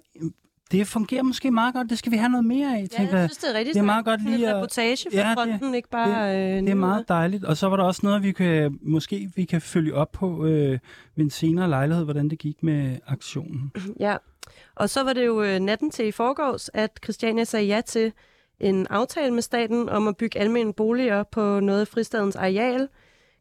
det 0.72 0.88
fungerer 0.88 1.24
måske 1.24 1.52
meget 1.52 1.74
godt. 1.74 1.90
Det 1.90 1.98
skal 1.98 2.12
vi 2.12 2.18
have 2.18 2.30
noget 2.30 2.46
mere 2.46 2.78
af, 2.78 2.82
Ja, 2.82 2.88
tænker 2.98 3.18
jeg 3.18 3.30
synes, 3.30 3.38
det 3.38 3.50
er 3.50 3.54
rigtig 3.58 3.74
Det 3.74 3.80
er 3.80 3.84
meget 3.86 4.06
godt 4.06 4.24
lige 4.24 4.38
en 4.38 4.44
at- 4.44 4.56
reportage 4.56 5.10
fra 5.12 5.18
Ja, 5.22 5.30
det- 5.30 5.34
fronten, 5.38 5.76
ikke 5.76 5.90
bare 5.90 6.36
øh, 6.38 6.62
Det 6.62 6.70
er 6.70 6.74
meget 6.76 7.08
dejligt. 7.10 7.44
Og 7.46 7.58
så 7.58 7.68
var 7.70 7.78
der 7.78 7.84
også 7.84 8.02
noget, 8.04 8.24
vi 8.24 8.32
kan, 8.32 8.80
måske 8.82 9.32
vi 9.36 9.46
kan 9.46 9.62
følge 9.62 9.94
op 9.96 10.12
på 10.12 10.46
øh, 10.46 10.72
ved 11.16 11.24
en 11.26 11.30
senere 11.30 11.70
lejlighed, 11.70 12.04
hvordan 12.04 12.30
det 12.30 12.40
gik 12.40 12.64
med 12.64 12.98
aktionen. 13.08 13.72
Ja, 14.00 14.16
og 14.76 14.90
så 14.90 15.04
var 15.04 15.14
det 15.14 15.26
jo 15.26 15.44
øh, 15.44 15.60
natten 15.60 15.92
til 15.92 16.08
i 16.08 16.12
forgårs, 16.12 16.70
at 16.74 17.00
Christiania 17.04 17.44
sagde 17.44 17.66
ja 17.66 17.82
til 17.82 18.14
en 18.62 18.88
aftale 18.90 19.34
med 19.34 19.42
staten 19.42 19.90
om 19.90 20.08
at 20.08 20.18
bygge 20.18 20.40
almindelige 20.40 20.74
boliger 20.74 21.24
på 21.24 21.60
noget 21.60 21.82
af 21.82 21.88
fristadens 21.88 22.36
areal. 22.36 22.88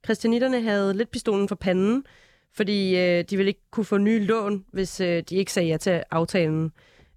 Christianitterne 0.04 0.62
havde 0.62 0.94
lidt 0.94 1.10
pistolen 1.10 1.48
for 1.48 1.54
panden, 1.54 2.04
fordi 2.52 2.98
øh, 2.98 3.24
de 3.30 3.36
ville 3.36 3.50
ikke 3.50 3.70
kunne 3.70 3.84
få 3.84 3.98
nye 3.98 4.18
lån, 4.18 4.64
hvis 4.72 5.00
øh, 5.00 5.22
de 5.28 5.36
ikke 5.36 5.52
sagde 5.52 5.68
ja 5.68 5.76
til 5.76 6.02
aftalen. 6.10 6.72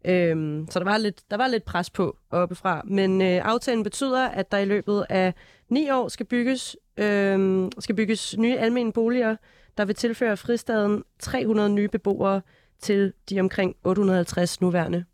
Øhm, 0.06 0.68
så 0.70 0.80
der 0.80 0.86
var, 0.86 0.98
lidt, 0.98 1.22
der 1.32 1.38
var 1.38 1.48
lidt 1.48 1.66
pres 1.66 1.90
på 1.90 2.18
oppefra. 2.30 2.82
Men 2.86 3.22
øh, 3.22 3.42
aftalen 3.46 3.84
betyder, 3.84 4.28
at 4.28 4.52
der 4.52 4.58
i 4.58 4.66
løbet 4.66 5.06
af 5.10 5.34
ni 5.70 5.90
år 5.90 6.08
skal 6.08 6.26
bygges, 6.26 6.78
øh, 6.98 7.70
skal 7.80 7.96
bygges 7.96 8.38
nye 8.38 8.58
almindelige 8.58 8.94
boliger, 8.94 9.36
der 9.78 9.86
vil 9.86 9.96
tilføre 9.96 10.38
fristaden 10.38 11.04
300 11.20 11.70
nye 11.70 11.88
beboere 11.88 12.42
til 12.80 13.14
de 13.30 13.40
omkring 13.40 13.76
850 13.84 14.62
nuværende. 14.62 15.06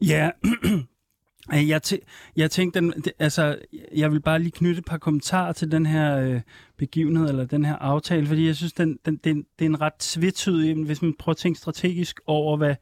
Ja, 0.00 0.30
jeg, 1.52 1.80
tæ- 1.86 2.32
jeg 2.36 2.50
tænkte, 2.50 2.80
den, 2.80 2.94
altså, 3.18 3.58
jeg 3.96 4.12
vil 4.12 4.20
bare 4.20 4.38
lige 4.38 4.50
knytte 4.50 4.78
et 4.78 4.84
par 4.84 4.98
kommentarer 4.98 5.52
til 5.52 5.72
den 5.72 5.86
her 5.86 6.16
øh, 6.18 6.40
begivenhed, 6.76 7.28
eller 7.28 7.44
den 7.44 7.64
her 7.64 7.76
aftale, 7.76 8.26
fordi 8.26 8.46
jeg 8.46 8.56
synes, 8.56 8.72
den, 8.72 8.98
den, 9.06 9.16
den, 9.16 9.36
det 9.58 9.64
er 9.64 9.68
en 9.68 9.80
ret 9.80 9.92
tvetydig, 9.98 10.84
hvis 10.84 11.02
man 11.02 11.14
prøver 11.18 11.34
at 11.34 11.36
tænke 11.36 11.58
strategisk 11.58 12.20
over, 12.26 12.56
hvad, 12.56 12.74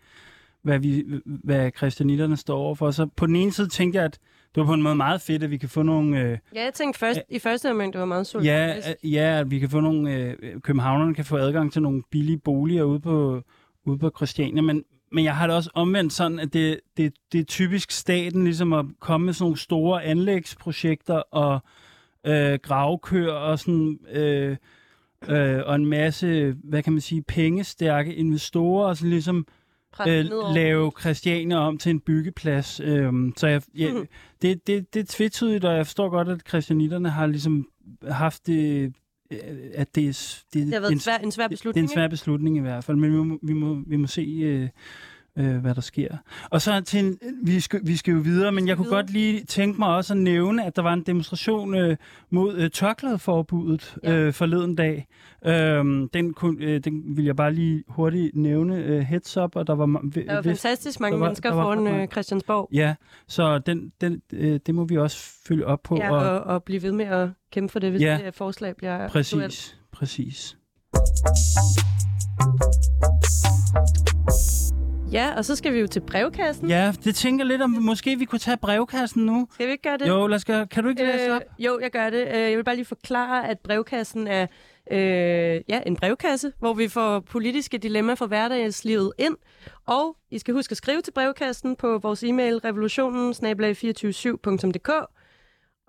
hvad, 0.62 0.79
vi, 0.79 1.05
hvad 1.24 1.70
christianitterne 1.76 2.37
står 2.37 2.59
over 2.59 2.74
for. 2.74 2.90
Så 2.90 3.07
på 3.16 3.26
den 3.26 3.37
ene 3.37 3.52
side 3.52 3.68
tænkte 3.68 3.96
jeg, 3.96 4.05
at 4.05 4.18
det 4.55 4.61
var 4.61 4.66
på 4.66 4.74
en 4.74 4.83
måde 4.83 4.94
meget 4.94 5.20
fedt, 5.20 5.42
at 5.42 5.50
vi 5.50 5.57
kan 5.57 5.68
få 5.68 5.83
nogle... 5.83 6.20
Øh, 6.20 6.38
Ja, 6.55 6.64
jeg 6.64 6.74
tænkte 6.74 6.98
først, 6.98 7.20
i 7.29 7.38
første 7.38 7.70
omgang, 7.70 7.92
det 7.92 7.98
var 8.00 8.07
meget 8.07 8.35
ja, 8.44 8.81
solidt. 8.81 8.96
øh, 9.05 9.12
ja, 9.12 9.40
at 9.40 9.50
vi 9.50 9.59
kan 9.59 9.70
få 9.70 9.81
nogle... 9.81 10.14
Øh, 10.14 10.61
københavnerne 10.61 11.14
kan 11.14 11.24
få 11.24 11.37
adgang 11.37 11.72
til 11.72 11.83
nogle 11.83 12.02
billige 12.11 12.38
boliger 12.38 12.83
ude 12.83 13.00
på, 13.00 13.42
ude 13.85 13.98
på 13.98 14.11
Christiania, 14.16 14.62
men, 14.62 14.85
men 15.16 15.24
jeg 15.24 15.37
har 15.37 15.46
det 15.46 15.57
også 15.57 15.70
omvendt 15.74 16.12
sådan, 16.12 16.38
at 16.38 16.52
det, 16.52 16.81
det, 16.96 17.12
det 17.33 17.40
er 17.40 17.44
typisk 17.44 17.90
staten 17.90 18.44
ligesom 18.44 18.72
at 18.72 18.85
komme 19.00 19.24
med 19.24 19.33
sådan 19.33 19.44
nogle 19.44 19.59
store 19.59 20.05
anlægsprojekter 20.05 21.14
og 21.14 21.61
øh, 22.26 22.59
gravkør 22.62 23.33
og 23.33 23.59
sådan... 23.59 23.98
Øh, 24.12 24.57
øh, 25.29 25.62
og 25.66 25.74
en 25.74 25.87
masse, 25.87 26.57
hvad 26.64 26.83
kan 26.83 26.92
man 26.92 27.00
sige, 27.00 27.22
pengestærke 27.22 28.14
investorer, 28.14 28.88
og 28.88 28.96
så 28.96 29.07
ligesom 29.07 29.46
øh, 30.09 30.26
lave 30.55 30.92
Christiania 31.00 31.57
om 31.57 31.79
til 31.79 31.90
en 31.90 32.00
byggeplads. 32.00 32.81
Øhm, 32.81 33.33
så 33.37 33.46
jeg, 33.46 33.62
jeg, 33.74 33.92
mm. 33.92 34.07
det, 34.42 34.66
det, 34.66 34.94
det 34.94 35.00
er 35.00 35.07
tvetydigt, 35.09 35.64
og 35.64 35.76
jeg 35.76 35.87
forstår 35.87 36.09
godt, 36.09 36.29
at 36.29 36.48
christianitterne 36.48 37.11
har 37.11 37.26
ligesom 37.26 37.68
haft 38.09 38.46
det, 38.46 38.83
øh, 38.83 38.90
at 39.74 39.94
det 39.94 40.08
er, 40.08 40.42
det, 40.52 40.66
Det 40.66 40.72
har 40.72 40.80
været 40.80 40.92
en, 40.92 41.00
svær, 41.00 41.18
en 41.18 41.32
svær 41.32 41.44
det 41.44 41.52
er 41.52 41.56
beslutning, 41.56 41.84
en 41.84 41.88
svær 41.88 42.08
beslutning 42.08 42.56
i 42.56 42.60
hvert 42.60 42.84
fald, 42.84 42.96
men 42.96 43.12
vi 43.12 43.16
må, 43.16 43.38
vi 43.42 43.52
må, 43.52 43.82
vi 43.86 43.96
må 43.96 44.06
se, 44.06 44.22
øh, 44.22 44.68
øh, 45.37 45.57
hvad 45.57 45.75
der 45.75 45.81
sker. 45.81 46.16
Og 46.51 46.62
så 46.62 46.81
til 46.81 47.05
en, 47.05 47.18
vi, 47.42 47.61
skal, 47.61 47.81
vi 47.85 47.96
skal 47.96 48.12
jo 48.14 48.20
videre, 48.20 48.53
men 48.53 48.68
jeg 48.68 48.77
kunne 48.77 48.85
videre. 48.85 49.03
godt 49.03 49.11
lige 49.11 49.44
tænke 49.44 49.79
mig 49.79 49.88
også 49.88 50.14
at 50.14 50.18
nævne, 50.18 50.64
at 50.66 50.77
der 50.77 50.83
var 50.83 50.92
en 50.92 51.03
demonstration 51.03 51.75
øh, 51.75 51.96
mod 52.31 52.57
øh, 52.57 52.70
tørklædeforbuddet 52.70 53.96
Ja. 54.05 54.12
øh, 54.12 54.33
forleden 54.33 54.75
dag. 54.77 55.07
Øhm, 55.46 56.09
den, 56.09 56.35
kunne, 56.35 56.64
øh, 56.64 56.81
den 56.85 57.16
vil 57.16 57.25
jeg 57.25 57.37
bare 57.37 57.53
lige 57.53 57.85
hurtigt 57.88 58.37
nævne 58.37 58.77
øh, 58.77 59.01
heads 59.01 59.37
up, 59.37 59.57
og 59.57 59.66
der 59.66 59.75
var... 59.75 59.87
ma- 59.87 60.27
Der 60.27 60.35
var 60.35 60.40
vist- 60.42 60.62
fantastisk 60.62 61.01
mange 61.01 61.12
der 61.14 61.18
var- 61.18 61.27
mennesker 61.27 61.49
der 61.51 61.57
var 61.57 61.62
foran 61.62 61.87
øh, 62.01 62.09
Christiansborg. 62.09 62.68
Ja, 62.72 62.94
så 63.29 63.59
den, 63.59 63.92
den, 64.01 64.22
øh, 64.33 64.61
det 64.66 64.75
må 64.75 64.85
vi 64.85 64.96
også 64.99 65.31
følge 65.49 65.66
op 65.66 65.83
på. 65.83 65.96
Ja, 65.96 66.12
og, 66.12 66.40
og 66.40 66.62
blive 66.64 66.83
ved 66.83 66.92
med 66.92 67.05
at 67.05 67.29
kæmpe 67.53 67.72
for 67.72 67.79
det, 67.79 67.90
hvis 67.90 68.03
Ja. 68.03 68.18
det 68.25 68.35
forslag 68.35 68.77
bliver 68.77 68.99
aktuelt. 68.99 69.12
præcis, 69.12 69.77
præcis. 69.92 70.57
Ja, 75.12 75.35
og 75.37 75.45
så 75.45 75.57
skal 75.57 75.73
vi 75.75 75.79
jo 75.81 75.87
til 75.87 76.01
brevkassen. 76.01 76.69
Ja, 76.69 76.92
det 77.05 77.14
tænker 77.14 77.45
lidt 77.45 77.62
om, 77.62 77.71
måske 77.71 78.16
vi 78.19 78.25
kunne 78.25 78.38
tage 78.38 78.57
brevkassen 78.57 79.27
nu. 79.27 79.49
Skal 79.55 79.66
vi 79.66 79.73
ikke 79.73 79.83
gøre 79.83 79.99
det? 79.99 80.09
Jo, 80.09 80.27
lad 80.27 80.37
os 80.37 80.45
gøre. 80.45 80.66
Kan 80.66 80.83
du 80.83 80.88
ikke 80.88 81.03
læse 81.05 81.33
op? 81.33 81.42
Øh, 81.59 81.64
jo, 81.64 81.79
jeg 81.83 81.90
gør 81.90 82.11
det. 82.11 82.29
Øh, 82.29 82.35
Jeg 82.40 82.57
vil 82.57 82.64
bare 82.64 82.75
lige 82.75 82.85
forklare, 82.85 83.49
at 83.49 83.59
brevkassen 83.59 84.27
er 84.27 84.47
øh, 84.90 85.61
ja, 85.69 85.81
en 85.87 85.97
brevkasse, 85.97 86.53
hvor 86.59 86.75
vi 86.75 86.88
får 86.88 87.21
politiske 87.21 87.79
dilemmaer 87.79 88.14
fra 88.16 88.27
hverdagslivet 88.27 89.12
ind. 89.19 89.37
Og 89.87 90.16
I 90.31 90.38
skal 90.38 90.55
huske 90.55 90.73
at 90.73 90.77
skrive 90.77 91.01
til 91.03 91.12
brevkassen 91.12 91.77
på 91.77 91.99
vores 91.99 92.23
e-mail 92.23 92.57
revolutionen 92.59 93.33
247dk 93.33 95.14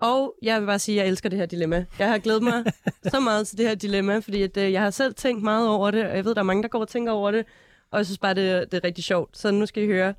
Og 0.00 0.34
jeg 0.42 0.60
vil 0.60 0.66
bare 0.66 0.78
sige, 0.78 1.00
at 1.00 1.04
jeg 1.04 1.10
elsker 1.10 1.28
det 1.28 1.38
her 1.38 1.46
dilemma. 1.46 1.84
Jeg 1.98 2.08
har 2.08 2.18
glædet 2.18 2.42
mig 2.42 2.64
så 3.12 3.20
meget 3.20 3.46
til 3.46 3.58
det 3.58 3.68
her 3.68 3.74
dilemma, 3.74 4.18
fordi 4.18 4.42
at, 4.42 4.56
øh, 4.56 4.72
jeg 4.72 4.82
har 4.82 4.90
selv 4.90 5.14
tænkt 5.14 5.42
meget 5.42 5.68
over 5.68 5.90
det, 5.90 6.06
og 6.06 6.16
jeg 6.16 6.24
ved, 6.24 6.34
der 6.34 6.40
er 6.40 6.44
mange, 6.44 6.62
der 6.62 6.68
går 6.68 6.80
og 6.80 6.88
tænker 6.88 7.12
over 7.12 7.30
det. 7.30 7.46
Og 7.90 7.98
jeg 7.98 8.06
synes 8.06 8.18
bare, 8.18 8.34
det, 8.34 8.72
det 8.72 8.78
er 8.78 8.84
rigtig 8.84 9.04
sjovt. 9.04 9.38
Så 9.38 9.50
nu 9.50 9.66
skal 9.66 9.82
I 9.82 9.86
høre. 9.86 10.14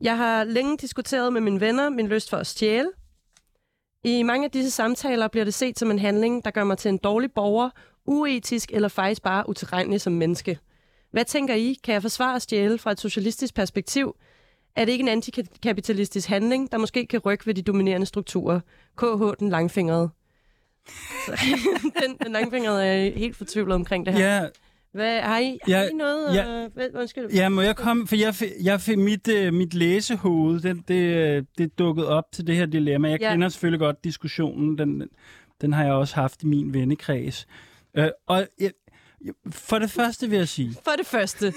Jeg 0.00 0.16
har 0.16 0.44
længe 0.44 0.76
diskuteret 0.76 1.32
med 1.32 1.40
mine 1.40 1.60
venner 1.60 1.88
min 1.88 2.08
lyst 2.08 2.30
for 2.30 2.36
at 2.36 2.46
stjæle. 2.46 2.90
I 4.04 4.22
mange 4.22 4.44
af 4.44 4.50
disse 4.50 4.70
samtaler 4.70 5.28
bliver 5.28 5.44
det 5.44 5.54
set 5.54 5.78
som 5.78 5.90
en 5.90 5.98
handling, 5.98 6.44
der 6.44 6.50
gør 6.50 6.64
mig 6.64 6.78
til 6.78 6.88
en 6.88 6.98
dårlig 6.98 7.32
borger, 7.32 7.70
uetisk 8.06 8.72
eller 8.72 8.88
faktisk 8.88 9.22
bare 9.22 9.48
utilregnelig 9.48 10.00
som 10.00 10.12
menneske. 10.12 10.58
Hvad 11.10 11.24
tænker 11.24 11.54
I? 11.54 11.78
Kan 11.84 11.94
jeg 11.94 12.02
forsvare 12.02 12.36
at 12.36 12.42
stjæle 12.42 12.78
fra 12.78 12.90
et 12.90 13.00
socialistisk 13.00 13.54
perspektiv? 13.54 14.16
Er 14.76 14.84
det 14.84 14.92
ikke 14.92 15.02
en 15.02 15.08
antikapitalistisk 15.08 16.28
handling, 16.28 16.72
der 16.72 16.78
måske 16.78 17.06
kan 17.06 17.20
rykke 17.20 17.46
ved 17.46 17.54
de 17.54 17.62
dominerende 17.62 18.06
strukturer? 18.06 18.60
KH, 18.96 19.38
den 19.38 19.48
langfingrede. 19.48 20.10
Den, 22.02 22.16
den 22.22 22.32
langfingrede 22.32 22.86
er 22.86 23.10
helt 23.10 23.36
fortvivlet 23.36 23.74
omkring 23.74 24.06
det 24.06 24.14
her. 24.14 24.34
Ja, 24.36 24.46
hvad, 24.92 25.20
har, 25.20 25.38
I, 25.38 25.58
har 25.64 25.72
Ja, 25.72 25.88
I 25.88 25.92
noget? 25.94 26.34
ja. 26.34 26.64
øh, 26.64 26.70
hvad, 26.74 26.88
undskyld. 26.94 27.30
Ja, 27.34 27.48
må 27.48 27.60
jeg 27.60 27.76
komme? 27.76 28.06
For 28.06 28.16
jeg 28.16 28.34
jeg 28.64 28.80
fik 28.80 28.98
mit, 28.98 29.28
øh, 29.28 29.54
mit 29.54 29.74
læsehoved, 29.74 30.60
den, 30.60 30.84
det, 30.88 30.94
øh, 31.16 31.42
det 31.58 31.78
dukket 31.78 32.06
op 32.06 32.24
til 32.32 32.46
det 32.46 32.56
her 32.56 32.66
dilemma. 32.66 33.08
Jeg 33.10 33.20
Ja. 33.20 33.32
kender 33.32 33.48
selvfølgelig 33.48 33.80
godt 33.80 34.04
diskussionen. 34.04 34.78
Den, 34.78 35.02
den 35.60 35.72
har 35.72 35.84
jeg 35.84 35.92
også 35.92 36.14
haft 36.14 36.42
i 36.42 36.46
min 36.46 36.74
vennekreds. 36.74 37.46
Øh, 37.96 38.08
og 38.26 38.46
jeg, 38.60 38.70
for 39.50 39.78
det 39.78 39.90
første 39.90 40.28
vil 40.30 40.36
jeg 40.38 40.48
sige... 40.48 40.74
For 40.84 40.90
det 40.98 41.06
første. 41.06 41.46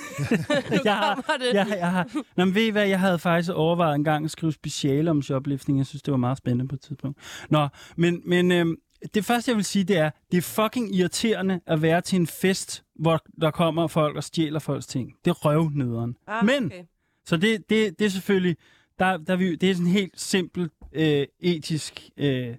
jeg 0.86 0.94
har, 1.04 1.38
det. 1.40 1.54
jeg, 1.54 1.68
jeg 1.70 1.92
har, 1.92 2.10
Nå, 2.38 2.46
men 2.46 2.56
ved 2.56 2.64
I 2.66 2.70
hvad, 2.70 2.88
jeg 2.88 3.00
havde 3.00 3.20
faktisk 3.20 3.52
overvejet 3.54 3.96
en 3.96 4.04
gang 4.04 4.26
at 4.26 4.32
skrive 4.32 4.52
speciale 4.54 5.12
om 5.12 5.22
shoplifting. 5.22 5.78
Jeg 5.78 5.86
synes, 5.86 6.02
det 6.02 6.12
var 6.12 6.18
meget 6.18 6.38
spændende 6.38 6.68
på 6.68 6.76
et 6.76 6.82
tidspunkt. 6.82 7.20
Nå, 7.50 7.68
men, 7.96 8.22
men 8.26 8.52
øhm, 8.52 8.76
det 9.14 9.26
første, 9.26 9.50
jeg 9.50 9.56
vil 9.56 9.66
sige, 9.66 9.84
det 9.84 9.98
er, 9.98 10.10
det 10.32 10.38
er 10.38 10.42
fucking 10.42 10.96
irriterende 10.96 11.60
at 11.66 11.82
være 11.82 12.02
til 12.02 12.20
en 12.20 12.28
fest, 12.28 12.84
hvor 12.96 13.20
der 13.42 13.52
kommer 13.52 13.88
folk 13.88 14.16
og 14.16 14.24
stjæler 14.24 14.60
folks 14.60 14.88
ting. 14.88 15.14
Det 15.26 15.32
er 15.32 15.36
røvnederen. 15.36 16.18
Ah, 16.28 16.46
men, 16.46 16.66
okay. 16.66 16.84
så 17.26 17.38
det, 17.38 17.70
det, 17.70 18.00
det 18.00 18.06
er 18.06 18.10
selvfølgelig, 18.10 18.58
der, 19.00 19.18
der 19.18 19.34
er 19.34 19.38
vi, 19.38 19.56
det 19.56 19.72
er 19.72 19.76
sådan 19.76 19.92
helt 19.92 20.20
simpelt 20.20 20.72
øh, 20.94 21.26
etisk, 21.40 22.10
øh, 22.18 22.56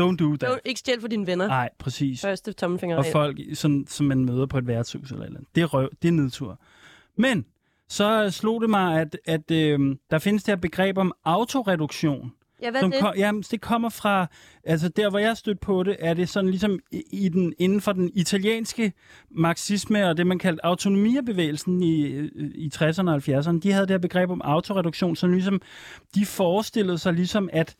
don't 0.00 0.16
do 0.16 0.36
that. 0.36 0.44
Don't, 0.44 0.58
ikke 0.64 0.80
stjæl 0.80 1.00
for 1.00 1.08
dine 1.08 1.26
venner. 1.26 1.46
Nej, 1.46 1.70
præcis 1.78 2.20
Første 2.20 2.52
tommelfinger. 2.52 2.96
og 2.96 3.06
folk, 3.12 3.38
sådan, 3.54 3.86
som 3.88 4.06
man 4.06 4.24
møder 4.24 4.46
på 4.46 4.58
et 4.58 4.66
værtshus 4.66 5.10
eller 5.10 5.24
eller 5.24 5.38
andet. 5.38 5.54
Det 5.54 5.60
er, 5.62 5.66
røv, 5.66 5.90
det 6.02 6.08
er 6.08 6.12
nedtur. 6.12 6.60
Men 7.16 7.46
så 7.88 8.30
slog 8.30 8.60
det 8.60 8.70
mig, 8.70 9.00
at, 9.00 9.18
at 9.24 9.50
øh, 9.50 9.96
der 10.10 10.18
findes 10.18 10.42
det 10.42 10.52
her 10.52 10.60
begreb 10.60 10.98
om 10.98 11.12
autoreduktion. 11.24 12.32
Ja, 12.62 12.70
hvad 12.70 12.80
Som 12.80 12.90
det? 12.90 13.00
kom, 13.00 13.14
jamen, 13.16 13.42
det 13.50 13.60
kommer 13.60 13.88
fra, 13.88 14.26
altså 14.64 14.88
der 14.88 15.10
hvor 15.10 15.18
jeg 15.18 15.36
stødt 15.36 15.60
på 15.60 15.82
det, 15.82 15.96
er 15.98 16.14
det 16.14 16.28
sådan 16.28 16.50
ligesom 16.50 16.78
i, 16.92 17.02
i 17.12 17.28
den, 17.28 17.54
inden 17.58 17.80
for 17.80 17.92
den 17.92 18.10
italienske 18.14 18.92
marxisme 19.30 20.08
og 20.08 20.16
det 20.16 20.26
man 20.26 20.38
kaldte 20.38 20.66
autonomibevægelsen 20.66 21.82
i, 21.82 22.06
i 22.36 22.70
60'erne 22.74 23.10
og 23.10 23.16
70'erne, 23.16 23.60
de 23.60 23.72
havde 23.72 23.86
det 23.86 23.90
her 23.90 23.98
begreb 23.98 24.30
om 24.30 24.40
autoreduktion, 24.44 25.16
så 25.16 25.26
ligesom 25.26 25.60
de 26.14 26.26
forestillede 26.26 26.98
sig 26.98 27.12
ligesom, 27.12 27.48
at 27.52 27.76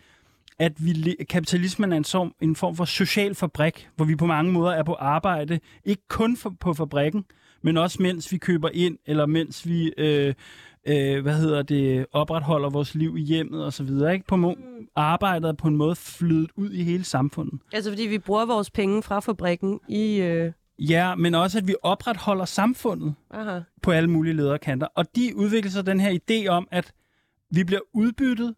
at 0.58 0.72
vi, 0.78 1.16
kapitalismen 1.30 1.92
er 1.92 1.96
en, 1.96 2.04
som, 2.04 2.34
en 2.40 2.56
form 2.56 2.76
for 2.76 2.84
social 2.84 3.34
fabrik, 3.34 3.88
hvor 3.96 4.04
vi 4.04 4.16
på 4.16 4.26
mange 4.26 4.52
måder 4.52 4.72
er 4.72 4.82
på 4.82 4.94
arbejde, 4.94 5.60
ikke 5.84 6.02
kun 6.08 6.36
for, 6.36 6.54
på 6.60 6.74
fabrikken, 6.74 7.24
men 7.62 7.76
også 7.76 8.02
mens 8.02 8.32
vi 8.32 8.38
køber 8.38 8.68
ind, 8.72 8.98
eller 9.06 9.26
mens 9.26 9.68
vi 9.68 9.92
øh, 9.98 10.34
øh, 10.88 11.22
hvad 11.22 11.34
hedder 11.34 11.62
det, 11.62 12.06
opretholder 12.12 12.70
vores 12.70 12.94
liv 12.94 13.16
i 13.16 13.20
hjemmet 13.20 13.64
og 13.64 13.72
så 13.72 13.82
videre. 13.84 14.12
Ikke? 14.14 14.26
På 14.26 14.34
mo- 14.34 14.90
arbejdet 14.96 15.48
er 15.48 15.52
på 15.52 15.68
en 15.68 15.76
måde 15.76 15.96
flydet 15.96 16.50
ud 16.56 16.70
i 16.70 16.82
hele 16.82 17.04
samfundet. 17.04 17.60
Altså, 17.72 17.90
fordi 17.90 18.02
vi 18.02 18.18
bruger 18.18 18.46
vores 18.46 18.70
penge 18.70 19.02
fra 19.02 19.20
fabrikken 19.20 19.80
i... 19.88 20.20
Øh... 20.20 20.52
Ja, 20.78 21.14
men 21.14 21.34
også 21.34 21.58
at 21.58 21.68
vi 21.68 21.74
opretholder 21.82 22.44
samfundet 22.44 23.14
Aha. 23.30 23.60
på 23.82 23.90
alle 23.90 24.10
mulige 24.10 24.34
lederkanter. 24.34 24.86
Og 24.86 25.16
de 25.16 25.36
udvikler 25.36 25.70
sig 25.70 25.86
den 25.86 26.00
her 26.00 26.18
idé 26.18 26.48
om, 26.48 26.68
at 26.70 26.92
vi 27.50 27.64
bliver 27.64 27.80
udbyttet 27.94 28.54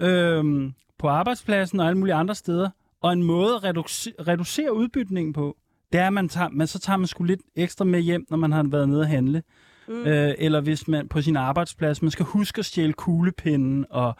øhm, 0.00 0.72
på 0.98 1.08
arbejdspladsen 1.08 1.80
og 1.80 1.86
alle 1.86 1.98
mulige 1.98 2.14
andre 2.14 2.34
steder, 2.34 2.70
og 3.02 3.12
en 3.12 3.22
måde 3.22 3.54
at 3.54 3.64
reducere, 3.64 4.14
reducere 4.28 4.74
udbytningen 4.74 5.32
på, 5.32 5.56
det 5.92 6.00
er, 6.00 6.06
at 6.06 6.12
man, 6.12 6.28
tager, 6.28 6.48
man 6.48 6.66
så 6.66 6.78
tager 6.78 6.96
man 6.96 7.06
sgu 7.06 7.24
lidt 7.24 7.40
ekstra 7.56 7.84
med 7.84 8.00
hjem, 8.00 8.26
når 8.30 8.36
man 8.36 8.52
har 8.52 8.62
været 8.62 8.88
nede 8.88 9.00
at 9.00 9.08
handle. 9.08 9.42
Mm. 9.88 10.06
Øh, 10.06 10.34
eller 10.38 10.60
hvis 10.60 10.88
man 10.88 11.08
på 11.08 11.22
sin 11.22 11.36
arbejdsplads, 11.36 12.02
man 12.02 12.10
skal 12.10 12.24
huske 12.24 12.58
at 12.58 12.64
stjæle 12.64 12.92
kuglepinden 12.92 13.86
og 13.90 14.16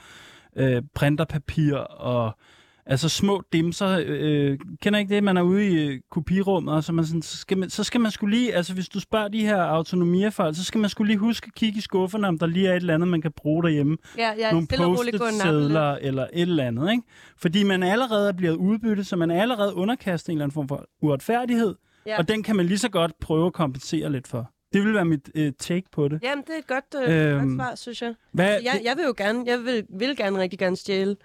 øh, 0.57 0.83
printerpapir 0.95 1.77
og 1.77 2.39
altså 2.87 3.09
små 3.09 3.43
dimser. 3.53 4.03
Øh, 4.07 4.59
kender 4.83 4.99
ikke 4.99 5.15
det, 5.15 5.25
man 5.25 5.37
er 5.37 5.43
ude 5.43 5.69
i 5.69 5.87
øh, 5.87 6.01
kopirummet, 6.11 6.75
og 6.75 6.85
så, 6.85 6.93
man 6.93 7.07
sådan, 7.07 7.23
så, 7.23 7.37
skal 7.37 7.59
man, 7.59 7.71
så 7.71 7.85
skal 7.85 8.01
man 8.01 8.11
skulle 8.11 8.37
lige, 8.37 8.55
altså 8.55 8.75
hvis 8.75 8.89
du 8.89 9.01
spørger 9.01 9.29
de 9.29 9.41
her 9.41 9.63
autonomier 9.63 10.31
så 10.31 10.65
skal 10.65 10.81
man 10.81 10.91
skulle 10.91 11.09
lige 11.09 11.19
huske 11.19 11.47
at 11.47 11.55
kigge 11.55 11.79
i 11.79 11.81
skufferne, 11.81 12.29
om 12.29 12.39
der 12.39 12.47
lige 12.47 12.69
er 12.69 12.73
et 12.73 12.77
eller 12.77 12.95
andet, 12.95 13.09
man 13.09 13.23
kan 13.23 13.33
bruge 13.37 13.63
derhjemme. 13.63 13.97
Ja, 14.19 14.33
ja, 14.39 14.53
Nogle 14.53 14.67
post-it-sædler 14.77 15.93
eller 16.01 16.23
et 16.23 16.43
eller 16.43 16.65
andet, 16.65 16.91
ikke? 16.91 17.03
Fordi 17.39 17.63
man 17.63 17.83
allerede 17.83 18.29
er 18.29 18.33
blevet 18.33 18.57
udbyttet, 18.57 19.07
så 19.07 19.17
man 19.17 19.31
er 19.31 19.43
allerede 19.43 19.75
underkastet 19.75 20.29
en 20.29 20.37
eller 20.37 20.45
anden 20.45 20.55
form 20.55 20.69
for 20.69 20.87
uretfærdighed, 21.03 21.75
Ja. 22.07 22.19
og 22.19 22.29
den 22.29 22.43
kan 22.43 22.57
man 22.57 22.67
lige 22.67 22.79
så 22.79 22.89
godt 22.89 23.13
prøve 23.21 23.47
at 23.47 23.53
kompensere 23.53 24.13
lidt 24.13 24.29
for. 24.29 24.51
Det 24.77 24.85
vil 24.85 24.95
være 24.95 25.05
mit 25.05 25.31
øh, 25.35 25.53
take 25.59 25.87
på 25.93 26.09
det. 26.09 26.21
Jamen, 26.23 26.45
det 26.47 26.55
er 26.55 26.59
et 26.59 26.67
godt, 26.67 27.09
øh, 27.09 27.33
Øhm, 27.35 27.41
godt 27.41 27.57
svar, 27.57 27.75
synes 27.75 28.03
jeg. 28.03 28.15
Hvad, 28.33 28.49
jeg. 28.63 28.81
Jeg 28.85 28.97
vil 28.97 29.05
jo 29.05 29.15
gerne, 29.17 29.43
jeg 29.47 29.59
vil, 29.65 29.85
vil 29.89 30.17
gerne 30.17 30.39
rigtig 30.39 30.59
gerne 30.59 30.77
stjæle. 30.77 31.17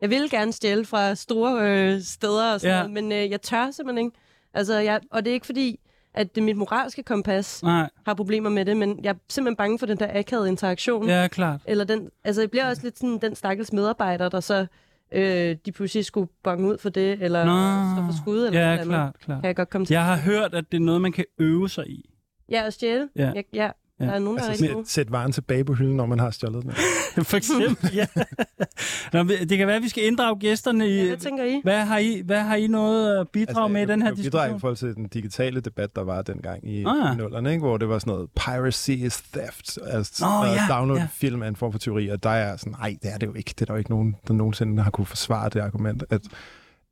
Jeg 0.00 0.10
vil 0.10 0.30
gerne 0.30 0.52
stjæle 0.52 0.84
fra 0.84 1.14
store 1.14 1.70
øh, 1.94 2.00
steder 2.02 2.52
og 2.52 2.60
sådan 2.60 2.76
Ja. 2.76 2.82
noget, 2.82 2.92
men 3.04 3.12
øh, 3.12 3.30
jeg 3.30 3.42
tør 3.42 3.70
simpelthen 3.70 4.06
ikke. 4.06 4.18
Altså, 4.54 4.78
jeg, 4.78 5.00
og 5.10 5.24
det 5.24 5.30
er 5.30 5.34
ikke 5.34 5.46
fordi, 5.46 5.80
at 6.14 6.34
det 6.34 6.42
mit 6.42 6.56
moralske 6.56 7.02
kompas 7.02 7.62
Nej, 7.62 7.90
har 8.06 8.14
problemer 8.14 8.50
med 8.50 8.64
det, 8.64 8.76
men 8.76 9.00
jeg 9.04 9.10
er 9.10 9.14
simpelthen 9.28 9.56
bange 9.56 9.78
for 9.78 9.86
den 9.86 9.98
der 9.98 10.18
akavede 10.18 10.48
interaktion. 10.48 11.08
ja, 11.08 11.28
klart. 11.28 11.60
Eller 11.66 11.84
den, 11.84 12.10
altså, 12.24 12.42
jeg 12.42 12.50
bliver 12.50 12.68
også 12.68 12.82
lidt 12.82 12.98
sådan 12.98 13.18
den 13.22 13.34
stakkels 13.34 13.72
medarbejder, 13.72 14.28
der 14.28 14.40
så 14.40 14.66
øh, 15.12 15.56
de 15.66 15.72
pludselig 15.72 16.04
skulle 16.04 16.28
bonge 16.44 16.68
ud 16.68 16.78
for 16.78 16.88
det, 16.88 17.22
eller 17.22 17.44
Nå. 17.44 17.96
stå 17.96 18.06
for 18.12 18.22
skud, 18.22 18.46
eller 18.46 18.60
Ja, 18.60 18.66
noget 18.66 18.78
andet. 18.78 18.88
klart, 18.88 19.18
klart. 19.18 19.40
Kan 19.40 19.46
jeg 19.48 19.56
godt 19.56 19.70
komme 19.70 19.86
til. 19.86 19.94
Jeg 19.94 20.04
har 20.04 20.16
hørt, 20.16 20.54
at 20.54 20.64
det 20.72 20.76
er 20.76 20.82
noget, 20.82 21.00
man 21.00 21.12
kan 21.12 21.24
øve 21.38 21.68
sig 21.68 21.86
i. 21.88 22.08
Ja, 22.52 22.66
og 22.66 22.72
stjæle. 22.72 23.08
Ja. 23.16 23.32
Ja, 23.34 23.42
ja. 23.54 23.70
Ja. 24.00 24.06
Der 24.06 24.12
er 24.12 24.18
nogen, 24.18 24.38
der 24.38 24.44
er 24.44 24.48
Altså, 24.48 24.62
rigtig 24.64 24.74
gode. 24.76 24.88
sæt, 24.88 25.12
varen 25.12 25.32
tilbage 25.32 25.64
på 25.64 25.72
hylden, 25.74 25.96
når 25.96 26.06
man 26.06 26.18
har 26.18 26.30
stjålet 26.30 26.62
den. 26.62 26.72
For 27.24 27.36
eksempel, 27.36 27.90
ja. 27.94 28.06
Nå, 29.12 29.22
det 29.22 29.58
kan 29.58 29.66
være, 29.66 29.76
at 29.76 29.82
vi 29.82 29.88
skal 29.88 30.04
inddrage 30.04 30.36
gæsterne 30.38 30.88
i... 30.88 30.96
Ja, 30.96 31.06
hvad 31.06 31.16
tænker 31.16 31.44
I? 31.44 31.60
Hvad 31.64 31.80
har 31.84 31.98
I, 31.98 32.22
hvad 32.24 32.40
har 32.40 32.56
I 32.56 32.66
noget 32.66 33.18
at 33.20 33.28
bidrage 33.28 33.64
altså, 33.64 33.68
med 33.72 33.82
i 33.82 33.86
den 33.86 34.02
her 34.02 34.08
jeg 34.08 34.16
bidrager 34.16 34.44
i 34.44 34.48
diskussion? 34.48 34.60
forhold 34.60 34.76
til 34.76 34.94
den 34.94 35.08
digitale 35.08 35.60
debat, 35.60 35.96
der 35.96 36.02
var 36.04 36.22
dengang 36.22 36.68
i 36.70 36.84
Ah, 36.84 36.96
ja. 37.08 37.14
nullerne, 37.14 37.50
ikke? 37.50 37.60
hvor 37.60 37.76
det 37.76 37.88
var 37.88 37.98
sådan 37.98 38.12
noget, 38.12 38.30
piracy 38.36 38.90
is 38.90 39.22
theft, 39.22 39.78
altså 39.86 40.24
at 40.44 40.50
ja, 40.70 40.74
download 40.74 40.98
ja. 40.98 41.02
ja. 41.02 41.08
film 41.12 41.42
er 41.42 41.46
en 41.48 41.56
form 41.56 41.72
for 41.72 41.78
teori, 41.78 42.08
og 42.08 42.22
der 42.22 42.30
er 42.30 42.56
sådan, 42.56 42.72
nej, 42.78 42.96
det 43.02 43.12
er 43.14 43.18
det 43.18 43.26
jo 43.26 43.34
ikke. 43.34 43.48
Det 43.58 43.60
er 43.60 43.64
der 43.66 43.74
jo 43.74 43.78
ikke 43.78 43.90
nogen, 43.90 44.16
der 44.28 44.34
nogensinde 44.34 44.82
har 44.82 44.90
kunne 44.90 45.06
forsvare 45.06 45.48
det 45.48 45.60
argument, 45.60 46.04
at, 46.10 46.20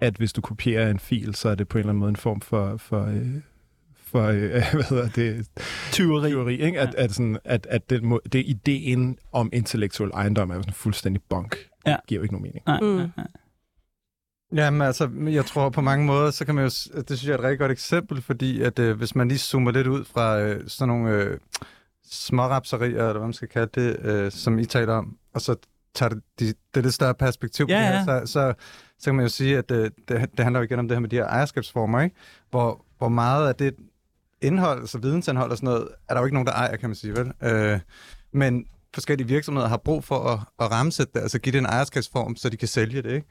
at 0.00 0.14
hvis 0.16 0.32
du 0.32 0.40
kopierer 0.40 0.90
en 0.90 0.98
fil, 0.98 1.34
så 1.34 1.48
er 1.48 1.54
det 1.54 1.68
på 1.68 1.78
en 1.78 1.80
eller 1.80 1.90
anden 1.90 2.00
måde 2.00 2.10
en 2.10 2.16
form 2.16 2.40
for, 2.40 2.76
for 2.76 3.04
øh, 3.06 3.26
for, 4.10 4.22
øh, 4.26 4.50
hvad 4.50 4.88
hedder 4.88 5.08
det? 5.08 5.46
Tyveri. 5.92 6.30
Tyveri, 6.30 6.56
ikke? 6.60 6.80
At, 6.80 6.94
at, 6.94 7.10
sådan, 7.12 7.38
at, 7.44 7.66
at 7.70 7.90
det, 7.90 8.02
må, 8.02 8.20
det 8.32 8.42
ideen 8.46 9.18
om 9.32 9.50
intellektuel 9.52 10.10
ejendom 10.10 10.50
er 10.50 10.54
sådan 10.54 10.72
fuldstændig 10.72 11.22
bonk. 11.28 11.56
Ja. 11.86 11.90
Det 11.90 12.00
giver 12.06 12.18
jo 12.18 12.22
ikke 12.22 12.34
nogen 12.34 12.42
mening. 12.42 12.62
Nej, 12.66 12.80
Mm. 12.80 12.86
nej, 12.86 13.08
nej. 13.16 13.26
Jamen 14.54 14.82
altså, 14.82 15.10
jeg 15.26 15.44
tror 15.46 15.68
på 15.70 15.80
mange 15.80 16.06
måder, 16.06 16.30
så 16.30 16.44
kan 16.44 16.54
man 16.54 16.64
jo, 16.64 16.70
det 17.00 17.18
synes 17.18 17.26
jeg 17.26 17.32
er 17.32 17.38
et 17.38 17.44
rigtig 17.44 17.58
godt 17.58 17.72
eksempel, 17.72 18.22
fordi 18.22 18.62
at 18.62 18.78
øh, 18.78 18.96
hvis 18.96 19.14
man 19.14 19.28
lige 19.28 19.38
zoomer 19.38 19.70
lidt 19.70 19.86
ud 19.86 20.04
fra 20.04 20.40
øh, 20.40 20.60
sådan 20.68 20.88
nogle 20.88 21.10
øh, 21.10 21.38
smårapserier, 22.10 22.98
eller 22.98 23.12
hvad 23.12 23.20
man 23.22 23.32
skal 23.32 23.48
kalde 23.48 23.70
det, 23.80 23.96
øh, 24.02 24.30
som 24.32 24.58
I 24.58 24.64
taler 24.64 24.94
om, 24.94 25.16
og 25.34 25.40
så 25.40 25.56
tager 25.94 26.08
det, 26.10 26.22
de, 26.40 26.54
det 26.74 26.82
lidt 26.82 26.94
større 26.94 27.14
perspektiv 27.14 27.66
på 27.66 27.70
Ja, 27.72 27.78
det 27.78 27.86
her, 27.86 28.12
ja. 28.14 28.26
så, 28.26 28.32
så, 28.32 28.54
så 28.98 29.04
kan 29.04 29.14
man 29.14 29.24
jo 29.24 29.28
sige, 29.28 29.58
at 29.58 29.70
øh, 29.70 29.90
det, 30.08 30.26
det 30.36 30.40
handler 30.44 30.60
jo 30.60 30.64
igen 30.64 30.78
om 30.78 30.88
det 30.88 30.94
her 30.96 31.00
med 31.00 31.08
de 31.08 31.16
her 31.16 31.24
ejerskabsformer, 31.26 32.00
ikke? 32.00 32.16
Hvor, 32.50 32.84
hvor 32.98 33.08
meget 33.08 33.48
af 33.48 33.54
det 33.54 33.74
indhold, 34.42 34.80
altså 34.80 34.98
vidensindhold 34.98 35.50
og 35.50 35.56
sådan 35.56 35.66
noget, 35.66 35.88
er 36.08 36.14
der 36.14 36.20
jo 36.20 36.24
ikke 36.26 36.34
nogen, 36.34 36.46
der 36.46 36.52
ejer, 36.52 36.76
kan 36.76 36.88
man 36.88 36.96
sige, 36.96 37.14
vel? 37.16 37.32
Øh, 37.42 37.80
men 38.32 38.66
forskellige 38.94 39.28
virksomheder 39.28 39.68
har 39.68 39.76
brug 39.76 40.04
for 40.04 40.18
at, 40.18 40.40
at 40.60 40.70
ramsætte 40.70 41.12
det, 41.14 41.20
altså 41.20 41.38
give 41.38 41.52
det 41.52 41.58
en 41.58 41.66
ejerskabsform, 41.66 42.36
så 42.36 42.48
de 42.48 42.56
kan 42.56 42.68
sælge 42.68 43.02
det, 43.02 43.12
ikke? 43.12 43.26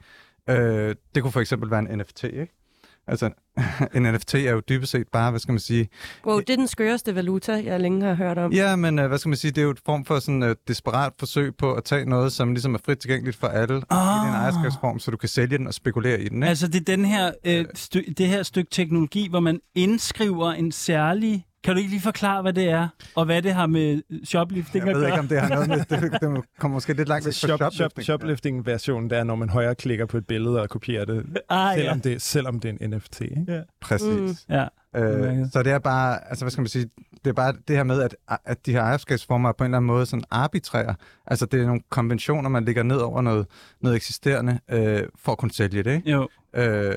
Øh, 0.50 0.94
det 1.14 1.22
kunne 1.22 1.32
for 1.32 1.40
eksempel 1.40 1.70
være 1.70 1.80
en 1.80 1.98
NFT, 1.98 2.24
ikke? 2.24 2.59
Altså, 3.06 3.30
en 3.94 4.02
NFT 4.02 4.34
er 4.34 4.50
jo 4.50 4.60
dybest 4.68 4.92
set 4.92 5.08
bare, 5.12 5.30
hvad 5.30 5.40
skal 5.40 5.52
man 5.52 5.58
sige... 5.60 5.88
Wow, 6.26 6.38
det 6.40 6.50
er 6.50 6.56
den 6.56 6.66
skøreste 6.68 7.14
valuta, 7.14 7.62
jeg 7.64 7.80
længe 7.80 8.06
har 8.06 8.14
hørt 8.14 8.38
om. 8.38 8.52
Ja, 8.52 8.76
men 8.76 8.98
øh, 8.98 9.06
hvad 9.08 9.18
skal 9.18 9.28
man 9.28 9.36
sige, 9.36 9.50
det 9.50 9.58
er 9.58 9.62
jo 9.62 9.70
et 9.70 9.80
form 9.86 10.04
for 10.04 10.18
sådan 10.18 10.42
et 10.42 10.56
desperat 10.68 11.12
forsøg 11.18 11.56
på 11.56 11.72
at 11.72 11.84
tage 11.84 12.04
noget, 12.04 12.32
som 12.32 12.52
ligesom 12.52 12.74
er 12.74 12.78
frit 12.84 12.98
tilgængeligt 12.98 13.36
for 13.36 13.46
alle, 13.46 13.74
det 13.74 13.82
en 13.82 13.86
Ah. 13.90 14.34
ejerskabsform, 14.34 14.98
så 14.98 15.10
du 15.10 15.16
kan 15.16 15.28
sælge 15.28 15.58
den 15.58 15.66
og 15.66 15.74
spekulere 15.74 16.20
i 16.20 16.28
den, 16.28 16.36
ikke? 16.36 16.46
Altså, 16.48 16.68
det 16.68 16.80
er 16.80 16.96
den 16.96 17.04
her, 17.04 17.30
øh, 17.46 17.64
sty- 17.76 18.12
det 18.18 18.26
her 18.28 18.42
stykke 18.42 18.70
teknologi, 18.70 19.28
hvor 19.30 19.40
man 19.40 19.60
indskriver 19.74 20.52
en 20.52 20.72
særlig... 20.72 21.44
Kan 21.64 21.74
du 21.74 21.78
ikke 21.78 21.90
lige 21.90 22.00
forklare, 22.00 22.42
hvad 22.42 22.52
det 22.52 22.68
er, 22.68 22.88
og 23.14 23.24
hvad 23.24 23.42
det 23.42 23.54
har 23.54 23.66
med 23.66 24.02
shoplifting 24.24 24.86
jeg 24.86 24.90
at 24.90 24.96
ved 24.96 25.02
ikke, 25.06 25.10
gøre? 25.12 25.20
om 25.20 25.28
det 25.28 25.40
har 25.40 25.48
noget 25.48 25.68
med... 25.68 25.78
Det, 25.78 26.12
det 26.20 26.44
kommer 26.58 26.76
måske 26.76 26.92
lidt 26.94 27.08
langt 27.08 27.24
væk 27.24 27.28
Altså, 27.28 27.46
fra 27.46 27.48
shop, 27.48 27.58
shop, 27.58 27.72
shoplifting. 27.72 28.04
shoplifting-versionen, 28.04 29.10
det 29.10 29.18
er, 29.18 29.24
når 29.24 29.34
man 29.36 29.48
højre 29.48 29.74
klikker 29.74 30.06
på 30.06 30.16
et 30.16 30.26
billede 30.26 30.62
og 30.62 30.68
kopierer 30.70 31.04
det, 31.04 31.24
Ah, 31.48 31.72
ja. 31.76 31.82
selvom, 31.82 32.00
det, 32.00 32.22
selvom 32.22 32.60
det 32.60 32.68
er 32.80 32.86
en 32.86 32.90
NFT. 32.90 33.20
Ikke? 33.20 33.44
ja. 33.48 33.60
Præcis. 33.80 34.46
Mm. 34.48 34.54
ja. 34.54 34.66
Øh, 34.96 35.36
så 35.52 35.62
det 35.62 35.72
er 35.72 35.78
bare, 35.78 36.28
altså 36.28 36.44
hvad 36.44 36.50
skal 36.50 36.62
man 36.62 36.68
sige, 36.68 36.86
det 37.24 37.30
er 37.30 37.34
bare 37.34 37.52
det 37.68 37.76
her 37.76 37.84
med, 37.84 38.02
at, 38.02 38.16
at 38.44 38.66
de 38.66 38.72
her 38.72 38.80
ejerskabsformer 38.82 39.48
er 39.48 39.52
på 39.52 39.64
en 39.64 39.68
eller 39.70 39.78
anden 39.78 39.86
måde 39.86 40.06
sådan 40.06 40.24
arbitrære. 40.30 40.94
Altså 41.26 41.46
det 41.46 41.60
er 41.60 41.66
nogle 41.66 41.80
konventioner, 41.90 42.48
man 42.48 42.64
lægger 42.64 42.82
ned 42.82 42.96
over 42.96 43.22
noget, 43.22 43.46
noget 43.80 43.96
eksisterende, 43.96 44.58
øh, 44.70 45.02
for 45.18 45.32
at 45.32 45.38
kunne 45.38 45.50
sælge 45.52 45.82
det, 45.82 45.94
ikke? 45.96 46.10
Jo. 46.10 46.28
Øh, 46.56 46.94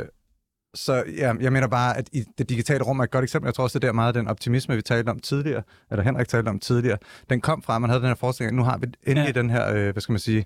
så 0.76 1.04
ja, 1.18 1.34
jeg 1.40 1.54
mener 1.54 1.68
bare, 1.68 1.98
at 1.98 2.10
i 2.12 2.24
det 2.38 2.50
digitale 2.50 2.84
rum 2.84 3.00
er 3.00 3.04
et 3.04 3.12
godt 3.12 3.24
eksempel. 3.24 3.48
Jeg 3.48 3.54
tror 3.56 3.64
også, 3.64 3.80
det 3.80 3.84
er 3.86 3.88
der 3.88 3.94
meget 3.94 4.16
den 4.16 4.28
optimisme, 4.28 4.76
vi 4.76 4.82
talte 4.82 5.10
om 5.10 5.20
tidligere, 5.20 5.64
eller 5.92 6.04
Henrik 6.04 6.28
talte 6.28 6.50
om 6.50 6.60
tidligere, 6.60 6.98
den 7.30 7.42
kom 7.42 7.62
fra, 7.64 7.76
at 7.76 7.82
man 7.82 7.90
havde 7.90 8.02
den 8.02 8.08
her 8.10 8.16
forestilling, 8.16 8.50
at 8.52 8.56
nu 8.56 8.64
har 8.64 8.78
vi 8.78 8.88
endelig 9.04 9.36
Ja. 9.36 9.42
den 9.42 9.50
her, 9.50 9.74
øh, 9.74 9.92
hvad 9.92 10.02
skal 10.02 10.14
man 10.14 10.20
sige, 10.20 10.46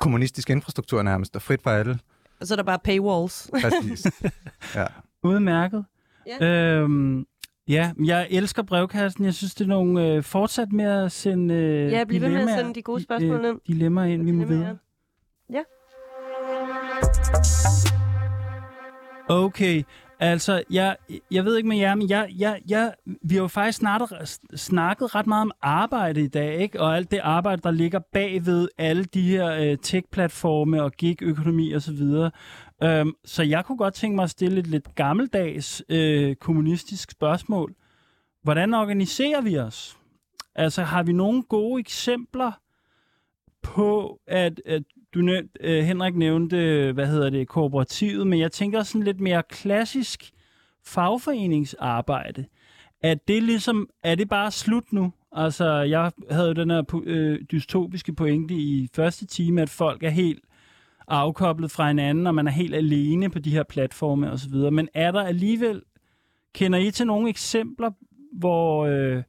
kommunistiske 0.00 0.52
infrastruktur 0.52 1.02
nærmest, 1.02 1.32
der 1.32 1.38
er 1.38 1.40
frit 1.40 1.62
for 1.62 1.70
alle. 1.70 1.98
Og 2.40 2.46
så 2.46 2.54
er 2.54 2.56
der 2.56 2.62
bare 2.62 2.78
paywalls. 2.84 3.50
Præcis. 3.62 4.06
ja. 4.74 4.86
Udmærket. 5.22 5.84
Ja. 6.40 6.46
Øhm, 6.46 7.26
ja, 7.68 7.92
jeg 8.04 8.26
elsker 8.30 8.62
brevkassen. 8.62 9.24
Jeg 9.24 9.34
synes, 9.34 9.54
det 9.54 9.64
er 9.64 9.68
nogle... 9.68 10.06
Øh, 10.06 10.22
fortsat 10.22 10.72
med 10.72 10.84
at 10.84 11.12
sende 11.12 11.54
øh, 11.54 11.92
Ja, 11.92 12.04
bliv 12.04 12.20
ved 12.20 12.28
med 12.28 12.40
at 12.52 12.58
sende 12.58 12.74
de 12.74 12.82
gode 12.82 13.02
spørgsmål 13.02 13.44
øh, 13.44 13.50
ind. 13.50 13.60
Dilemmaer 13.66 14.06
ind, 14.06 14.24
vi 14.24 14.30
må 14.30 14.44
videre. 14.44 14.76
Ja. 15.52 15.62
Okay, 19.28 19.82
altså, 20.20 20.62
jeg, 20.70 20.96
jeg 21.30 21.44
ved 21.44 21.56
ikke 21.56 21.68
med 21.68 21.76
jer, 21.76 21.94
men 21.94 22.10
jeg, 22.10 22.28
jeg, 22.38 22.60
jeg, 22.68 22.94
vi 23.22 23.34
har 23.34 23.42
jo 23.42 23.48
faktisk 23.48 23.78
snart, 23.78 24.02
snakket 24.54 25.14
ret 25.14 25.26
meget 25.26 25.42
om 25.42 25.50
arbejde 25.62 26.20
i 26.20 26.28
dag, 26.28 26.60
ikke? 26.60 26.80
Og 26.80 26.96
alt 26.96 27.10
det 27.10 27.18
arbejde, 27.18 27.62
der 27.62 27.70
ligger 27.70 27.98
bagved 27.98 28.68
alle 28.78 29.04
de 29.04 29.22
her 29.22 29.52
øh, 29.52 29.78
tech-platforme 29.82 30.82
og 30.82 30.92
gig-økonomi 30.92 31.72
og 31.72 31.82
så 31.82 31.92
videre. 31.92 32.30
Øhm, 32.82 33.12
så 33.24 33.42
jeg 33.42 33.64
kunne 33.64 33.78
godt 33.78 33.94
tænke 33.94 34.16
mig 34.16 34.22
at 34.22 34.30
stille 34.30 34.60
et 34.60 34.66
lidt 34.66 34.94
gammeldags 34.94 35.82
øh, 35.88 36.36
kommunistisk 36.36 37.10
spørgsmål. 37.10 37.74
Hvordan 38.42 38.74
organiserer 38.74 39.40
vi 39.40 39.58
os? 39.58 39.98
Altså, 40.54 40.82
har 40.82 41.02
vi 41.02 41.12
nogle 41.12 41.42
gode 41.42 41.80
eksempler 41.80 42.52
på, 43.62 44.20
at, 44.26 44.60
at 44.66 44.82
du 45.16 45.22
nævnte, 45.22 45.50
øh, 45.60 45.84
Henrik 45.84 46.16
nævnte, 46.16 46.56
hvad 46.92 47.06
hedder 47.06 47.30
det, 47.30 47.48
kooperativet, 47.48 48.26
men 48.26 48.38
jeg 48.38 48.52
tænker 48.52 48.82
sådan 48.82 49.02
lidt 49.02 49.20
mere 49.20 49.42
klassisk 49.48 50.32
fagforeningsarbejde. 50.84 52.44
Er 53.02 53.14
det 53.14 53.42
ligesom, 53.42 53.88
er 54.02 54.14
det 54.14 54.28
bare 54.28 54.50
slut 54.50 54.92
nu? 54.92 55.12
Altså, 55.32 55.74
jeg 55.74 56.12
havde 56.30 56.48
jo 56.48 56.52
den 56.52 56.70
her 56.70 57.02
øh, 57.04 57.40
dystopiske 57.52 58.12
pointe 58.12 58.54
i 58.54 58.88
første 58.94 59.26
time, 59.26 59.62
at 59.62 59.70
folk 59.70 60.02
er 60.02 60.10
helt 60.10 60.44
afkoblet 61.08 61.70
fra 61.70 61.88
hinanden, 61.88 62.26
og 62.26 62.34
man 62.34 62.46
er 62.46 62.50
helt 62.50 62.74
alene 62.74 63.30
på 63.30 63.38
de 63.38 63.50
her 63.50 63.62
platforme 63.62 64.32
osv. 64.32 64.54
Men 64.54 64.88
er 64.94 65.12
der 65.12 65.22
alligevel, 65.22 65.82
kender 66.54 66.78
I 66.78 66.90
til 66.90 67.06
nogle 67.06 67.28
eksempler, 67.28 67.90
hvor, 68.32 68.86
øh, 68.86 69.22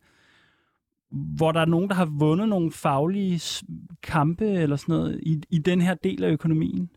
hvor 1.38 1.52
der 1.52 1.60
er 1.60 1.66
nogen, 1.66 1.90
der 1.90 1.96
har 1.96 2.06
vundet 2.06 2.50
nogle 2.50 2.72
faglige 2.72 3.42
kampe 4.04 4.46
eller 4.46 4.76
sådan 4.76 4.96
noget 4.96 5.20
i, 5.24 5.42
i 5.50 5.58
den 5.58 5.82
her 5.82 5.94
del 5.94 6.24
af 6.24 6.30
økonomien? 6.32 6.90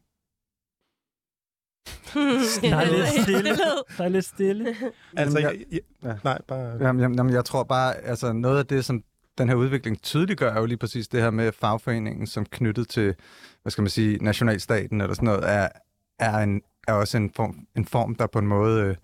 Der 2.62 2.76
er 2.76 2.96
lidt 2.96 3.22
stille. 3.22 3.56
Der 3.98 4.04
er 4.04 4.08
lidt 4.08 4.24
stille. 4.24 4.76
Altså, 5.16 5.38
jeg, 5.38 5.58
jeg, 5.72 5.80
ja. 6.02 6.14
nej, 6.24 6.38
bare... 6.48 6.76
Jamen, 6.80 7.02
jamen, 7.02 7.18
jamen, 7.18 7.32
jeg 7.32 7.44
tror 7.44 7.62
bare, 7.62 7.96
altså 7.96 8.32
noget 8.32 8.58
af 8.58 8.66
det, 8.66 8.84
som 8.84 9.02
den 9.38 9.48
her 9.48 9.54
udvikling 9.54 10.02
tydeliggør, 10.02 10.52
er 10.52 10.60
jo 10.60 10.66
lige 10.66 10.78
præcis 10.78 11.08
det 11.08 11.22
her 11.22 11.30
med 11.30 11.52
fagforeningen, 11.52 12.26
som 12.26 12.46
knyttet 12.46 12.88
til, 12.88 13.14
hvad 13.62 13.70
skal 13.70 13.82
man 13.82 13.90
sige, 13.90 14.18
nationalstaten 14.18 15.00
eller 15.00 15.14
sådan 15.14 15.26
noget, 15.26 15.50
er, 15.50 15.68
er, 16.18 16.38
en, 16.38 16.62
er 16.88 16.92
også 16.92 17.16
en 17.16 17.30
form, 17.36 17.66
en 17.76 17.84
form, 17.84 18.14
der 18.14 18.26
på 18.26 18.38
en 18.38 18.46
måde 18.46 18.82
øh, 18.82 18.96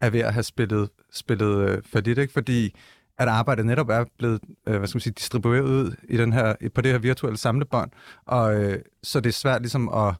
er 0.00 0.10
ved 0.10 0.20
at 0.20 0.32
have 0.32 0.42
spillet, 0.42 0.90
spillet 1.12 1.68
øh, 1.68 1.82
for 1.86 2.00
lidt, 2.00 2.18
ikke? 2.18 2.32
Fordi 2.32 2.74
at 3.18 3.28
arbejdet 3.28 3.66
netop 3.66 3.88
er 3.88 4.04
blevet 4.18 4.40
øh, 4.66 4.78
hvad 4.78 4.88
skal 4.88 4.96
man 4.96 5.00
sige, 5.00 5.12
distribueret 5.12 5.62
ud 5.62 5.94
i 6.08 6.16
den 6.16 6.32
her, 6.32 6.54
på 6.74 6.80
det 6.80 6.92
her 6.92 6.98
virtuelle 6.98 7.38
samlebånd, 7.38 7.90
og 8.26 8.62
øh, 8.62 8.78
så 9.02 9.20
det 9.20 9.28
er 9.28 9.32
svært 9.32 9.62
ligesom 9.62 9.88
at, 9.88 10.14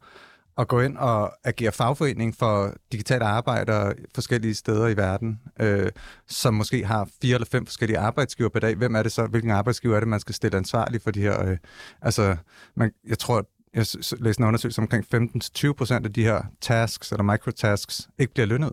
at 0.58 0.68
gå 0.68 0.80
ind 0.80 0.96
og 0.96 1.32
agere 1.44 1.72
fagforening 1.72 2.36
for 2.36 2.74
digitale 2.92 3.24
arbejdere 3.24 3.94
forskellige 4.14 4.54
steder 4.54 4.88
i 4.88 4.96
verden, 4.96 5.40
øh, 5.60 5.90
som 6.28 6.54
måske 6.54 6.84
har 6.84 7.08
fire 7.22 7.34
eller 7.34 7.46
fem 7.46 7.66
forskellige 7.66 7.98
arbejdsgiver 7.98 8.48
på 8.48 8.58
dag. 8.58 8.74
Hvem 8.74 8.94
er 8.94 9.02
det 9.02 9.12
så? 9.12 9.26
Hvilken 9.26 9.50
arbejdsgiver 9.50 9.96
er 9.96 10.00
det, 10.00 10.08
man 10.08 10.20
skal 10.20 10.34
stille 10.34 10.56
ansvarlig 10.56 11.02
for 11.02 11.10
de 11.10 11.20
her? 11.20 11.48
Øh, 11.48 11.56
altså, 12.02 12.36
man, 12.74 12.92
jeg 13.06 13.18
tror, 13.18 13.46
jeg 13.74 13.86
læste 14.20 14.40
en 14.40 14.46
undersøgelse 14.46 14.80
omkring 14.80 15.04
15-20 15.14 15.72
procent 15.72 16.06
af 16.06 16.12
de 16.12 16.24
her 16.24 16.42
tasks 16.60 17.12
eller 17.12 17.22
microtasks 17.22 18.08
ikke 18.18 18.34
bliver 18.34 18.46
lønnet. 18.46 18.72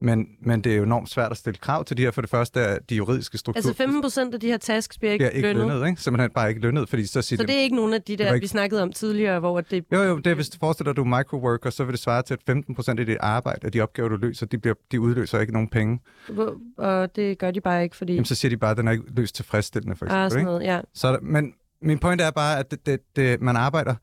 Men, 0.00 0.26
men 0.40 0.60
det 0.60 0.72
er 0.72 0.76
jo 0.76 0.82
enormt 0.82 1.10
svært 1.10 1.30
at 1.32 1.36
stille 1.38 1.58
krav 1.58 1.84
til 1.84 1.96
de 1.96 2.02
her. 2.02 2.10
For 2.10 2.20
det 2.20 2.30
første 2.30 2.60
er 2.60 2.78
de 2.78 2.94
juridiske 2.96 3.38
strukturer 3.38 3.68
Altså 3.68 3.74
15 3.82 4.02
procent 4.02 4.34
af 4.34 4.40
de 4.40 4.46
her 4.46 4.56
tasks 4.56 4.98
bliver 4.98 5.12
ikke, 5.12 5.22
bliver 5.22 5.30
ikke 5.36 5.48
lønnet. 5.52 5.74
lønnet. 5.74 5.88
Ikke? 5.88 6.02
Simpelthen 6.02 6.30
bare 6.30 6.48
ikke 6.48 6.60
lønnet, 6.60 6.88
fordi 6.88 7.06
så 7.06 7.22
siger 7.22 7.36
Så 7.36 7.42
de, 7.42 7.46
det 7.46 7.56
er 7.56 7.60
ikke 7.62 7.76
nogen 7.76 7.92
af 7.94 8.02
de 8.02 8.16
der, 8.16 8.34
ikke- 8.34 8.44
vi 8.44 8.46
snakkede 8.48 8.82
om 8.82 8.92
tidligere, 8.92 9.40
hvor 9.40 9.60
det... 9.60 9.84
Jo, 9.92 10.02
jo, 10.02 10.18
det 10.18 10.26
er, 10.30 10.34
hvis 10.34 10.48
du 10.48 10.58
forestiller 10.58 10.92
dig, 10.92 10.96
du 10.96 11.02
er 11.12 11.18
microworker, 11.18 11.70
så 11.70 11.84
vil 11.84 11.92
det 11.92 12.00
svare 12.00 12.22
til, 12.22 12.34
at 12.34 12.40
15 12.46 12.74
procent 12.74 13.00
af 13.00 13.06
dit 13.06 13.16
arbejde, 13.20 13.60
af 13.66 13.72
de 13.72 13.80
opgaver, 13.80 14.08
du 14.08 14.16
løser, 14.16 14.46
de, 14.46 14.58
bliver, 14.58 14.74
de 14.92 15.00
udløser 15.00 15.40
ikke 15.40 15.52
nogen 15.52 15.68
penge. 15.68 16.00
Hvor, 16.28 16.54
og 16.78 17.16
det 17.16 17.38
gør 17.38 17.50
de 17.50 17.60
bare 17.60 17.82
ikke, 17.84 17.96
fordi... 17.96 18.12
Jamen, 18.12 18.24
så 18.24 18.34
siger 18.34 18.50
de 18.50 18.56
bare, 18.56 18.70
at 18.70 18.76
den 18.76 18.88
er 18.88 18.92
ikke 18.92 19.04
løst 19.16 19.34
tilfredsstillende, 19.34 19.96
for 19.96 20.06
ah, 20.06 20.26
eksempel. 20.26 20.30
sådan 20.30 20.40
Ikke? 20.40 20.46
noget, 20.50 20.64
ja. 20.76 20.80
Så, 20.94 21.18
men 21.22 21.52
min 21.82 21.98
pointe 21.98 22.24
er 22.24 22.30
bare, 22.30 22.58
at 22.58 22.70
det, 22.70 22.86
det, 22.86 23.00
det, 23.16 23.40
man 23.40 23.56
arbejder 23.56 23.94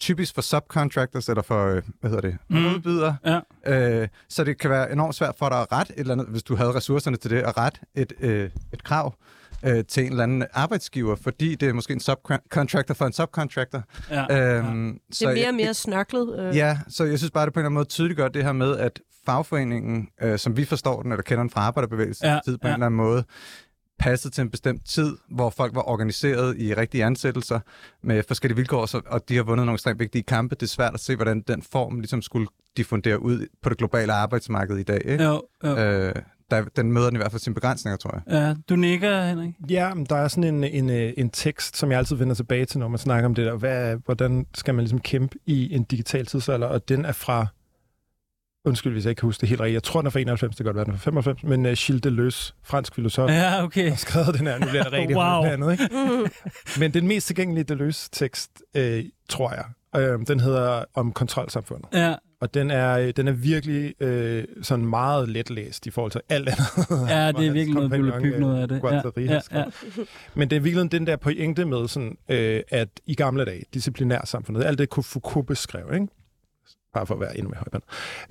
typisk 0.00 0.34
for 0.34 0.42
subcontractors, 0.42 1.28
eller 1.28 1.42
for, 1.42 1.66
øh, 1.66 1.82
hvad 2.00 2.10
hedder 2.10 2.28
det, 2.30 2.38
Mm. 2.48 2.66
udbydere. 2.74 3.16
Ja. 3.66 4.00
Øh, 4.02 4.08
så 4.28 4.44
det 4.44 4.58
kan 4.58 4.70
være 4.70 4.92
enormt 4.92 5.14
svært 5.14 5.34
for 5.38 5.48
dig 5.48 5.60
at 5.60 5.72
rette 5.72 5.92
et 5.92 5.98
eller 6.00 6.12
andet, 6.14 6.26
hvis 6.26 6.42
du 6.42 6.56
havde 6.56 6.72
ressourcerne 6.74 7.16
til 7.16 7.30
det, 7.30 7.36
at 7.42 7.56
rette 7.58 7.80
et, 7.94 8.12
øh, 8.20 8.50
et 8.72 8.84
krav 8.84 9.14
øh, 9.64 9.84
til 9.84 10.04
en 10.04 10.10
eller 10.10 10.22
anden 10.22 10.44
arbejdsgiver, 10.52 11.16
fordi 11.16 11.54
det 11.54 11.68
er 11.68 11.72
måske 11.72 11.92
en 11.92 12.00
subcontractor 12.00 12.94
for 12.94 13.06
en 13.06 13.12
subcontractor. 13.12 13.82
Ja. 14.10 14.56
Øhm, 14.58 14.98
Det 15.10 15.22
er 15.22 15.32
mere 15.34 15.48
og 15.48 15.54
mere 15.54 15.74
snørklet. 15.74 16.38
Øh. 16.40 16.56
Ja, 16.56 16.78
så 16.88 17.04
jeg 17.04 17.18
synes 17.18 17.30
bare, 17.30 17.46
det 17.46 17.52
på 17.54 17.60
en 17.60 17.62
eller 17.62 17.66
anden 17.68 17.74
måde 17.74 17.84
tydeliggør 17.88 18.28
det 18.28 18.44
her 18.44 18.52
med, 18.52 18.76
at 18.76 19.00
fagforeningen, 19.26 20.08
øh, 20.22 20.38
som 20.38 20.56
vi 20.56 20.64
forstår 20.64 21.02
den, 21.02 21.12
eller 21.12 21.22
kender 21.22 21.42
den 21.42 21.50
fra 21.50 21.60
arbejderbevægelsen, 21.60 22.26
Ja, 22.26 22.32
ja, 22.32 22.40
tid 22.44 22.58
på 22.58 22.68
ja. 22.68 22.74
en 22.74 22.74
eller 22.74 22.86
anden 22.86 22.96
måde, 22.96 23.24
passede 24.00 24.34
til 24.34 24.42
en 24.42 24.50
bestemt 24.50 24.86
tid, 24.86 25.16
hvor 25.30 25.50
folk 25.50 25.74
var 25.74 25.88
organiseret 25.88 26.60
i 26.60 26.74
rigtige 26.74 27.04
ansættelser 27.04 27.60
med 28.02 28.22
forskellige 28.28 28.56
vilkår, 28.56 28.86
så, 28.86 29.00
og 29.06 29.28
de 29.28 29.36
har 29.36 29.42
vundet 29.42 29.66
nogle 29.66 29.76
ekstremt 29.76 30.00
vigtige 30.00 30.22
kampe. 30.22 30.54
Det 30.54 30.62
er 30.62 30.66
svært 30.66 30.94
at 30.94 31.00
se, 31.00 31.16
hvordan 31.16 31.40
den 31.40 31.62
form 31.62 32.00
ligesom 32.00 32.22
skulle 32.22 32.46
diffundere 32.76 33.22
ud 33.22 33.46
på 33.62 33.68
det 33.68 33.78
globale 33.78 34.12
arbejdsmarked 34.12 34.76
i 34.76 34.82
dag. 34.82 35.00
Ikke? 35.04 35.24
Jo, 35.24 35.42
jo. 35.64 35.76
Øh, 35.76 36.14
der, 36.50 36.64
den 36.76 36.92
møder 36.92 37.06
den 37.06 37.16
i 37.16 37.18
hvert 37.18 37.30
fald 37.30 37.40
sine 37.40 37.54
begrænsninger, 37.54 37.96
tror 37.96 38.14
jeg. 38.14 38.34
Ja, 38.34 38.54
du 38.68 38.76
nikker, 38.76 39.24
Henrik. 39.24 39.54
Ja, 39.70 39.94
men 39.94 40.06
der 40.06 40.16
er 40.16 40.28
sådan 40.28 40.54
en, 40.54 40.64
en, 40.64 40.90
øh, 40.90 41.12
en 41.16 41.30
tekst, 41.30 41.76
som 41.76 41.90
jeg 41.90 41.98
altid 41.98 42.16
vender 42.16 42.34
tilbage 42.34 42.64
til, 42.64 42.78
når 42.78 42.88
man 42.88 42.98
snakker 42.98 43.26
om 43.28 43.34
det 43.34 43.46
der. 43.46 43.56
Hvad, 43.56 43.96
hvordan 44.04 44.46
skal 44.54 44.74
man 44.74 44.84
ligesom 44.84 45.00
kæmpe 45.00 45.38
i 45.46 45.74
en 45.74 45.84
digital 45.84 46.26
tidsalder? 46.26 46.66
Og 46.66 46.88
den 46.88 47.04
er 47.04 47.12
fra, 47.12 47.46
undskyld 48.64 48.92
hvis 48.92 49.04
jeg 49.04 49.10
ikke 49.10 49.20
kan 49.20 49.26
huske 49.26 49.40
det 49.40 49.48
helt 49.48 49.60
rigtigt, 49.60 49.74
jeg 49.74 49.82
tror 49.82 50.00
den 50.00 50.06
er 50.06 50.10
fra 50.10 50.20
91, 50.20 50.56
det 50.56 50.64
kan 50.64 50.64
godt 50.64 50.76
være 50.76 50.84
den 50.84 50.92
er 50.92 50.96
fra 50.98 51.04
95, 51.04 51.42
men 51.42 51.66
uh, 51.66 51.72
Gilles 51.72 52.02
Deleuze, 52.02 52.52
fransk 52.64 52.94
filosof, 52.94 53.30
Ja, 53.30 53.62
okay. 53.64 53.88
har 53.88 53.96
skrevet 53.96 54.38
den 54.38 54.46
her, 54.46 54.58
nu 54.58 54.66
bliver 54.66 54.82
det 54.82 54.92
rigtig 54.98 55.16
Wow. 55.16 55.44
andet, 55.44 55.72
ikke? 55.72 55.88
Men 56.78 56.94
den 56.94 57.06
mest 57.08 57.26
tilgængelige 57.26 57.64
Deleuze-tekst, 57.64 58.50
øh, 58.76 59.04
tror 59.28 59.52
jeg, 59.52 59.64
øh, 60.02 60.18
den 60.26 60.40
hedder 60.40 60.84
om 60.94 61.12
kontrolsamfundet. 61.12 61.88
Ja, 61.92 62.14
Og 62.40 62.54
den 62.54 62.70
er, 62.70 62.98
øh, 62.98 63.12
den 63.16 63.28
er 63.28 63.32
virkelig 63.32 64.02
øh, 64.02 64.44
sådan 64.62 64.86
meget 64.86 65.28
letlæst 65.28 65.86
i 65.86 65.90
forhold 65.90 66.12
til 66.12 66.20
alt 66.28 66.48
andet. 66.48 67.10
ja 67.10 67.32
det 67.32 67.46
er 67.46 67.52
virkelig 67.58 67.74
noget, 67.74 67.92
vi 67.92 68.02
vil 68.02 68.12
bygge 68.22 68.40
noget 68.40 68.62
af 68.62 68.68
det. 68.68 68.80
Ja, 69.16 69.32
ja, 69.34 69.40
ja. 69.58 69.64
Men 70.34 70.50
det 70.50 70.56
er 70.56 70.60
virkelig 70.60 70.92
den 70.92 71.06
der 71.06 71.16
pointe 71.16 71.64
med, 71.64 71.88
sådan, 71.88 72.16
øh, 72.28 72.60
at 72.68 72.88
i 73.06 73.14
gamle 73.14 73.44
dage, 73.44 73.62
disciplinærsamfundet, 73.74 74.64
alt 74.64 74.78
det 74.78 74.88
kunne 74.88 75.04
Foucault 75.04 75.46
beskrev, 75.46 75.94
ikke? 75.94 76.06
Bare 76.94 77.06
for 77.06 77.14
at 77.14 77.20
være 77.20 77.38
endnu 77.38 77.50
mere 77.50 77.58
højband. 77.58 77.82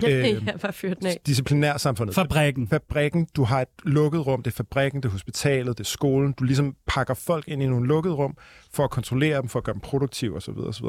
Øh, 0.04 0.46
ja, 0.46 0.56
bare 0.62 0.72
fyrt 0.72 0.98
den 0.98 1.06
af. 1.06 1.20
Disciplinærsamfundet. 1.26 2.14
Fabrikken. 2.14 2.68
Fabrikken, 2.68 3.28
du 3.36 3.44
har 3.44 3.60
et 3.60 3.68
lukket 3.84 4.26
rum, 4.26 4.42
det 4.42 4.50
er 4.50 4.56
fabrikken, 4.56 5.02
det 5.02 5.08
er 5.08 5.12
hospitalet, 5.12 5.78
det 5.78 5.84
er 5.84 5.88
skolen. 5.88 6.32
Du 6.32 6.44
ligesom 6.44 6.76
pakker 6.86 7.14
folk 7.14 7.48
ind 7.48 7.62
i 7.62 7.66
nogle 7.66 7.86
lukkede 7.86 8.14
rum 8.14 8.36
for 8.72 8.84
at 8.84 8.90
kontrollere 8.90 9.40
dem, 9.40 9.48
for 9.48 9.58
at 9.58 9.64
gøre 9.64 9.74
dem 9.74 9.80
produktive 9.80 10.36
osv. 10.36 10.58
osv. 10.58 10.84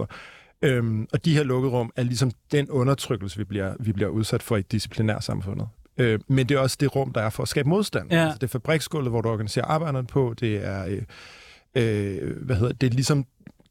Øhm, 0.62 1.08
og 1.14 1.26
de 1.26 1.34
her 1.34 1.44
lukkede 1.44 1.74
rum 1.74 1.92
er 1.96 2.04
ligesom 2.04 2.32
den 2.52 2.70
undertrykkelse, 2.70 3.38
vi 3.38 3.44
bliver, 3.44 3.74
vi 3.80 3.92
bliver 3.92 4.10
udsat 4.10 4.44
for 4.44 4.58
i 4.58 4.62
disciplinærsamfundet. 4.62 5.68
Øh, 5.98 6.20
men 6.28 6.50
det 6.50 6.56
er 6.56 6.60
også 6.60 6.78
det 6.80 6.96
rum, 6.96 7.14
der 7.14 7.22
er 7.22 7.30
for 7.30 7.44
at 7.44 7.50
skabe 7.50 7.70
modstand. 7.70 8.12
Ja. 8.12 8.24
Altså, 8.24 8.38
det 8.38 8.44
er 8.44 8.48
fabriksgulvet, 8.52 9.12
hvor 9.12 9.22
du 9.22 9.30
organiserer 9.30 9.66
arbejderne 9.66 10.08
på. 10.08 10.34
Det 10.40 10.66
er, 10.66 10.86
øh, 10.86 11.02
øh, 11.76 12.46
hvad 12.46 12.56
hedder 12.56 12.72
det, 12.72 12.82
det 12.82 12.88
er 12.88 12.92
ligesom 12.92 13.26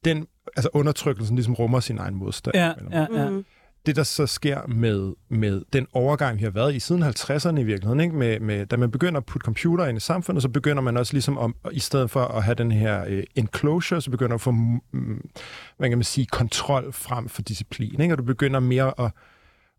den, 0.04 0.26
altså 0.56 0.68
undertrykkelsen 0.72 1.36
ligesom 1.36 1.54
rummer 1.54 1.80
sin 1.80 1.98
egen 1.98 2.14
modstand. 2.14 2.56
Ja, 2.56 2.72
ja, 2.92 3.06
ja. 3.14 3.30
Mm. 3.30 3.44
Det, 3.86 3.96
der 3.96 4.02
så 4.02 4.26
sker 4.26 4.66
med, 4.66 5.12
med 5.28 5.62
den 5.72 5.86
overgang, 5.92 6.38
vi 6.38 6.44
har 6.44 6.50
været 6.50 6.74
i 6.74 6.80
siden 6.80 7.02
50'erne 7.02 7.58
i 7.58 7.62
virkeligheden, 7.62 8.00
ikke? 8.00 8.14
Med, 8.14 8.40
med, 8.40 8.66
da 8.66 8.76
man 8.76 8.90
begynder 8.90 9.20
at 9.20 9.26
putte 9.26 9.44
computer 9.44 9.86
ind 9.86 9.96
i 9.96 10.00
samfundet, 10.00 10.42
så 10.42 10.48
begynder 10.48 10.82
man 10.82 10.96
også 10.96 11.12
ligesom, 11.12 11.38
om, 11.38 11.54
i 11.72 11.78
stedet 11.78 12.10
for 12.10 12.20
at 12.24 12.42
have 12.42 12.54
den 12.54 12.72
her 12.72 13.04
øh, 13.08 13.22
enclosure, 13.34 14.00
så 14.00 14.10
begynder 14.10 14.28
man 14.28 14.34
at 14.34 14.40
få, 14.40 14.50
mm, 14.50 15.30
hvad 15.76 15.88
kan 15.88 15.98
man 15.98 16.04
sige, 16.04 16.26
kontrol 16.26 16.92
frem 16.92 17.28
for 17.28 17.42
disciplin. 17.42 18.00
Ikke? 18.00 18.14
Og 18.14 18.18
du 18.18 18.24
begynder 18.24 18.60
mere 18.60 19.00
at, 19.00 19.10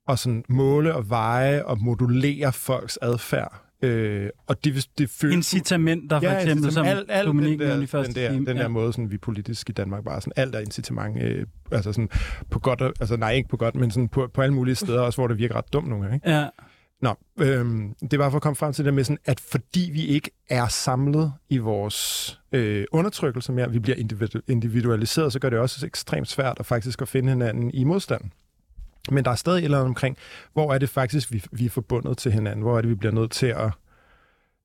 at 0.08 0.20
sådan 0.20 0.44
måle 0.50 0.96
og 0.96 1.10
veje 1.10 1.66
og 1.66 1.82
modulere 1.82 2.54
folks 2.54 3.00
adfærd. 3.02 3.71
Øh, 3.82 4.30
og 4.48 4.64
det, 4.64 4.88
det 4.98 5.10
føles... 5.10 5.36
Incitamenter, 5.36 6.20
for 6.20 6.30
eksempel, 6.30 6.72
som 6.72 6.86
alt, 6.86 7.06
alt 7.10 7.28
Dominique 7.28 7.66
den 7.66 7.78
der, 7.78 7.82
i 7.82 7.86
første 7.86 8.14
den 8.14 8.22
der, 8.24 8.32
time. 8.32 8.46
den 8.46 8.56
der 8.56 8.62
Ja. 8.62 8.68
måde, 8.68 8.94
sådan, 8.94 9.12
vi 9.12 9.18
politisk 9.18 9.70
i 9.70 9.74
Danmark 9.74 10.04
bare 10.04 10.22
sådan, 10.22 10.34
alt 10.36 10.56
er 10.56 10.60
incitament, 10.60 11.24
øh, 11.24 11.46
altså 11.72 11.94
sådan 11.94 12.10
på 12.50 12.60
godt, 12.60 12.82
altså 12.82 13.18
nej, 13.18 13.32
ikke 13.34 13.50
på 13.50 13.58
godt, 13.58 13.76
men 13.76 13.92
sådan 13.92 14.10
på, 14.10 14.30
på 14.34 14.42
alle 14.42 14.54
mulige 14.54 14.76
steder 14.76 15.02
også, 15.02 15.18
hvor 15.22 15.28
det 15.28 15.38
virker 15.38 15.56
ret 15.56 15.74
dumt 15.74 15.88
nogle 15.88 16.04
gange. 16.04 16.16
Ikke? 16.16 16.30
Ja, 16.32 16.48
Nå, 17.02 17.16
øhm, 17.42 17.94
det 18.12 18.20
var 18.20 18.30
for 18.30 18.36
at 18.36 18.42
komme 18.42 18.56
frem 18.56 18.74
til 18.74 18.86
det 18.86 18.94
med 18.94 19.04
sådan, 19.04 19.18
at 19.26 19.40
fordi 19.40 19.90
vi 19.94 20.06
ikke 20.06 20.32
er 20.50 20.68
samlet 20.68 21.34
i 21.50 21.58
vores 21.58 22.40
øh, 22.52 22.86
undertrykkelse 22.92 23.52
mere, 23.52 23.72
vi 23.72 23.80
bliver 23.80 23.96
individu- 23.98 24.42
individualiseret, 24.48 25.34
så 25.34 25.40
gør 25.40 25.50
det 25.50 25.60
også 25.60 25.86
ekstremt 25.86 26.28
svært 26.28 26.58
at 26.60 26.66
faktisk 26.66 27.02
at 27.02 27.08
finde 27.08 27.30
hinanden 27.30 27.72
i 27.74 27.84
modstand. 27.84 28.22
Men 29.12 29.26
der 29.26 29.32
er 29.32 29.36
stadig 29.36 29.60
et 29.60 29.64
eller 29.64 29.78
andet 29.78 29.88
omkring, 29.90 30.18
hvor 30.54 30.74
er 30.74 30.78
det 30.78 30.90
faktisk, 30.90 31.32
vi, 31.32 31.44
vi 31.52 31.66
er 31.66 31.70
forbundet 31.70 32.18
til 32.18 32.32
hinanden, 32.32 32.62
hvor 32.62 32.78
er 32.78 32.82
det, 32.82 32.90
vi 32.90 32.96
bliver 32.96 33.14
nødt 33.14 33.32
til 33.32 33.46
at, 33.48 33.72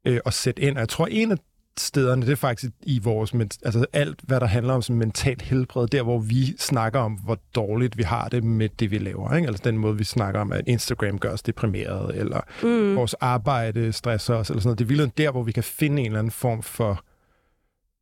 øh, 0.06 0.20
at 0.26 0.34
sætte 0.34 0.62
ind. 0.62 0.76
Og 0.76 0.80
jeg 0.80 0.88
tror, 0.88 1.06
en 1.06 1.32
af 1.32 1.36
stederne, 1.78 2.22
det 2.26 2.32
er 2.32 2.36
faktisk 2.36 2.72
i 2.82 2.98
vores, 3.02 3.34
men- 3.34 3.50
altså 3.64 3.86
alt, 3.92 4.20
hvad 4.22 4.40
der 4.40 4.46
handler 4.46 4.74
om 4.74 4.82
sådan 4.82 4.98
mentalt 4.98 5.42
helbred, 5.42 5.86
der 5.86 6.02
hvor 6.02 6.18
vi 6.18 6.56
snakker 6.58 7.00
om, 7.00 7.12
hvor 7.12 7.38
dårligt 7.54 7.98
vi 7.98 8.02
har 8.02 8.28
det 8.28 8.44
med 8.44 8.68
det, 8.68 8.90
vi 8.90 8.98
laver. 8.98 9.34
Ikke? 9.34 9.48
Altså 9.48 9.62
den 9.64 9.78
måde, 9.78 9.98
vi 9.98 10.04
snakker 10.04 10.40
om, 10.40 10.52
at 10.52 10.64
Instagram 10.66 11.18
gør 11.18 11.32
os 11.32 11.42
deprimeret, 11.42 12.16
eller 12.16 12.40
Mm. 12.62 12.96
vores 12.96 13.14
arbejde 13.14 13.92
stresser 13.92 14.34
os, 14.34 14.50
eller 14.50 14.60
sådan 14.60 14.68
noget. 14.68 14.78
Det 14.78 14.84
er 14.84 14.88
virkelig 14.88 15.18
der, 15.18 15.30
hvor 15.30 15.42
vi 15.42 15.52
kan 15.52 15.64
finde 15.64 16.00
en 16.00 16.06
eller 16.06 16.18
anden 16.18 16.30
form 16.30 16.62
for, 16.62 17.04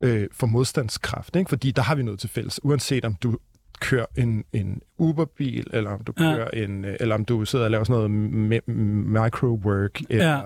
øh, 0.05 0.29
for 0.33 0.47
modstandskraft. 0.47 1.37
Ikke? 1.37 1.49
Fordi 1.49 1.71
der 1.71 1.83
har 1.83 1.95
vi 1.95 2.03
noget 2.03 2.21
til 2.21 2.29
fælles. 2.31 2.61
Uanset 2.65 3.05
om 3.05 3.15
du 3.15 3.39
kører 3.81 4.07
en, 4.19 4.45
en 4.53 4.81
Uber-bil, 4.99 5.67
eller 5.73 5.91
om 5.91 6.01
du 6.05 6.13
Ja. 6.21 6.35
kører 6.35 6.49
en, 6.51 6.85
øh, 6.85 6.97
eller 7.01 7.15
om 7.15 7.25
du 7.25 7.45
sidder 7.45 7.65
og 7.65 7.71
laver 7.71 7.85
sådan 7.85 8.11
noget 8.11 8.61
me- 8.69 8.73
micro-work, 9.19 10.03
eller 10.11 10.27
Ja. 10.33 10.41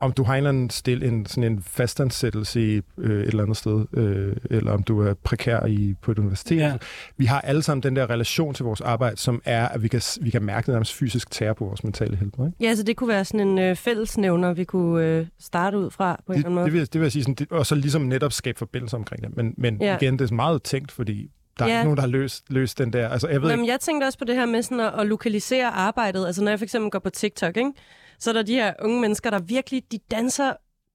om 0.00 0.12
du 0.12 0.22
har 0.22 0.32
en 0.34 0.36
eller 0.36 0.48
anden 0.48 0.70
stil, 0.70 1.02
en, 1.02 1.26
sådan 1.26 1.52
en 1.52 1.62
fastansættelse 1.62 2.60
i 2.76 2.80
øh, 2.98 3.20
et 3.22 3.28
eller 3.28 3.42
andet 3.42 3.56
sted, 3.56 3.84
øh, 3.92 4.36
eller 4.50 4.72
om 4.72 4.82
du 4.82 5.00
er 5.00 5.14
prekær 5.14 5.66
i, 5.66 5.94
på 6.02 6.10
et 6.12 6.18
universitet. 6.18 6.56
Ja. 6.56 6.76
Vi 7.16 7.24
har 7.24 7.40
alle 7.40 7.62
sammen 7.62 7.82
den 7.82 7.96
der 7.96 8.10
relation 8.10 8.54
til 8.54 8.64
vores 8.64 8.80
arbejde, 8.80 9.16
som 9.16 9.42
er, 9.44 9.68
at 9.68 9.82
vi 9.82 9.88
kan, 9.88 10.00
vi 10.20 10.30
kan 10.30 10.42
mærke 10.42 10.70
nærmest 10.70 10.94
fysisk 10.94 11.30
tære 11.30 11.54
på 11.54 11.64
vores 11.64 11.84
mentale 11.84 12.16
helbred. 12.16 12.46
Ikke? 12.46 12.56
Ja, 12.60 12.74
så 12.74 12.82
det 12.82 12.96
kunne 12.96 13.08
være 13.08 13.24
sådan 13.24 13.48
en 13.48 13.58
øh, 13.58 13.76
fællesnævner, 13.76 14.52
vi 14.52 14.64
kunne 14.64 15.04
øh, 15.06 15.26
starte 15.40 15.78
ud 15.78 15.90
fra 15.90 16.20
på 16.26 16.32
en 16.32 16.38
Det, 16.38 16.46
eller 16.46 16.46
anden 16.46 16.54
måde. 16.54 16.64
det, 16.64 16.72
vil, 16.72 16.80
det 16.92 16.94
vil 16.94 17.02
jeg 17.02 17.12
sige, 17.12 17.22
sådan, 17.22 17.34
det, 17.34 17.52
og 17.52 17.66
så 17.66 17.74
ligesom 17.74 18.02
netop 18.02 18.32
skabe 18.32 18.58
forbindelser 18.58 18.96
omkring 18.98 19.22
det. 19.22 19.36
Men, 19.36 19.54
men 19.58 19.82
ja. 19.82 19.96
igen, 20.00 20.18
det 20.18 20.30
er 20.30 20.34
meget 20.34 20.62
tænkt, 20.62 20.92
fordi 20.92 21.30
der 21.58 21.64
er 21.64 21.68
Ja. 21.68 21.74
ikke 21.74 21.84
nogen, 21.84 21.96
der 21.96 22.00
har 22.02 22.08
løst, 22.08 22.44
løst 22.50 22.78
den 22.78 22.92
der... 22.92 23.08
Altså, 23.08 23.28
jeg 23.28 23.42
ved 23.42 23.48
Nå, 23.48 23.62
ikke, 23.62 23.72
jeg 23.72 23.80
tænkte 23.80 24.04
også 24.04 24.18
på 24.18 24.24
det 24.24 24.34
her 24.34 24.46
med 24.46 24.62
sådan 24.62 24.80
at, 24.80 25.00
at 25.00 25.06
lokalisere 25.06 25.66
arbejdet. 25.66 26.26
Altså 26.26 26.42
når 26.44 26.50
jeg 26.50 26.58
for 26.58 26.64
eksempel 26.64 26.90
går 26.90 26.98
på 26.98 27.10
TikTok, 27.10 27.56
ikke? 27.56 27.72
så 28.18 28.30
er 28.30 28.34
der 28.34 28.42
de 28.42 28.54
her 28.54 28.72
unge 28.82 29.00
mennesker, 29.00 29.30
der 29.30 29.38
virkelig, 29.38 29.82
de 29.92 29.98
danser 30.10 30.52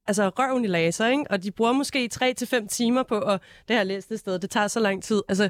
altså 0.07 0.29
røven 0.29 0.63
i 0.65 0.67
laser, 0.67 1.07
ikke? 1.07 1.23
og 1.29 1.43
de 1.43 1.51
bruger 1.51 1.71
måske 1.73 2.09
3-5 2.13 2.67
timer 2.67 3.03
på, 3.03 3.15
og 3.19 3.39
det 3.67 3.73
har 3.73 3.77
jeg 3.79 3.85
læst 3.85 4.09
det 4.09 4.19
sted, 4.19 4.39
det 4.39 4.49
tager 4.49 4.67
så 4.67 4.79
lang 4.79 5.03
tid. 5.03 5.21
Altså, 5.29 5.49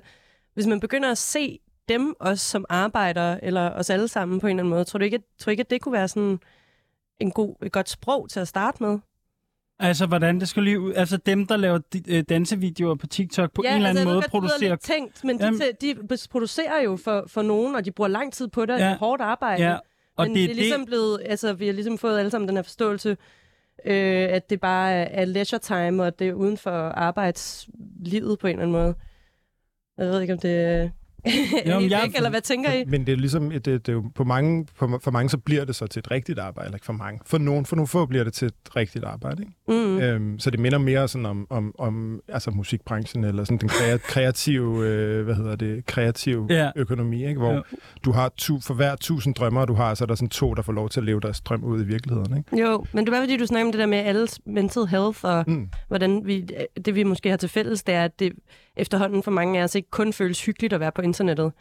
hvis 0.54 0.68
man 0.68 0.80
begynder 0.80 1.12
at 1.12 1.18
se 1.18 1.60
dem 1.90 2.14
også 2.20 2.46
som 2.46 2.66
arbejdere, 2.70 3.44
eller 3.44 3.72
os 3.72 3.90
alle 3.90 4.08
sammen 4.08 4.40
på 4.40 4.48
en 4.48 4.52
eller 4.52 4.64
anden 4.64 4.70
måde, 4.70 4.84
tror 4.84 4.98
du 5.00 5.06
ikke, 5.06 5.16
at, 5.16 5.22
tror 5.40 5.46
du 5.46 5.52
ikke, 5.52 5.62
at 5.62 5.70
det 5.70 5.82
kunne 5.82 5.94
være 5.94 6.08
sådan 6.08 6.40
en 7.20 7.32
god, 7.32 7.56
et 7.64 7.72
godt 7.72 7.90
sprog 7.90 8.30
til 8.30 8.40
at 8.40 8.48
starte 8.48 8.84
med? 8.84 9.00
Altså 9.80 10.06
hvordan 10.06 10.40
det 10.40 10.48
skulle 10.50 10.70
lige 10.70 10.80
ud. 10.80 10.94
Altså 10.94 11.18
dem, 11.18 11.46
der 11.48 11.58
laver 11.58 11.80
øh, 12.08 12.24
dansevideoer 12.30 12.96
på 12.96 13.08
TikTok, 13.08 13.52
på 13.54 13.62
en 13.62 13.68
eller 13.68 13.76
anden 13.76 13.88
altså, 13.88 14.00
jeg 14.00 14.08
ved 14.08 14.14
måde 14.14 14.22
det 14.24 14.32
producerer... 14.32 14.70
lidt 14.70 14.82
tænkt, 14.82 15.24
men 15.24 15.40
de, 15.40 15.46
Jamen- 15.46 15.62
de, 15.82 15.94
de 15.94 16.18
producerer 16.32 16.82
jo 16.84 16.98
for, 16.98 17.24
for 17.28 17.42
nogen, 17.42 17.76
og 17.76 17.86
de 17.86 17.92
bruger 17.92 18.08
lang 18.08 18.34
tid 18.34 18.48
på 18.48 18.66
det, 18.66 18.74
Ja. 18.80 18.88
ja. 18.90 18.98
hårdt 18.98 19.22
arbejde. 19.22 19.64
Ja, 19.64 19.78
og 20.16 20.28
Men 20.28 20.36
det 20.36 20.44
er 20.44 20.48
det 20.48 20.52
er 20.52 20.56
ligesom 20.56 20.86
blevet, 20.86 21.22
altså 21.26 21.54
vi 21.54 21.66
har 21.66 21.74
ligesom 21.74 21.98
fået 21.98 22.20
alle 22.20 22.32
sammen 22.32 22.48
den 22.48 22.56
her 22.56 22.64
forståelse, 22.64 23.18
øh, 23.86 24.28
at 24.30 24.50
det 24.50 24.60
bare 24.62 24.92
er, 24.94 25.22
er 25.22 25.26
leisure 25.26 25.60
time, 25.60 26.04
og 26.04 26.20
det 26.20 26.28
er 26.30 26.34
uden 26.34 26.58
for 26.58 26.72
arbejdslivet 26.90 28.40
på 28.40 28.48
en 28.48 28.52
eller 28.52 28.64
anden 28.64 28.72
måde. 28.82 28.96
Jeg 29.98 30.08
ved 30.08 30.22
ikke, 30.22 30.34
om 30.34 30.40
det 30.40 30.92
Jo, 31.26 31.32
men 31.74 31.80
helt 31.82 31.92
jeg- 31.92 32.02
væk, 32.04 32.16
eller 32.16 32.30
hvad 32.30 32.42
tænker 32.42 32.72
I? 32.74 32.84
men 32.88 33.06
det 33.08 33.12
er 33.12 33.16
ligesom, 33.18 33.50
det, 33.50 33.66
det 33.66 33.90
er 33.90 33.94
jo 33.94 34.04
på 34.16 34.24
mange, 34.24 34.68
for, 34.76 35.00
for 35.04 35.12
mange 35.12 35.30
så 35.30 35.38
bliver 35.38 35.66
det 35.66 35.76
så 35.76 35.88
til 35.88 36.00
et 36.00 36.12
rigtigt 36.12 36.40
arbejde, 36.40 36.68
eller 36.68 36.76
ikke 36.76 36.86
for 36.86 36.94
mange. 36.94 37.20
For 37.26 37.38
nogen, 37.38 37.66
for 37.66 37.76
nogle 37.76 37.88
få 37.88 38.06
bliver 38.06 38.24
det 38.24 38.34
til 38.34 38.46
et 38.46 38.54
rigtigt 38.76 39.06
arbejde, 39.06 39.42
ikke? 39.44 39.54
Mm. 39.88 39.98
Øhm, 40.00 40.40
så 40.40 40.50
det 40.52 40.60
minder 40.60 40.78
mere 40.78 41.08
sådan 41.08 41.26
om, 41.26 41.48
om, 41.50 41.76
om 41.80 42.22
altså 42.28 42.52
musikbranchen, 42.52 43.24
eller 43.24 43.44
sådan 43.44 43.58
den 43.58 43.70
krea- 43.70 43.98
kreative, 44.14 44.88
øh, 44.88 45.24
hvad 45.26 45.36
hedder 45.36 45.56
det, 45.56 45.86
kreative 45.86 46.48
Ja. 46.50 46.72
økonomi, 46.76 47.26
ikke? 47.28 47.40
Hvor 47.40 47.54
Ja. 47.54 47.60
du 48.06 48.12
har 48.12 48.32
tu, 48.38 48.60
for 48.60 48.74
hver 48.74 48.96
tusind 48.96 49.36
drømmer, 49.36 49.66
du 49.66 49.74
har, 49.74 49.94
så 49.94 50.04
er 50.04 50.06
der 50.06 50.16
sådan 50.16 50.30
to, 50.30 50.54
der 50.54 50.62
får 50.62 50.74
lov 50.74 50.90
til 50.90 51.00
at 51.00 51.06
leve 51.06 51.20
deres 51.20 51.42
drøm 51.42 51.64
ud 51.64 51.82
i 51.82 51.86
virkeligheden, 51.86 52.38
ikke? 52.38 52.62
Jo, 52.70 52.86
men 52.94 53.06
det 53.06 53.14
var 53.14 53.20
fordi, 53.20 53.38
du 53.38 53.46
snakker 53.46 53.66
om 53.66 53.72
det 53.72 53.80
der 53.80 53.86
med 53.86 53.98
alles 53.98 54.40
mental 54.46 54.86
health, 54.86 55.20
og 55.24 55.44
Mm. 55.48 55.70
hvordan 55.88 56.22
vi, 56.26 56.48
det 56.86 56.96
vi 56.96 57.04
måske 57.04 57.30
har 57.30 57.38
til 57.38 57.50
fælles, 57.50 57.84
det 57.84 57.96
er, 57.96 58.04
at 58.04 58.20
det 58.20 58.32
efterhånden 58.78 59.24
for 59.24 59.32
mange 59.32 59.60
af 59.60 59.64
os 59.64 59.76
ikke 59.76 59.90
kun 59.92 60.14
føles 60.14 60.46
hyggeligt 60.46 60.74
at 60.74 60.80
være 60.80 60.92
på 60.92 61.02
internettet. 61.02 61.52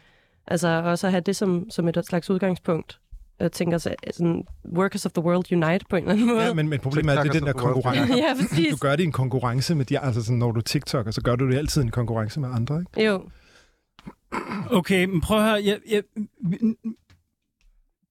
Altså 0.47 0.67
også 0.67 1.07
at 1.07 1.13
have 1.13 1.21
det 1.21 1.35
som, 1.35 1.69
som 1.69 1.87
et 1.87 2.05
slags 2.05 2.29
udgangspunkt. 2.29 2.99
Jeg 3.39 3.51
tænker 3.51 3.77
så, 3.77 3.95
sådan, 4.13 4.43
workers 4.75 5.05
of 5.05 5.11
the 5.11 5.23
world 5.23 5.51
unite 5.51 5.85
på 5.89 5.95
en 5.95 6.03
eller 6.03 6.13
anden 6.13 6.27
måde. 6.27 6.43
Ja, 6.43 6.53
men, 6.53 6.69
men 6.69 6.79
problemet 6.79 7.15
er, 7.15 7.19
at 7.19 7.23
det 7.23 7.29
er 7.29 7.33
den 7.33 7.43
der 7.43 7.49
er 7.49 7.53
konkurrence. 7.53 8.13
ja 8.23 8.33
præcis. 8.33 8.71
Du 8.71 8.77
gør 8.77 8.91
det 8.91 9.03
i 9.03 9.05
en 9.05 9.11
konkurrence 9.11 9.75
med 9.75 9.85
de, 9.85 9.99
altså 9.99 10.23
sådan, 10.23 10.37
når 10.37 10.51
du 10.51 10.61
TikToker, 10.61 11.11
så 11.11 11.21
gør 11.21 11.35
du 11.35 11.49
det 11.49 11.57
altid 11.57 11.81
i 11.81 11.85
en 11.85 11.91
konkurrence 11.91 12.39
med 12.39 12.49
andre, 12.53 12.79
ikke? 12.79 13.07
Jo. 13.09 13.29
Okay, 14.71 15.05
men 15.05 15.21
prøv 15.21 15.37
at 15.37 15.43
høre. 15.43 15.61
Jeg, 15.65 15.79
jeg, 15.89 16.03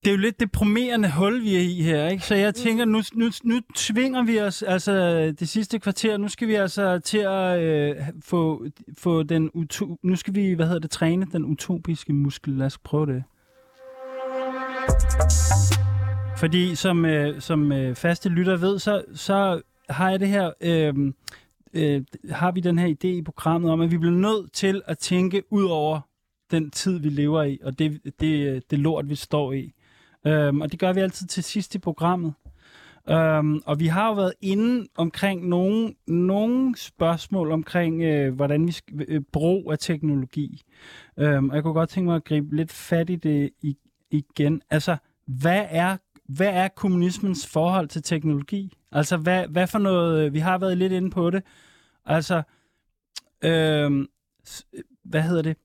det 0.04 0.10
er 0.10 0.14
jo 0.14 0.20
lidt 0.20 0.40
deprimerende 0.40 1.10
hul, 1.10 1.42
vi 1.42 1.56
er 1.56 1.60
i 1.60 1.82
her, 1.82 2.08
ikke? 2.08 2.24
Så 2.24 2.34
jeg 2.34 2.54
tænker, 2.54 2.84
nu, 2.84 3.02
nu, 3.14 3.30
nu 3.44 3.60
tvinger 3.74 4.22
vi 4.22 4.40
os, 4.40 4.62
altså 4.62 4.92
det 5.38 5.48
sidste 5.48 5.78
kvarter, 5.78 6.16
nu 6.16 6.28
skal 6.28 6.48
vi 6.48 6.54
altså 6.54 6.98
til 6.98 7.18
at 7.18 7.60
øh, 7.60 7.96
få, 8.24 8.66
få 8.98 9.22
den, 9.22 9.50
uto, 9.54 9.98
nu 10.02 10.16
skal 10.16 10.34
vi, 10.34 10.52
hvad 10.52 10.66
hedder 10.66 10.80
det, 10.80 10.90
træne 10.90 11.26
den 11.32 11.44
utopiske 11.44 12.12
muskel. 12.12 12.52
Lad 12.52 12.66
os 12.66 12.78
prøve 12.78 13.06
det. 13.06 13.24
Fordi 16.38 16.74
som, 16.74 17.04
øh, 17.04 17.40
som 17.40 17.72
øh, 17.72 17.94
faste 17.94 18.28
lytter 18.28 18.56
ved, 18.56 18.78
så, 18.78 19.02
så 19.14 19.60
har 19.90 20.10
jeg 20.10 20.20
det 20.20 20.28
her, 20.28 20.50
øh, 20.60 20.94
øh, 21.74 22.02
har 22.30 22.52
vi 22.52 22.60
den 22.60 22.78
her 22.78 22.88
idé 22.88 23.08
i 23.08 23.22
programmet 23.22 23.70
om, 23.70 23.80
at 23.80 23.90
vi 23.90 23.98
bliver 23.98 24.14
nødt 24.14 24.52
til 24.52 24.82
at 24.86 24.98
tænke 24.98 25.42
ud 25.50 25.64
over 25.64 26.00
den 26.50 26.70
tid, 26.70 26.98
vi 26.98 27.08
lever 27.08 27.42
i, 27.42 27.58
og 27.62 27.78
det, 27.78 28.00
det, 28.20 28.48
øh, 28.48 28.60
det 28.70 28.78
lort, 28.78 29.08
vi 29.08 29.14
står 29.14 29.52
i. 29.52 29.74
Øhm, 30.26 30.60
og 30.60 30.72
det 30.72 30.80
gør 30.80 30.92
vi 30.92 31.00
altid 31.00 31.26
til 31.26 31.44
sidst 31.44 31.74
i 31.74 31.78
programmet. 31.78 32.34
Øhm, 33.10 33.60
og 33.66 33.80
vi 33.80 33.86
har 33.86 34.08
jo 34.08 34.14
været 34.14 34.32
inde 34.40 34.88
omkring 34.96 35.48
nogle, 35.48 35.94
nogle 36.06 36.76
spørgsmål 36.76 37.52
omkring, 37.52 38.02
øh, 38.02 38.34
hvordan 38.34 38.66
vi 38.66 38.72
sk- 38.72 39.04
øh, 39.08 39.20
brug 39.32 39.72
af 39.72 39.78
teknologi. 39.78 40.62
Øhm, 41.16 41.50
og 41.50 41.56
jeg 41.56 41.62
kunne 41.62 41.74
godt 41.74 41.88
tænke 41.90 42.06
mig 42.06 42.16
at 42.16 42.24
gribe 42.24 42.56
lidt 42.56 42.72
fat 42.72 43.10
i 43.10 43.16
det 43.16 43.50
i, 43.62 43.76
igen. 44.10 44.62
Altså, 44.70 44.96
hvad 45.26 45.66
er, 45.70 45.96
hvad 46.28 46.48
er 46.48 46.68
kommunismens 46.68 47.46
forhold 47.46 47.88
til 47.88 48.02
teknologi? 48.02 48.72
Altså, 48.92 49.16
hvad, 49.16 49.46
hvad 49.46 49.66
for 49.66 49.78
noget... 49.78 50.26
Øh, 50.26 50.34
vi 50.34 50.38
har 50.38 50.58
været 50.58 50.78
lidt 50.78 50.92
inde 50.92 51.10
på 51.10 51.30
det. 51.30 51.42
Altså, 52.06 52.42
øh, 53.44 54.06
hvad 55.04 55.22
hedder 55.22 55.42
det? 55.42 55.56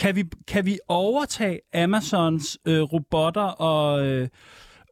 Kan 0.00 0.16
vi, 0.16 0.24
kan 0.48 0.66
vi 0.66 0.78
overtage 0.88 1.60
Amazons 1.74 2.58
øh, 2.64 2.82
robotter 2.82 3.42
og, 3.42 4.06
øh, 4.06 4.28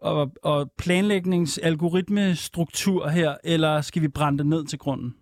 og, 0.02 0.32
og 0.42 0.70
planlægningsalgoritmestruktur 0.78 3.08
her, 3.08 3.36
eller 3.44 3.80
skal 3.80 4.02
vi 4.02 4.08
brænde 4.08 4.38
det 4.38 4.46
ned 4.46 4.66
til 4.66 4.78
grunden? 4.78 5.14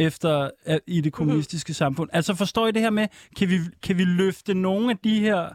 efter 0.00 0.50
øh, 0.66 0.78
i 0.86 1.00
det 1.00 1.12
kommunistiske 1.12 1.70
mm-hmm. 1.70 1.74
samfund. 1.74 2.10
Altså 2.12 2.34
forstår 2.34 2.66
I 2.66 2.72
det 2.72 2.82
her 2.82 2.90
med, 2.90 3.08
kan 3.36 3.48
vi, 3.48 3.58
kan 3.82 3.98
vi 3.98 4.04
løfte 4.04 4.54
nogle 4.54 4.90
af 4.90 4.98
de 5.04 5.20
her 5.20 5.48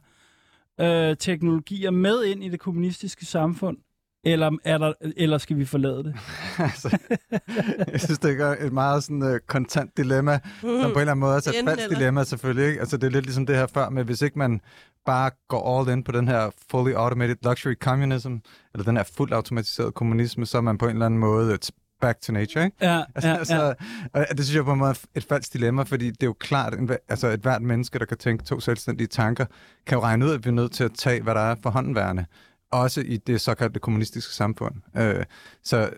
øh, 0.79 1.17
teknologier 1.17 1.91
med 1.91 2.23
ind 2.23 2.43
i 2.43 2.49
det 2.49 2.59
kommunistiske 2.59 3.25
samfund? 3.25 3.77
Eller, 4.26 4.51
er 4.63 4.78
der, 4.78 4.93
eller 5.17 5.38
skal 5.38 5.57
vi 5.57 5.65
forlade 5.65 6.03
det? 6.03 6.15
altså, 6.59 6.97
jeg 7.91 8.01
synes, 8.01 8.19
det 8.19 8.41
er 8.41 8.55
et 8.65 8.73
meget 8.73 9.03
sådan, 9.03 9.21
uh, 9.21 9.38
kontant 9.47 9.97
dilemma, 9.97 10.39
mm. 10.63 10.69
som 10.69 10.69
på 10.69 10.78
en 10.78 10.86
eller 10.86 11.01
anden 11.01 11.19
måde 11.19 11.34
er 11.34 11.38
et 11.38 11.55
falsk 11.65 11.89
dilemma 11.89 12.23
selvfølgelig. 12.23 12.67
Ikke? 12.67 12.80
Altså, 12.80 12.97
det 12.97 13.07
er 13.07 13.11
lidt 13.11 13.26
ligesom 13.26 13.45
det 13.45 13.55
her 13.55 13.67
før 13.67 13.89
med, 13.89 14.03
hvis 14.03 14.21
ikke 14.21 14.39
man 14.39 14.61
bare 15.05 15.32
går 15.47 15.80
all 15.80 15.89
in 15.89 16.03
på 16.03 16.11
den 16.11 16.28
her 16.28 16.49
fully 16.71 16.93
automated 16.93 17.36
luxury 17.43 17.76
communism, 17.76 18.36
eller 18.73 18.86
den 18.86 18.97
her 18.97 19.03
fuldt 19.03 19.34
automatiseret 19.34 19.93
kommunisme, 19.93 20.45
så 20.45 20.57
er 20.57 20.61
man 20.61 20.78
på 20.78 20.86
en 20.86 20.91
eller 20.91 21.05
anden 21.05 21.19
måde 21.19 21.53
et 21.53 21.71
back 22.01 22.21
to 22.21 22.34
nature, 22.34 22.65
ikke? 22.65 22.78
Ja, 22.82 23.03
altså, 23.15 23.30
ja, 23.30 23.38
altså, 23.38 23.76
ja. 24.15 24.23
Det 24.23 24.45
synes 24.45 24.55
jeg 24.55 24.65
på 24.65 24.73
en 24.73 24.80
måde 24.80 24.91
er 24.91 25.05
et 25.15 25.23
falsk 25.23 25.53
dilemma, 25.53 25.84
fordi 25.84 26.11
det 26.11 26.23
er 26.23 26.28
jo 26.28 26.36
klart, 26.39 26.73
en, 26.73 26.89
altså 27.09 27.28
et 27.28 27.39
hvert 27.39 27.61
menneske, 27.61 27.99
der 27.99 28.05
kan 28.05 28.17
tænke 28.17 28.43
to 28.43 28.59
selvstændige 28.59 29.07
tanker, 29.07 29.45
kan 29.88 29.97
jo 29.97 30.03
regne 30.03 30.26
ud, 30.26 30.32
at 30.32 30.45
vi 30.45 30.49
er 30.49 30.53
nødt 30.53 30.71
til 30.71 30.84
at 30.84 30.91
tage, 30.93 31.21
hvad 31.21 31.36
der 31.36 31.41
er 31.41 31.55
for 31.63 31.69
håndværende 31.69 32.26
også 32.82 33.01
i 33.01 33.17
det 33.17 33.41
såkaldte 33.41 33.80
kommunistiske 33.80 34.34
samfund. 34.34 34.76
Øh, 34.97 35.26
så 35.63 35.89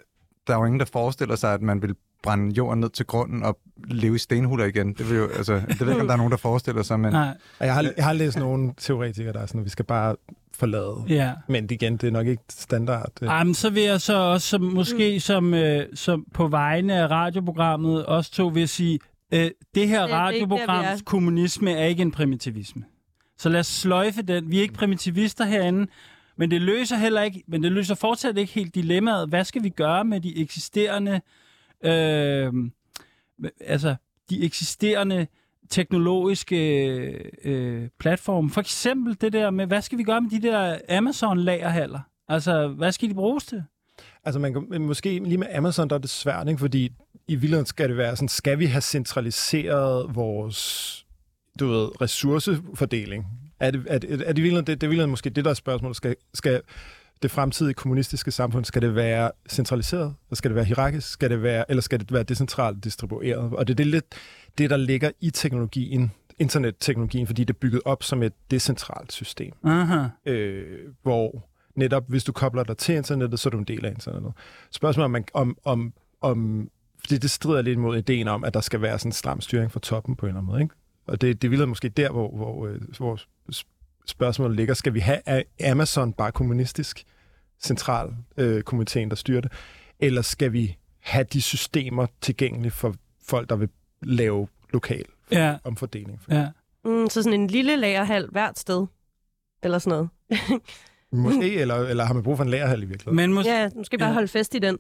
der 0.47 0.53
er 0.53 0.57
jo 0.57 0.65
ingen, 0.65 0.79
der 0.79 0.85
forestiller 0.85 1.35
sig, 1.35 1.53
at 1.53 1.61
man 1.61 1.81
vil 1.81 1.95
brænde 2.23 2.55
jorden 2.55 2.79
ned 2.79 2.89
til 2.89 3.05
grunden 3.05 3.43
og 3.43 3.59
leve 3.87 4.15
i 4.15 4.17
stenhuller 4.17 4.65
igen. 4.65 4.93
Det, 4.93 5.09
vil 5.09 5.17
jo, 5.17 5.27
altså, 5.27 5.61
det 5.67 5.79
ved 5.79 5.89
ikke, 5.89 6.01
om 6.01 6.07
der 6.07 6.13
er 6.13 6.17
nogen, 6.17 6.31
der 6.31 6.37
forestiller 6.37 6.83
sig, 6.83 6.99
men... 6.99 7.11
Nej. 7.11 7.37
Jeg 7.59 7.73
har, 7.73 7.85
jeg 7.97 8.05
har 8.05 8.13
læst 8.13 8.37
nogle 8.37 8.73
teoretikere, 8.77 9.33
der 9.33 9.39
er 9.39 9.45
sådan, 9.45 9.61
at 9.61 9.65
vi 9.65 9.69
skal 9.69 9.85
bare 9.85 10.15
forlade. 10.53 11.03
Ja. 11.09 11.31
Men 11.47 11.67
igen, 11.71 11.97
det 11.97 12.07
er 12.07 12.11
nok 12.11 12.27
ikke 12.27 12.43
standard. 12.49 13.11
Jamen, 13.21 13.53
så 13.53 13.69
vil 13.69 13.83
jeg 13.83 14.01
så 14.01 14.17
også 14.17 14.47
som, 14.47 14.61
måske 14.61 15.13
mm. 15.13 15.19
som, 15.19 15.53
øh, 15.53 15.85
som 15.93 16.25
på 16.33 16.47
vegne 16.47 16.95
af 16.95 17.07
radioprogrammet 17.07 18.05
også 18.05 18.31
to 18.31 18.47
vil 18.47 18.67
sige, 18.67 18.99
øh, 19.33 19.51
det 19.75 19.87
her 19.87 20.01
det 20.01 20.11
radioprograms 20.11 21.01
kommunisme 21.05 21.71
er 21.71 21.85
ikke 21.85 22.01
en 22.01 22.11
primitivisme. 22.11 22.83
Så 23.37 23.49
lad 23.49 23.59
os 23.59 23.67
sløjfe 23.67 24.21
den. 24.21 24.51
Vi 24.51 24.57
er 24.57 24.61
ikke 24.61 24.73
primitivister 24.73 25.45
herinde. 25.45 25.87
Men 26.37 26.51
det 26.51 26.61
løser 26.61 26.95
heller 26.95 27.21
ikke, 27.21 27.43
men 27.47 27.63
det 27.63 27.71
løser 27.71 27.95
fortsat 27.95 28.37
ikke 28.37 28.53
helt 28.53 28.75
dilemmaet. 28.75 29.29
Hvad 29.29 29.43
skal 29.43 29.63
vi 29.63 29.69
gøre 29.69 30.05
med 30.05 30.21
de 30.21 30.37
eksisterende, 30.41 31.21
øh, 31.83 32.53
altså 33.59 33.95
de 34.29 34.43
eksisterende 34.43 35.27
teknologiske 35.69 36.57
øh, 37.43 37.89
platforme? 37.99 38.49
For 38.49 38.61
eksempel 38.61 39.17
det 39.21 39.33
der 39.33 39.49
med, 39.49 39.67
hvad 39.67 39.81
skal 39.81 39.97
vi 39.97 40.03
gøre 40.03 40.21
med 40.21 40.29
de 40.29 40.41
der 40.41 40.77
Amazon-lagerhaller? 40.89 41.99
Altså, 42.27 42.67
hvad 42.67 42.91
skal 42.91 43.09
de 43.09 43.13
bruges 43.13 43.45
til? 43.45 43.63
Altså, 44.25 44.39
man 44.39 44.53
kan, 44.53 44.81
måske 44.81 45.19
lige 45.19 45.37
med 45.37 45.47
Amazon, 45.55 45.89
der 45.89 45.95
er 45.95 45.99
det 45.99 46.09
svært, 46.09 46.47
ikke? 46.47 46.59
fordi 46.59 46.91
i 47.27 47.35
virkeligheden 47.35 47.65
skal 47.65 47.89
det 47.89 47.97
være 47.97 48.15
sådan, 48.15 48.27
skal 48.27 48.59
vi 48.59 48.65
have 48.65 48.81
centraliseret 48.81 50.15
vores 50.15 51.03
du 51.59 51.67
ved, 51.67 52.01
ressourcefordeling? 52.01 53.25
Er 53.59 53.71
det, 53.71 53.83
er 53.87 53.97
det, 53.97 54.21
er 54.27 54.33
det, 54.33 54.43
virkelig, 54.43 54.67
det, 54.67 54.81
det 54.81 54.87
er 54.87 54.89
virkelig 54.89 55.09
måske 55.09 55.29
det, 55.29 55.45
der 55.45 55.51
er 55.51 55.55
spørgsmålet. 55.55 55.97
Skal, 55.97 56.15
skal 56.33 56.61
det 57.21 57.31
fremtidige 57.31 57.73
kommunistiske 57.73 58.31
samfund, 58.31 58.65
skal 58.65 58.81
det 58.81 58.95
være 58.95 59.31
centraliseret? 59.49 60.15
Eller 60.27 60.35
skal 60.35 60.49
det 60.49 60.55
være 60.55 60.65
hierarkisk? 60.65 61.11
Skal 61.11 61.29
det 61.29 61.43
være, 61.43 61.65
eller 61.69 61.81
skal 61.81 61.99
det 61.99 62.11
være 62.11 62.23
decentralt 62.23 62.83
distribueret? 62.83 63.53
Og 63.53 63.67
det 63.67 63.73
er 63.73 63.75
det, 63.75 63.87
lidt, 63.87 64.05
det, 64.57 64.69
der 64.69 64.77
ligger 64.77 65.11
i 65.21 65.29
teknologien, 65.29 66.11
internetteknologien, 66.39 67.27
fordi 67.27 67.43
det 67.43 67.53
er 67.53 67.57
bygget 67.57 67.81
op 67.85 68.03
som 68.03 68.23
et 68.23 68.33
decentralt 68.51 69.11
system. 69.11 69.53
Aha. 69.63 70.07
Øh, 70.25 70.93
hvor 71.03 71.47
netop, 71.75 72.03
hvis 72.09 72.23
du 72.23 72.31
kobler 72.31 72.63
dig 72.63 72.77
til 72.77 72.95
internettet, 72.95 73.39
så 73.39 73.49
er 73.49 73.51
du 73.51 73.57
en 73.57 73.63
del 73.63 73.85
af 73.85 73.89
internettet. 73.89 74.31
Spørgsmålet 74.71 75.15
om, 75.15 75.23
om, 75.33 75.57
om, 75.63 75.93
om 76.21 76.69
fordi 76.99 77.17
det 77.17 77.31
strider 77.31 77.61
lidt 77.61 77.79
mod 77.79 77.97
ideen 77.97 78.27
om, 78.27 78.43
at 78.43 78.53
der 78.53 78.61
skal 78.61 78.81
være 78.81 78.99
sådan 78.99 79.09
en 79.09 79.13
stram 79.13 79.41
styring 79.41 79.71
fra 79.71 79.79
toppen 79.79 80.15
på 80.15 80.25
en 80.25 80.29
eller 80.29 80.39
anden 80.39 80.51
måde. 80.51 80.61
Ikke? 80.61 80.75
Og 81.07 81.21
det, 81.21 81.41
det 81.41 81.51
ville 81.51 81.65
måske 81.65 81.89
der, 81.89 82.11
hvor, 82.11 82.35
hvor, 82.35 82.67
øh, 82.67 82.81
hvor 82.97 83.19
spørgsmålet 84.05 84.55
ligger. 84.57 84.73
Skal 84.73 84.93
vi 84.93 84.99
have 84.99 85.43
Amazon 85.71 86.13
bare 86.13 86.31
kommunistisk 86.31 87.03
central 87.59 88.15
øh, 88.37 88.61
komiteen, 88.63 89.09
der 89.09 89.15
styrer 89.15 89.41
det? 89.41 89.51
Eller 89.99 90.21
skal 90.21 90.53
vi 90.53 90.77
have 90.99 91.25
de 91.33 91.41
systemer 91.41 92.07
tilgængelige 92.21 92.71
for 92.71 92.95
folk, 93.23 93.49
der 93.49 93.55
vil 93.55 93.69
lave 94.03 94.47
lokal 94.73 95.05
ja. 95.31 95.57
omfordeling? 95.63 96.21
For 96.21 96.33
ja. 96.33 96.47
Mm, 96.85 97.09
så 97.09 97.23
sådan 97.23 97.39
en 97.39 97.47
lille 97.47 97.75
lagerhal 97.75 98.27
hvert 98.31 98.59
sted? 98.59 98.85
Eller 99.63 99.79
sådan 99.79 99.91
noget? 99.97 100.09
Måske, 101.11 101.55
eller, 101.55 101.75
eller 101.75 102.05
har 102.05 102.13
man 102.13 102.23
brug 102.23 102.37
for 102.37 102.43
en 102.43 102.49
lagerhal 102.49 102.83
i 102.83 102.85
virkeligheden? 102.85 103.15
Men 103.15 103.37
mås- 103.37 103.47
ja, 103.47 103.69
måske 103.75 103.97
bare 103.97 104.09
ja. 104.09 104.13
holde 104.13 104.27
fest 104.27 104.55
i 104.55 104.59
den. 104.59 104.77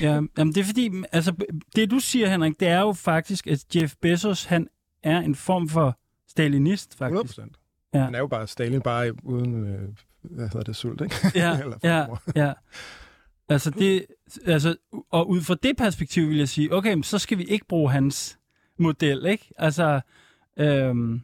Ja, 0.00 0.20
jamen 0.38 0.54
det 0.54 0.56
er 0.56 0.64
fordi, 0.64 0.90
altså, 1.12 1.32
det 1.76 1.90
du 1.90 1.98
siger, 1.98 2.28
Henrik, 2.28 2.60
det 2.60 2.68
er 2.68 2.80
jo 2.80 2.92
faktisk, 2.92 3.46
at 3.46 3.76
Jeff 3.76 3.94
Bezos, 4.02 4.44
han 4.44 4.68
er 5.02 5.18
en 5.18 5.34
form 5.34 5.68
for 5.68 5.98
stalinist, 6.28 6.98
faktisk. 6.98 7.38
100 7.38 7.54
Ja. 7.94 8.04
Han 8.04 8.14
er 8.14 8.18
jo 8.18 8.26
bare 8.26 8.46
Stalin, 8.46 8.80
bare 8.82 9.24
uden, 9.24 9.66
øh, 9.66 9.88
hvad 10.22 10.48
hedder 10.48 10.62
det, 10.62 10.76
sult, 10.76 11.00
ikke? 11.00 11.14
Ja, 11.34 11.58
ja, 11.90 12.06
ja. 12.36 12.52
Altså 13.48 13.70
det, 13.70 14.06
altså, 14.46 14.76
og 15.10 15.28
ud 15.28 15.40
fra 15.40 15.56
det 15.62 15.76
perspektiv 15.76 16.28
vil 16.28 16.38
jeg 16.38 16.48
sige, 16.48 16.74
okay, 16.74 17.02
så 17.02 17.18
skal 17.18 17.38
vi 17.38 17.44
ikke 17.44 17.66
bruge 17.66 17.90
hans 17.90 18.38
model, 18.78 19.26
ikke? 19.26 19.50
Altså, 19.58 20.00
øhm, 20.56 21.22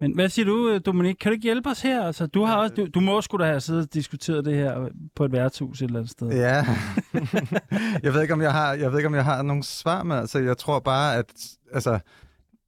men 0.00 0.14
hvad 0.14 0.28
siger 0.28 0.46
du, 0.46 0.78
Dominik? 0.78 1.16
Kan 1.20 1.30
du 1.30 1.32
ikke 1.32 1.42
hjælpe 1.42 1.68
os 1.68 1.82
her? 1.82 2.02
Altså, 2.02 2.26
du, 2.26 2.44
har 2.44 2.56
også, 2.56 2.74
du, 2.74 2.86
du 2.86 3.00
må 3.00 3.20
sgu 3.20 3.36
da 3.36 3.44
have 3.44 3.60
siddet 3.60 3.82
og 3.82 3.94
diskuteret 3.94 4.44
det 4.44 4.54
her 4.54 4.88
på 5.14 5.24
et 5.24 5.32
værtshus 5.32 5.82
et 5.82 5.86
eller 5.86 5.98
andet 5.98 6.10
sted. 6.10 6.28
Ja. 6.28 6.66
jeg 8.04 8.14
ved 8.14 8.22
ikke, 8.22 8.34
om 8.34 8.42
jeg 8.42 8.52
har, 8.52 8.74
jeg 8.74 8.90
ved 8.90 8.98
ikke, 8.98 9.06
om 9.06 9.14
jeg 9.14 9.24
har 9.24 9.42
nogle 9.42 9.62
svar 9.62 10.02
med. 10.02 10.16
Altså, 10.16 10.38
jeg 10.38 10.58
tror 10.58 10.78
bare, 10.80 11.16
at 11.16 11.32
altså, 11.72 11.98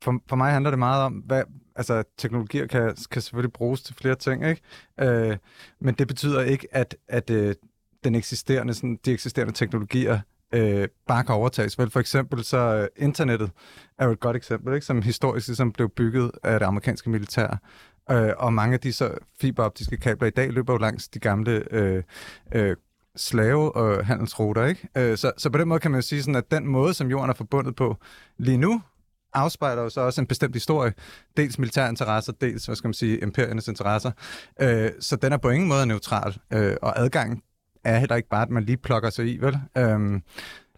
for, 0.05 0.21
for 0.29 0.37
mig 0.37 0.53
handler 0.53 0.71
det 0.71 0.79
meget 0.79 1.03
om, 1.03 1.13
hvad, 1.13 1.43
altså 1.77 2.03
teknologier 2.19 2.67
kan, 2.67 2.97
kan 3.11 3.23
selvfølgelig 3.23 3.53
bruges 3.53 3.83
til 3.83 3.95
flere 3.95 4.15
ting, 4.15 4.47
ikke? 4.47 4.63
Øh, 5.01 5.37
men 5.81 5.95
det 5.95 6.09
betyder 6.09 6.41
ikke, 6.41 6.69
at, 6.71 6.97
at 7.09 7.31
øh, 7.31 7.55
den 8.05 8.15
eksisterende, 8.15 8.75
sådan, 8.75 8.99
de 9.05 9.13
eksisterende 9.13 9.53
teknologier 9.53 10.21
øh, 10.55 10.89
bare 11.07 11.25
kan 11.25 11.35
overtages. 11.35 11.79
Vel, 11.79 11.91
for 11.91 12.01
eksempel 12.01 12.45
så 12.45 12.59
øh, 12.59 12.89
internettet 12.97 13.51
er 13.99 14.07
jo 14.07 14.13
et 14.13 14.21
godt 14.21 14.37
eksempel, 14.37 14.75
ikke? 14.75 14.87
som 14.87 15.03
historisk 15.03 15.49
ligesom 15.49 15.73
blev 15.73 15.89
bygget 15.89 16.31
af 16.43 16.61
det 16.61 16.67
amerikanske 16.67 17.11
militær. 17.11 17.59
Øh, 18.11 18.33
og 18.39 18.53
mange 18.53 18.75
af 18.75 18.81
de 18.81 18.93
så 18.93 19.15
fiberoptiske 19.41 19.97
kabler 19.97 20.27
i 20.27 20.31
dag 20.31 20.53
løber 20.53 20.73
jo 20.73 20.79
langs 20.79 21.09
de 21.09 21.19
gamle 21.19 21.65
øh, 21.71 22.03
øh, 22.55 22.77
slave- 23.17 23.77
og 23.77 24.07
handelsruter. 24.07 24.65
Ikke? 24.65 24.89
Øh, 24.97 25.17
så, 25.17 25.33
så 25.39 25.51
på 25.51 25.59
den 25.59 25.69
måde 25.69 25.81
kan 25.81 25.91
man 25.91 25.99
jo 25.99 26.03
sige, 26.03 26.23
sådan, 26.23 26.35
at 26.35 26.51
den 26.51 26.67
måde, 26.67 26.95
som 26.95 27.11
jorden 27.11 27.31
er 27.31 27.35
forbundet 27.35 27.77
på 27.77 27.97
lige 28.39 28.57
nu, 28.57 28.81
afspejler 29.35 29.83
jo 29.83 29.89
så 29.89 30.01
også 30.01 30.21
en 30.21 30.27
bestemt 30.27 30.55
historie. 30.55 30.93
Dels 31.37 31.59
militære 31.59 31.89
interesser, 31.89 32.33
dels, 32.33 32.67
hvad 32.67 32.77
skal 32.77 32.89
man 32.89 32.95
sige, 32.95 33.19
imperiernes 33.19 33.69
interesser. 33.69 34.11
Øh, 34.61 34.91
så 35.01 35.17
den 35.17 35.33
er 35.33 35.37
på 35.37 35.51
ingen 35.51 35.69
måde 35.69 35.87
neutral. 35.87 36.37
Øh, 36.53 36.77
og 36.83 37.01
adgangen 37.01 37.43
er 37.85 37.99
heller 37.99 38.17
ikke 38.17 38.29
bare, 38.29 38.43
at 38.43 38.51
man 38.51 38.65
lige 38.65 38.77
plukker 38.77 39.11
sig 39.11 39.27
i, 39.27 39.39
vel? 39.39 39.59
Øh, 39.79 40.21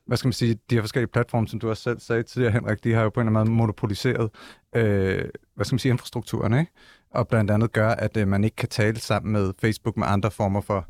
hvad 0.06 0.16
skal 0.16 0.26
man 0.26 0.32
sige, 0.32 0.58
de 0.70 0.74
her 0.74 0.82
forskellige 0.82 1.10
platforme, 1.12 1.48
som 1.48 1.60
du 1.60 1.70
også 1.70 1.82
selv 1.82 2.00
sagde 2.00 2.22
tidligere, 2.22 2.52
Henrik, 2.52 2.84
de 2.84 2.92
har 2.92 3.02
jo 3.02 3.10
på 3.10 3.20
en 3.20 3.26
eller 3.26 3.40
anden 3.40 3.54
måde 3.54 3.58
monopoliseret, 3.58 4.30
øh, 4.76 5.24
hvad 5.54 5.64
skal 5.64 5.74
man 5.74 5.78
sige, 5.78 5.92
infrastrukturen, 5.92 6.58
ikke? 6.58 6.72
Og 7.10 7.28
blandt 7.28 7.50
andet 7.50 7.72
gør, 7.72 7.88
at 7.88 8.16
øh, 8.16 8.28
man 8.28 8.44
ikke 8.44 8.56
kan 8.56 8.68
tale 8.68 9.00
sammen 9.00 9.32
med 9.32 9.52
Facebook 9.60 9.96
med 9.96 10.06
andre 10.06 10.30
former 10.30 10.60
for 10.60 10.86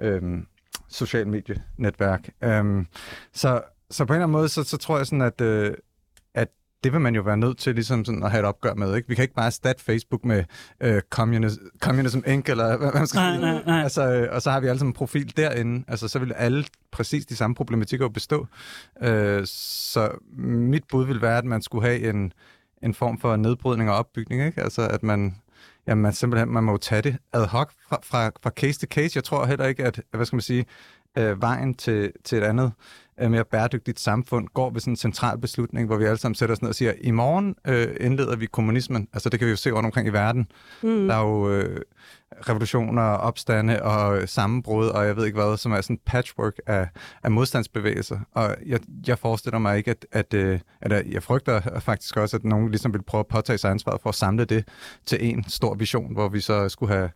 øh, 0.00 0.22
social 0.88 1.28
medienetværk. 1.28 2.28
Øh, 2.44 2.84
så, 3.32 3.62
så 3.90 4.04
på 4.04 4.12
en 4.12 4.16
eller 4.16 4.24
anden 4.24 4.32
måde, 4.32 4.48
så, 4.48 4.64
så 4.64 4.76
tror 4.76 4.96
jeg 4.96 5.06
sådan, 5.06 5.22
at, 5.22 5.40
øh, 5.40 5.74
det 6.84 6.92
vil 6.92 7.00
man 7.00 7.14
jo 7.14 7.22
være 7.22 7.36
nødt 7.36 7.58
til 7.58 7.74
ligesom 7.74 8.04
sådan 8.04 8.22
at 8.22 8.30
have 8.30 8.40
et 8.40 8.46
opgør 8.46 8.74
med. 8.74 8.96
Ikke? 8.96 9.08
Vi 9.08 9.14
kan 9.14 9.22
ikke 9.22 9.34
bare 9.34 9.46
erstatte 9.46 9.84
Facebook 9.84 10.24
med 10.24 10.44
øh, 10.80 11.02
communism, 11.10 11.62
Communism 11.80 12.18
Inc., 12.26 12.48
eller 12.48 12.76
hvad 12.76 12.90
man 12.94 13.06
skal 13.06 13.18
Nej, 13.18 13.32
sige. 13.32 13.40
nej, 13.40 13.62
nej. 13.66 13.82
Altså, 13.82 14.12
øh, 14.12 14.28
og 14.32 14.42
så 14.42 14.50
har 14.50 14.60
vi 14.60 14.66
alle 14.66 14.78
sammen 14.78 14.90
en 14.90 14.94
profil 14.94 15.36
derinde. 15.36 15.84
Altså, 15.88 16.08
så 16.08 16.18
vil 16.18 16.32
alle 16.32 16.64
præcis 16.90 17.26
de 17.26 17.36
samme 17.36 17.54
problematikker 17.54 18.08
bestå. 18.08 18.46
Øh, 19.02 19.42
så 19.46 20.10
mit 20.36 20.84
bud 20.90 21.06
vil 21.06 21.22
være, 21.22 21.38
at 21.38 21.44
man 21.44 21.62
skulle 21.62 21.86
have 21.86 22.08
en, 22.08 22.32
en 22.82 22.94
form 22.94 23.18
for 23.18 23.36
nedbrydning 23.36 23.90
og 23.90 23.96
opbygning. 23.96 24.46
Ikke? 24.46 24.62
Altså, 24.62 24.88
at 24.88 25.02
man, 25.02 25.36
jamen, 25.86 26.02
man 26.02 26.12
simpelthen 26.12 26.48
man 26.52 26.64
må 26.64 26.76
tage 26.76 27.02
det 27.02 27.16
ad 27.32 27.46
hoc 27.46 27.70
fra, 27.88 27.98
fra, 28.04 28.30
fra 28.42 28.50
case 28.50 28.78
til 28.78 28.88
case. 28.88 29.12
Jeg 29.14 29.24
tror 29.24 29.46
heller 29.46 29.66
ikke, 29.66 29.84
at 29.84 30.00
hvad 30.10 30.26
skal 30.26 30.36
man 30.36 30.42
sige, 30.42 30.66
øh, 31.18 31.42
vejen 31.42 31.74
til, 31.74 32.12
til 32.24 32.38
et 32.38 32.42
andet 32.42 32.72
øh, 33.20 33.30
mere 33.30 33.44
bæredygtigt 33.44 34.00
samfund 34.00 34.48
går 34.54 34.70
ved 34.70 34.80
sådan 34.80 34.92
en 34.92 34.96
central 34.96 35.38
beslutning, 35.38 35.86
hvor 35.86 35.96
vi 35.96 36.04
alle 36.04 36.18
sammen 36.18 36.34
sætter 36.34 36.54
os 36.54 36.62
ned 36.62 36.68
og 36.68 36.74
siger, 36.74 36.92
i 37.00 37.10
morgen 37.10 37.54
øh, 37.66 37.88
indleder 38.00 38.36
vi 38.36 38.46
kommunismen. 38.46 39.08
Altså 39.12 39.28
det 39.28 39.38
kan 39.38 39.46
vi 39.46 39.50
jo 39.50 39.56
se 39.56 39.70
rundt 39.70 39.86
omkring 39.86 40.08
i 40.08 40.12
verden. 40.12 40.46
Mm. 40.82 41.08
Der 41.08 41.14
er 41.14 41.20
jo 41.20 41.50
øh, 41.50 41.80
revolutioner, 42.48 43.02
opstande 43.02 43.82
og 43.82 44.28
sammenbrud, 44.28 44.86
og 44.86 45.06
jeg 45.06 45.16
ved 45.16 45.26
ikke 45.26 45.38
hvad, 45.38 45.56
som 45.56 45.72
er 45.72 45.80
sådan 45.80 45.94
en 45.96 46.00
patchwork 46.06 46.54
af, 46.66 46.88
af 47.22 47.30
modstandsbevægelser. 47.30 48.18
Og 48.32 48.56
jeg, 48.66 48.80
jeg 49.06 49.18
forestiller 49.18 49.58
mig 49.58 49.78
ikke, 49.78 49.90
at, 49.90 50.06
at, 50.12 50.34
øh, 50.34 50.60
at 50.80 51.06
jeg 51.06 51.22
frygter 51.22 51.80
faktisk 51.80 52.16
også, 52.16 52.36
at 52.36 52.44
nogen 52.44 52.70
ligesom 52.70 52.92
vil 52.92 53.02
prøve 53.02 53.20
at 53.20 53.26
påtage 53.26 53.58
sig 53.58 53.70
ansvaret 53.70 54.00
for 54.02 54.08
at 54.08 54.14
samle 54.14 54.44
det 54.44 54.68
til 55.06 55.18
en 55.34 55.44
stor 55.48 55.74
vision, 55.74 56.12
hvor 56.12 56.28
vi 56.28 56.40
så 56.40 56.68
skulle 56.68 56.94
have 56.94 57.10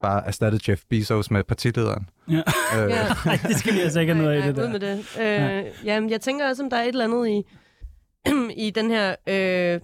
bare 0.00 0.26
erstattet 0.26 0.68
Jeff 0.68 0.82
Bezos 0.88 1.30
med 1.30 1.44
partilederen. 1.44 2.08
Ja. 2.28 2.34
Øh, 2.36 2.90
Ja. 2.90 3.06
Nej, 3.24 3.38
det 3.48 3.56
skal 3.56 3.74
vi 3.74 3.80
altså 3.80 4.00
ikke 4.00 4.14
have 4.14 4.24
noget 4.24 4.36
af, 4.42 4.42
det 4.42 4.56
der. 4.56 4.70
med 4.70 4.80
det. 4.80 5.68
Øh, 5.68 5.86
jamen, 5.86 6.10
jeg 6.10 6.20
tænker 6.20 6.48
også, 6.48 6.62
om 6.62 6.70
der 6.70 6.76
er 6.76 6.82
et 6.82 6.88
eller 6.88 7.04
andet 7.04 7.28
i, 7.28 7.42
i 8.66 8.70
den 8.70 8.90
her 8.90 9.14
øh, 9.26 9.80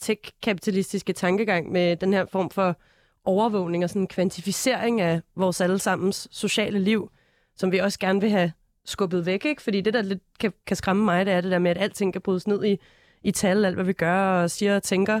tech-kapitalistiske 0.00 1.12
tankegang 1.12 1.72
med 1.72 1.96
den 1.96 2.12
her 2.12 2.24
form 2.32 2.50
for 2.50 2.76
overvågning 3.24 3.84
og 3.84 3.90
sådan 3.90 4.02
en 4.02 4.08
kvantificering 4.08 5.00
af 5.00 5.20
vores 5.36 5.60
allesammens 5.60 6.28
sociale 6.30 6.78
liv, 6.78 7.10
som 7.56 7.72
vi 7.72 7.78
også 7.78 7.98
gerne 7.98 8.20
vil 8.20 8.30
have 8.30 8.52
skubbet 8.84 9.26
væk, 9.26 9.44
ikke? 9.44 9.62
Fordi 9.62 9.80
det, 9.80 9.94
der 9.94 10.02
lidt 10.02 10.22
kan, 10.40 10.52
kan 10.66 10.76
skræmme 10.76 11.04
mig, 11.04 11.26
det 11.26 11.34
er 11.34 11.40
det 11.40 11.50
der 11.50 11.58
med, 11.58 11.70
at 11.70 11.78
alting 11.78 12.12
kan 12.12 12.22
brydes 12.22 12.46
ned 12.46 12.64
i, 12.64 12.76
i 13.22 13.30
tal, 13.30 13.64
alt 13.64 13.74
hvad 13.74 13.84
vi 13.84 13.92
gør 13.92 14.42
og 14.42 14.50
siger 14.50 14.76
og 14.76 14.82
tænker. 14.82 15.16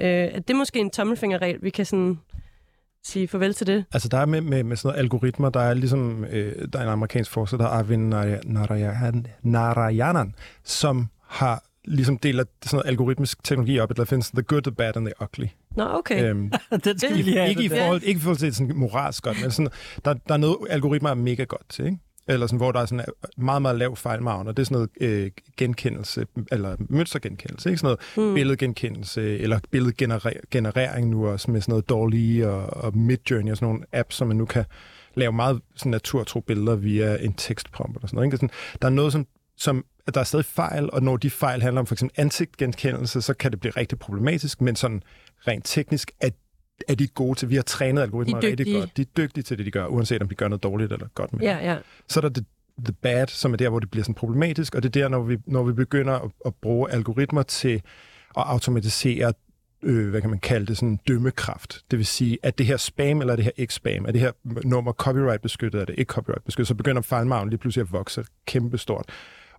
Øh, 0.00 0.08
at 0.08 0.48
det 0.48 0.54
er 0.54 0.58
måske 0.58 0.78
en 0.78 0.90
tommelfingerregel, 0.90 1.58
vi 1.62 1.70
kan 1.70 1.86
sådan 1.86 2.18
sige 3.06 3.28
farvel 3.28 3.54
til 3.54 3.66
det. 3.66 3.84
Altså 3.92 4.08
der 4.08 4.18
er 4.18 4.26
med, 4.26 4.40
med, 4.40 4.62
med 4.64 4.76
sådan 4.76 4.88
noget 4.88 4.98
algoritmer, 5.00 5.50
der 5.50 5.60
er 5.60 5.74
ligesom, 5.74 6.24
øh, 6.24 6.52
der 6.72 6.78
er 6.78 6.82
en 6.82 6.88
amerikansk 6.88 7.30
forsker, 7.30 7.56
der 7.58 7.64
er 7.64 7.68
Arvind 7.68 8.14
Naraya- 8.14 8.40
Narayan, 8.52 9.26
Narayanan, 9.42 10.34
som 10.64 11.06
har 11.26 11.62
ligesom 11.84 12.18
deler 12.18 12.44
sådan 12.62 12.76
noget 12.76 12.88
algoritmisk 12.88 13.44
teknologi 13.44 13.78
op, 13.78 13.90
at 13.90 13.96
der 13.96 14.04
findes 14.04 14.30
the 14.30 14.42
good, 14.42 14.62
the 14.62 14.72
bad 14.72 14.96
and 14.96 15.06
the 15.06 15.14
ugly. 15.22 15.46
Nå, 15.76 15.84
okay. 15.84 16.24
Øhm, 16.30 16.52
Den 16.84 16.98
skal 16.98 17.16
vi 17.16 17.22
lige 17.22 17.36
have. 17.36 17.48
ikke, 17.50 17.64
i 17.64 17.68
det 17.68 17.78
forhold, 17.78 18.02
ikke 18.02 18.18
i 18.18 18.20
forhold 18.20 18.36
til 18.38 18.54
sådan 18.54 18.72
moralsk 18.76 19.22
godt, 19.22 19.40
men 19.42 19.50
sådan, 19.50 19.70
der, 20.04 20.14
der 20.28 20.34
er 20.34 20.38
noget, 20.38 20.56
algoritmer 20.70 21.10
er 21.10 21.14
mega 21.14 21.44
godt 21.44 21.68
til, 21.68 21.84
ikke? 21.84 21.98
Eller 22.28 22.46
sådan, 22.46 22.56
hvor 22.56 22.72
der 22.72 22.80
er 22.80 22.86
sådan 22.86 23.04
meget, 23.36 23.62
meget 23.62 23.78
lav 23.78 23.96
fejlmargen, 23.96 24.48
og 24.48 24.56
det 24.56 24.62
er 24.62 24.66
sådan 24.66 24.88
noget 25.00 25.24
øh, 25.24 25.30
genkendelse, 25.56 26.26
eller 26.52 26.76
mønstergenkendelse, 26.78 27.68
ikke? 27.68 27.78
Sådan 27.78 27.96
noget 28.16 28.28
Mm. 28.28 28.34
billedgenkendelse, 28.34 29.38
eller 29.38 29.58
billedgenerering 29.70 31.08
nu 31.10 31.26
også, 31.28 31.50
med 31.50 31.60
sådan 31.60 31.72
noget 31.72 31.88
dårlige 31.88 32.48
og, 32.48 32.84
og 32.84 32.96
Midjourney 32.98 33.50
og 33.50 33.56
sådan 33.56 33.68
nogle 33.68 33.84
apps, 33.92 34.16
som 34.16 34.28
man 34.28 34.36
nu 34.36 34.44
kan 34.44 34.64
lave 35.14 35.32
meget 35.32 35.60
sådan 35.76 35.90
naturtro 35.90 36.40
billeder 36.40 36.76
via 36.76 37.16
en 37.24 37.32
tekstprompt 37.32 38.02
og 38.02 38.08
sådan 38.08 38.16
noget. 38.16 38.26
Ikke? 38.26 38.36
Sådan, 38.36 38.50
der 38.82 38.88
er 38.88 38.92
noget, 38.92 39.12
som, 39.12 39.26
som 39.56 39.84
at 40.06 40.14
der 40.14 40.20
er 40.20 40.24
stadig 40.24 40.44
fejl, 40.44 40.90
og 40.92 41.02
når 41.02 41.16
de 41.16 41.30
fejl 41.30 41.62
handler 41.62 41.80
om 41.80 41.86
for 41.86 41.94
eksempel 41.94 42.20
ansigtgenkendelse, 42.20 43.22
så 43.22 43.34
kan 43.34 43.50
det 43.50 43.60
blive 43.60 43.72
rigtig 43.76 43.98
problematisk, 43.98 44.60
men 44.60 44.76
sådan 44.76 45.02
rent 45.48 45.64
teknisk 45.64 46.10
er, 46.20 46.30
er 46.88 46.94
de 46.94 47.06
gode 47.06 47.38
til. 47.38 47.50
Vi 47.50 47.54
har 47.54 47.62
trænet 47.62 48.02
algoritmer 48.02 48.36
er 48.36 48.42
rigtig 48.42 48.74
godt. 48.74 48.96
De 48.96 49.02
er 49.02 49.06
dygtige 49.16 49.44
til 49.44 49.58
det, 49.58 49.66
de 49.66 49.70
gør, 49.70 49.86
uanset 49.86 50.22
om 50.22 50.28
de 50.28 50.34
gør 50.34 50.48
noget 50.48 50.62
dårligt 50.62 50.92
eller 50.92 51.06
godt 51.14 51.32
med. 51.32 51.40
Ja, 51.40 51.72
ja. 51.72 51.78
Så 52.08 52.20
er 52.20 52.22
der 52.22 52.28
det, 52.28 52.44
the 52.84 52.92
bad, 52.92 53.26
som 53.26 53.52
er 53.52 53.56
der, 53.56 53.68
hvor 53.68 53.80
det 53.80 53.90
bliver 53.90 54.04
sådan 54.04 54.14
problematisk, 54.14 54.74
og 54.74 54.82
det 54.82 54.96
er 54.96 55.02
der, 55.02 55.08
når 55.08 55.22
vi, 55.22 55.38
når 55.46 55.62
vi 55.62 55.72
begynder 55.72 56.12
at, 56.12 56.30
at 56.46 56.54
bruge 56.54 56.90
algoritmer 56.90 57.42
til 57.42 57.74
at 58.36 58.42
automatisere 58.46 59.32
øh, 59.82 60.10
hvad 60.10 60.20
kan 60.20 60.30
man 60.30 60.38
kalde 60.38 60.66
det, 60.66 60.76
sådan 60.76 60.98
dømmekraft. 61.08 61.84
Det 61.90 61.98
vil 61.98 62.06
sige, 62.06 62.38
at 62.42 62.58
det 62.58 62.66
her 62.66 62.76
spam 62.76 63.20
eller 63.20 63.36
det 63.36 63.44
her 63.44 63.52
ikke 63.56 63.74
spam, 63.74 64.04
er 64.04 64.12
det 64.12 64.20
her 64.20 64.32
nummer 64.64 64.92
copyright 64.92 65.42
beskyttet, 65.42 65.80
er 65.80 65.84
det 65.84 65.94
ikke 65.98 66.10
copyright 66.10 66.44
beskyttet, 66.44 66.68
så 66.68 66.74
begynder 66.74 67.02
fejlmargen 67.02 67.50
lige 67.50 67.58
pludselig 67.58 67.82
at 67.82 67.92
vokse 67.92 68.24
kæmpestort. 68.46 69.04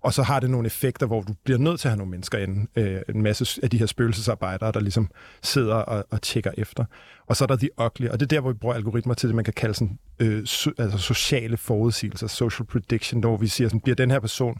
Og 0.01 0.13
så 0.13 0.23
har 0.23 0.39
det 0.39 0.49
nogle 0.49 0.65
effekter, 0.65 1.05
hvor 1.05 1.21
du 1.21 1.33
bliver 1.43 1.59
nødt 1.59 1.79
til 1.79 1.87
at 1.87 1.91
have 1.91 1.97
nogle 1.97 2.11
mennesker 2.11 2.37
inde, 2.37 2.67
øh, 2.75 3.01
en 3.09 3.21
masse 3.21 3.59
af 3.63 3.69
de 3.69 3.77
her 3.77 3.85
spøgelsesarbejdere, 3.85 4.71
der 4.71 4.79
ligesom 4.79 5.09
sidder 5.43 5.75
og, 5.75 6.05
og 6.11 6.21
tjekker 6.21 6.51
efter. 6.57 6.85
Og 7.27 7.35
så 7.35 7.43
er 7.43 7.47
der 7.47 7.55
de 7.55 7.69
ugly, 7.81 8.07
og 8.07 8.19
det 8.19 8.25
er 8.25 8.35
der, 8.35 8.41
hvor 8.41 8.51
vi 8.51 8.57
bruger 8.57 8.75
algoritmer 8.75 9.13
til 9.13 9.29
det, 9.29 9.35
man 9.35 9.45
kan 9.45 9.53
kalde 9.53 9.73
sådan, 9.73 9.99
øh, 10.19 10.45
so, 10.45 10.71
altså 10.77 10.97
sociale 10.97 11.57
forudsigelser, 11.57 12.27
social 12.27 12.65
prediction, 12.65 13.19
hvor 13.19 13.37
vi 13.37 13.47
siger, 13.47 13.67
sådan, 13.67 13.79
bliver 13.79 13.95
den 13.95 14.11
her 14.11 14.19
person 14.19 14.57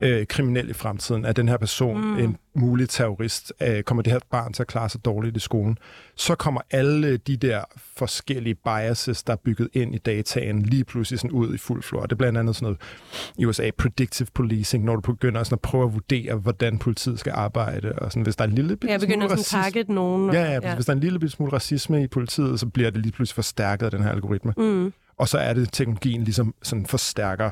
øh, 0.00 0.26
kriminel 0.26 0.70
i 0.70 0.72
fremtiden? 0.72 1.24
Er 1.24 1.32
den 1.32 1.48
her 1.48 1.56
person 1.56 2.00
mm. 2.00 2.18
en 2.18 2.36
mulig 2.54 2.88
terrorist? 2.88 3.52
Øh, 3.62 3.82
kommer 3.82 4.02
det 4.02 4.12
her 4.12 4.20
barn 4.30 4.52
til 4.52 4.62
at 4.62 4.66
klare 4.66 4.88
sig 4.88 5.04
dårligt 5.04 5.36
i 5.36 5.40
skolen? 5.40 5.78
Så 6.16 6.34
kommer 6.34 6.60
alle 6.70 7.16
de 7.16 7.36
der 7.36 7.64
forskellige 7.96 8.54
biases, 8.54 9.22
der 9.22 9.32
er 9.32 9.36
bygget 9.36 9.68
ind 9.72 9.94
i 9.94 9.98
dataen, 9.98 10.62
lige 10.62 10.84
pludselig 10.84 11.18
sådan 11.20 11.30
ud 11.30 11.54
i 11.54 11.58
fuld 11.58 11.82
flor. 11.82 12.02
Det 12.02 12.12
er 12.12 12.16
blandt 12.16 12.38
andet 12.38 12.56
sådan 12.56 12.64
noget 12.64 12.78
i 13.38 13.44
USA, 13.44 13.70
predictive 13.78 14.28
policing, 14.34 14.84
når 14.84 14.96
du 14.96 15.00
begynder 15.12 15.42
sådan 15.42 15.54
at 15.54 15.60
prøve 15.60 15.84
at 15.86 15.92
vurdere, 15.94 16.34
hvordan 16.34 16.78
politiet 16.78 17.18
skal 17.20 17.32
arbejde. 17.36 17.92
Og 17.92 18.10
sådan, 18.12 18.22
hvis 18.22 18.36
der 18.36 18.44
er 18.44 18.48
en 18.48 18.54
lille 18.54 18.76
bitte 18.76 18.92
Jeg 18.92 19.00
begynder 19.00 19.28
smule 19.28 19.42
sådan 19.42 19.60
at 19.60 19.72
target 19.72 19.88
nogen. 19.88 20.28
og- 20.28 20.34
Ja, 20.34 20.50
ja, 20.62 20.74
hvis 20.74 20.86
der 20.86 20.92
er 20.92 20.96
en 20.96 21.00
lille 21.00 21.28
smule 21.30 21.52
racisme 21.52 22.02
i 22.02 22.06
politiet, 22.06 22.60
så 22.60 22.66
bliver 22.66 22.90
det 22.90 23.02
lige 23.02 23.12
pludselig 23.12 23.34
forstærket 23.34 23.84
af 23.86 23.90
den 23.90 24.02
her 24.02 24.10
algoritme. 24.10 24.52
Mm. 24.56 24.92
Og 25.18 25.28
så 25.28 25.38
er 25.38 25.52
det, 25.52 25.62
at 25.62 25.68
teknologien 25.72 26.24
ligesom 26.24 26.54
sådan 26.62 26.86
forstærker 26.86 27.50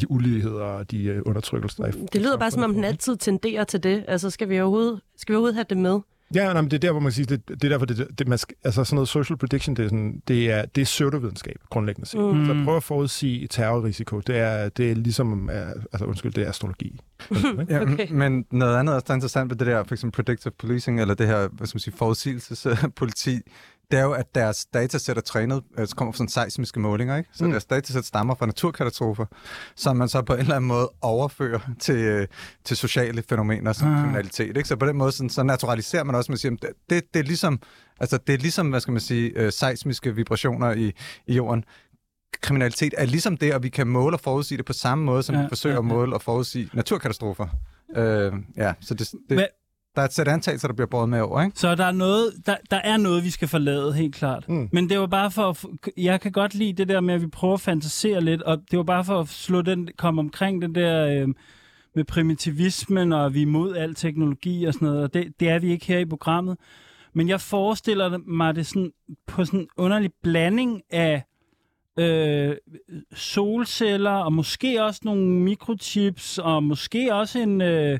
de 0.00 0.10
uligheder 0.10 0.62
og 0.64 0.90
de 0.90 1.04
øh, 1.04 1.22
undertrykkelser. 1.26 1.84
der 1.84 1.92
er 1.92 2.06
Det 2.12 2.20
lyder 2.20 2.38
bare 2.38 2.50
som 2.50 2.62
om 2.62 2.74
den 2.74 2.84
altid 2.84 3.16
tenderer 3.16 3.64
til 3.64 3.82
det. 3.82 4.04
Altså, 4.08 4.30
skal 4.30 4.48
vi 4.48 4.60
overhovedet, 4.60 5.00
skal 5.16 5.32
vi 5.32 5.36
overhovedet 5.36 5.54
have 5.54 5.66
det 5.70 5.78
med? 5.78 6.00
Ja, 6.34 6.52
nej, 6.52 6.62
men 6.62 6.70
det 6.70 6.76
er 6.76 6.78
der, 6.80 6.90
hvor 6.90 7.00
man 7.00 7.12
siger, 7.12 7.26
det, 7.26 7.48
det 7.48 7.64
er 7.64 7.68
derfor, 7.68 7.86
det, 7.86 8.18
det 8.18 8.28
man 8.28 8.38
skal, 8.38 8.56
altså 8.64 8.84
sådan 8.84 8.94
noget 8.94 9.08
social 9.08 9.36
prediction, 9.36 9.76
det 9.76 9.84
er, 9.84 9.88
sådan, 9.88 10.22
det 10.28 10.50
er, 10.50 10.64
det 10.64 10.80
er 10.80 10.84
pseudovidenskab, 10.84 11.56
grundlæggende 11.70 12.08
set. 12.08 12.20
Mm. 12.20 12.26
Mm. 12.26 12.46
Så 12.46 12.62
prøv 12.64 12.76
at 12.76 12.82
forudsige 12.82 13.46
terrorrisiko, 13.46 14.20
det 14.20 14.36
er, 14.36 14.68
det 14.68 14.90
er 14.90 14.94
ligesom, 14.94 15.44
uh, 15.44 15.50
altså 15.92 16.04
undskyld, 16.04 16.32
det 16.32 16.44
er 16.44 16.48
astrologi. 16.48 16.86
Ikke? 17.30 17.66
Ja, 17.68 17.80
Okay. 17.80 17.92
okay. 17.92 18.08
Men 18.10 18.44
noget 18.50 18.76
andet 18.76 18.94
også, 18.94 19.04
der 19.06 19.12
er 19.12 19.14
interessant 19.14 19.50
ved 19.50 19.56
det 19.56 19.66
der, 19.66 19.84
for 19.84 19.94
eksempel 19.94 20.24
predictive 20.24 20.52
policing, 20.58 21.00
eller 21.00 21.14
det 21.14 21.26
her, 21.26 21.48
hvad 21.48 21.66
skal 21.66 21.76
man 21.76 21.80
sige, 21.80 21.94
forudsigelsespoliti, 21.96 23.40
det 23.92 23.98
er 24.00 24.02
jo, 24.04 24.12
at 24.12 24.34
deres 24.34 24.66
datasæt 24.74 25.16
er 25.16 25.20
trænet, 25.20 25.62
altså 25.78 25.96
kommer 25.96 26.12
fra 26.12 26.16
sådan 26.16 26.28
seismiske 26.28 26.80
målinger, 26.80 27.16
ikke? 27.16 27.30
Så 27.32 27.44
Mm. 27.44 27.50
deres 27.50 27.64
datasæt 27.64 28.04
stammer 28.04 28.34
fra 28.34 28.46
naturkatastrofer, 28.46 29.24
som 29.76 29.96
man 29.96 30.08
så 30.08 30.22
på 30.22 30.34
en 30.34 30.40
eller 30.40 30.54
anden 30.56 30.68
måde 30.68 30.90
overfører 31.00 31.58
til, 31.80 31.96
øh, 31.96 32.26
til 32.64 32.76
sociale 32.76 33.22
fænomener 33.28 33.72
som 33.72 33.88
Ah. 33.94 34.00
kriminalitet, 34.02 34.56
ikke? 34.56 34.68
Så 34.68 34.76
på 34.76 34.86
den 34.86 34.96
måde, 34.96 35.12
sådan, 35.12 35.30
så 35.30 35.42
naturaliserer 35.42 36.04
man 36.04 36.14
også, 36.14 36.32
man 36.32 36.38
siger, 36.38 36.56
det, 36.90 37.02
det, 37.14 37.20
er 37.20 37.24
ligesom, 37.24 37.58
altså 38.00 38.18
det 38.26 38.32
er 38.34 38.38
ligesom, 38.38 38.70
hvad 38.70 38.80
skal 38.80 38.92
man 38.92 39.00
sige, 39.00 39.32
øh, 39.36 39.52
seismiske 39.52 40.14
vibrationer 40.14 40.72
i, 40.72 40.92
i 41.26 41.34
jorden 41.34 41.64
kriminalitet 42.40 42.94
er 42.98 43.04
ligesom 43.06 43.36
det, 43.36 43.54
og 43.54 43.62
vi 43.62 43.68
kan 43.68 43.86
måle 43.86 44.16
og 44.16 44.20
forudsige 44.20 44.58
det 44.58 44.64
på 44.66 44.72
samme 44.72 45.04
måde, 45.04 45.22
som 45.22 45.34
Ja, 45.34 45.42
vi 45.42 45.48
forsøger 45.48 45.74
ja, 45.74 45.80
ja. 45.82 45.86
at 45.88 45.94
måle 45.96 46.14
og 46.14 46.22
forudsige 46.22 46.70
naturkatastrofer. 46.72 47.46
Øh, 47.96 48.32
ja, 48.56 48.74
så 48.80 48.94
det, 48.94 49.12
det, 49.28 49.36
Hvad- 49.36 49.46
der 49.94 50.02
er 50.02 50.06
et 50.06 50.12
sæt 50.12 50.28
antagelser, 50.28 50.68
der 50.68 50.74
bliver 50.74 50.86
båret 50.86 51.08
med 51.08 51.20
over, 51.20 51.42
ikke? 51.42 51.58
Så 51.58 51.74
der 51.74 51.84
er 51.84 51.92
noget, 51.92 52.32
der, 52.46 52.56
der 52.70 52.76
er 52.76 52.96
noget, 52.96 53.24
vi 53.24 53.30
skal 53.30 53.48
forlade, 53.48 53.92
helt 53.92 54.14
klart. 54.14 54.48
Mm. 54.48 54.68
Men 54.72 54.88
det 54.88 54.98
var 54.98 55.06
bare 55.06 55.30
for 55.30 55.48
at, 55.50 55.64
jeg 55.96 56.20
kan 56.20 56.32
godt 56.32 56.54
lide 56.54 56.72
det 56.72 56.88
der 56.88 57.00
med, 57.00 57.14
at 57.14 57.22
vi 57.22 57.26
prøver 57.26 57.54
at 57.54 57.60
fantasere 57.60 58.20
lidt, 58.20 58.42
og 58.42 58.58
det 58.70 58.76
var 58.76 58.84
bare 58.84 59.04
for 59.04 59.20
at 59.20 59.28
slå 59.28 59.62
den, 59.62 59.88
komme 59.96 60.20
omkring 60.20 60.62
det 60.62 60.74
der 60.74 61.06
øh, 61.06 61.28
med 61.94 62.04
primitivismen, 62.04 63.12
og 63.12 63.34
vi 63.34 63.38
er 63.38 63.42
imod 63.42 63.76
al 63.76 63.94
teknologi 63.94 64.64
og 64.64 64.74
sådan 64.74 64.88
noget, 64.88 65.02
og 65.02 65.14
det, 65.14 65.32
det 65.40 65.48
er 65.48 65.58
vi 65.58 65.70
ikke 65.70 65.86
her 65.86 65.98
i 65.98 66.04
programmet. 66.04 66.56
Men 67.14 67.28
jeg 67.28 67.40
forestiller 67.40 68.18
mig 68.26 68.54
det 68.54 68.66
sådan, 68.66 68.92
på 69.26 69.44
sådan 69.44 69.60
en 69.60 69.68
underlig 69.76 70.10
blanding 70.22 70.82
af 70.90 71.22
øh, 71.98 72.56
solceller, 73.14 74.10
og 74.10 74.32
måske 74.32 74.84
også 74.84 75.00
nogle 75.04 75.26
mikrochips, 75.26 76.38
og 76.38 76.62
måske 76.62 77.14
også 77.14 77.38
en... 77.38 77.60
Øh, 77.60 77.98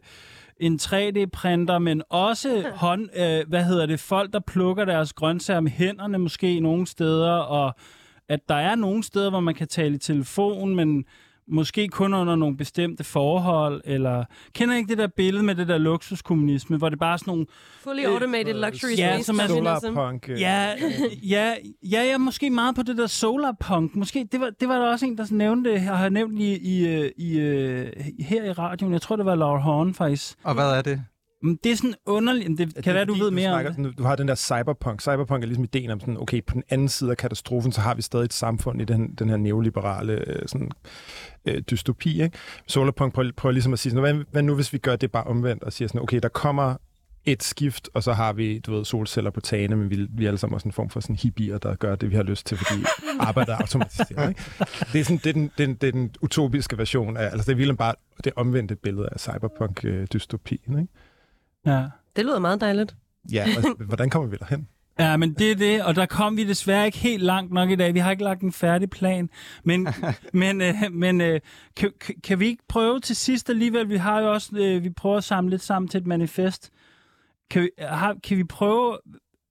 en 0.60 0.78
3D-printer, 0.82 1.78
men 1.78 2.02
også 2.08 2.64
hånd, 2.74 3.08
øh, 3.16 3.48
hvad 3.48 3.64
hedder 3.64 3.86
det, 3.86 4.00
folk, 4.00 4.32
der 4.32 4.40
plukker 4.40 4.84
deres 4.84 5.12
grøntsager 5.12 5.60
med 5.60 5.70
hænderne 5.70 6.18
måske 6.18 6.60
nogle 6.60 6.86
steder, 6.86 7.32
og 7.32 7.74
at 8.28 8.48
der 8.48 8.54
er 8.54 8.74
nogle 8.74 9.02
steder, 9.02 9.30
hvor 9.30 9.40
man 9.40 9.54
kan 9.54 9.68
tale 9.68 9.94
i 9.94 9.98
telefon, 9.98 10.74
men 10.74 11.04
måske 11.48 11.88
kun 11.88 12.14
under 12.14 12.36
nogle 12.36 12.56
bestemte 12.56 13.04
forhold, 13.04 13.80
eller 13.84 14.24
kender 14.54 14.74
I 14.74 14.78
ikke 14.78 14.88
det 14.88 14.98
der 14.98 15.06
billede 15.06 15.44
med 15.44 15.54
det 15.54 15.68
der 15.68 15.78
luksuskommunisme, 15.78 16.76
hvor 16.76 16.88
det 16.88 16.98
bare 16.98 17.12
er 17.12 17.16
sådan 17.16 17.30
nogle 17.30 17.46
Fully 17.82 18.04
automated 18.04 18.54
luxury 18.54 18.98
ja, 18.98 19.22
som 19.22 19.38
er. 19.38 19.46
Solarpunk. 19.46 20.28
øh, 20.28 20.40
Ja, 20.40 20.74
ja, 21.22 21.54
ja, 21.82 22.02
ja, 22.02 22.18
måske 22.18 22.50
meget 22.50 22.74
på 22.76 22.82
det 22.82 22.96
der 22.96 23.06
solarpunk. 23.06 23.96
Måske, 23.96 24.28
det 24.32 24.40
var, 24.40 24.50
det 24.60 24.68
var 24.68 24.78
der 24.78 24.86
også 24.86 25.06
en, 25.06 25.18
der 25.18 25.26
nævnte, 25.30 25.70
og 25.74 25.98
har 25.98 26.08
nævnt 26.08 26.38
i, 26.40 26.58
i, 26.58 26.88
øh, 26.88 27.10
i, 27.16 27.38
øh, 27.38 27.86
her 28.18 28.44
i 28.44 28.52
radioen. 28.52 28.92
Jeg 28.92 29.02
tror, 29.02 29.16
det 29.16 29.24
var 29.26 29.34
Laura 29.34 29.58
Horn, 29.60 29.94
faktisk. 29.94 30.36
Og 30.42 30.54
hvad 30.54 30.70
er 30.70 30.82
det? 30.82 31.04
Men 31.42 31.58
Det 31.64 31.72
er 31.72 31.76
sådan 31.76 31.94
underligt. 32.06 32.58
Det 32.58 32.74
kan 32.74 32.84
det 32.84 32.94
være, 32.94 33.04
du 33.04 33.14
ved 33.14 33.30
mere 33.30 33.48
om 33.48 33.52
snakker 33.52 33.70
det. 33.70 33.76
sådan, 33.76 33.92
Du 33.92 34.02
har 34.02 34.16
den 34.16 34.28
der 34.28 34.34
cyberpunk. 34.34 35.00
Cyberpunk 35.00 35.42
er 35.42 35.46
ligesom 35.46 35.64
ideen 35.64 35.90
om 35.90 36.00
sådan, 36.00 36.16
okay, 36.16 36.40
på 36.46 36.54
den 36.54 36.62
anden 36.70 36.88
side 36.88 37.10
af 37.10 37.16
katastrofen, 37.16 37.72
så 37.72 37.80
har 37.80 37.94
vi 37.94 38.02
stadig 38.02 38.24
et 38.24 38.32
samfund 38.32 38.82
i 38.82 38.84
den, 38.84 39.14
den 39.14 39.28
her 39.28 39.36
neoliberale 39.36 40.12
øh, 40.12 40.48
sådan, 40.48 40.70
øh, 41.48 41.62
dystopi. 41.70 42.22
Ikke? 42.22 42.38
Solarpunk 42.66 43.14
prøver, 43.14 43.30
prøver 43.36 43.52
ligesom 43.52 43.72
at 43.72 43.78
sige, 43.78 43.90
sådan, 43.90 44.14
hvad, 44.14 44.24
hvad 44.30 44.42
nu 44.42 44.54
hvis 44.54 44.72
vi 44.72 44.78
gør 44.78 44.96
det 44.96 45.12
bare 45.12 45.24
omvendt 45.24 45.62
og 45.62 45.72
siger 45.72 45.88
sådan, 45.88 46.02
okay, 46.02 46.20
der 46.22 46.28
kommer 46.28 46.76
et 47.24 47.42
skift, 47.42 47.88
og 47.94 48.02
så 48.02 48.12
har 48.12 48.32
vi, 48.32 48.58
du 48.58 48.72
ved, 48.74 48.84
solceller 48.84 49.30
på 49.30 49.40
tagene, 49.40 49.76
men 49.76 49.90
vi, 49.90 50.06
vi 50.10 50.24
er 50.24 50.28
alle 50.28 50.38
sammen 50.38 50.54
også 50.54 50.68
en 50.68 50.72
form 50.72 50.90
for 50.90 51.00
sådan 51.00 51.16
hippier, 51.16 51.58
der 51.58 51.74
gør 51.74 51.94
det, 51.94 52.10
vi 52.10 52.16
har 52.16 52.22
lyst 52.22 52.46
til, 52.46 52.56
fordi 52.56 52.84
arbejdet 53.20 53.52
er 53.52 53.56
automatiseret. 53.56 54.28
Ikke? 54.28 54.44
Det 54.92 55.00
er, 55.00 55.04
sådan, 55.04 55.20
det, 55.24 55.26
er 55.26 55.32
den, 55.32 55.50
den, 55.58 55.74
det 55.74 55.88
er 55.88 55.92
den 55.92 56.14
utopiske 56.20 56.78
version 56.78 57.16
af, 57.16 57.24
altså 57.24 57.44
det 57.46 57.52
er 57.52 57.56
virkelig 57.56 57.78
bare 57.78 57.94
det 58.24 58.32
omvendte 58.36 58.76
billede 58.76 59.08
af 59.12 59.20
cyberpunk-dystopien. 59.20 60.78
Ikke? 60.78 60.92
Ja. 61.66 61.84
Det 62.16 62.24
lyder 62.24 62.38
meget 62.38 62.60
dejligt. 62.60 62.96
Ja, 63.32 63.46
og 63.56 63.76
hvordan 63.86 64.10
kommer 64.10 64.28
vi 64.28 64.36
derhen? 64.36 64.68
Ja, 64.98 65.16
men 65.16 65.34
det 65.34 65.50
er 65.50 65.56
det, 65.56 65.82
og 65.84 65.94
der 65.96 66.06
kom 66.06 66.36
vi 66.36 66.44
desværre 66.44 66.86
ikke 66.86 66.98
helt 66.98 67.22
langt 67.22 67.52
nok 67.52 67.70
i 67.70 67.74
dag. 67.76 67.94
Vi 67.94 67.98
har 67.98 68.10
ikke 68.10 68.24
lagt 68.24 68.40
en 68.42 68.52
færdig 68.52 68.90
plan. 68.90 69.30
Men, 69.64 69.88
men, 70.32 70.60
øh, 70.60 70.74
men 70.92 71.20
øh, 71.20 71.40
kan, 71.76 71.92
kan- 72.00 72.14
kan 72.24 72.40
vi 72.40 72.46
ikke 72.46 72.62
prøve 72.68 73.00
til 73.00 73.16
sidst 73.16 73.50
alligevel? 73.50 73.88
Vi 73.88 73.96
har 73.96 74.20
jo 74.20 74.32
også, 74.32 74.56
øh, 74.56 74.84
vi 74.84 74.90
prøver 74.90 75.16
at 75.16 75.24
samle 75.24 75.50
lidt 75.50 75.62
sammen 75.62 75.88
til 75.88 76.00
et 76.00 76.06
manifest. 76.06 76.70
Kan 77.50 77.62
vi, 77.62 77.70
har, 77.78 78.16
kan 78.24 78.36
vi 78.36 78.44
prøve, 78.44 78.98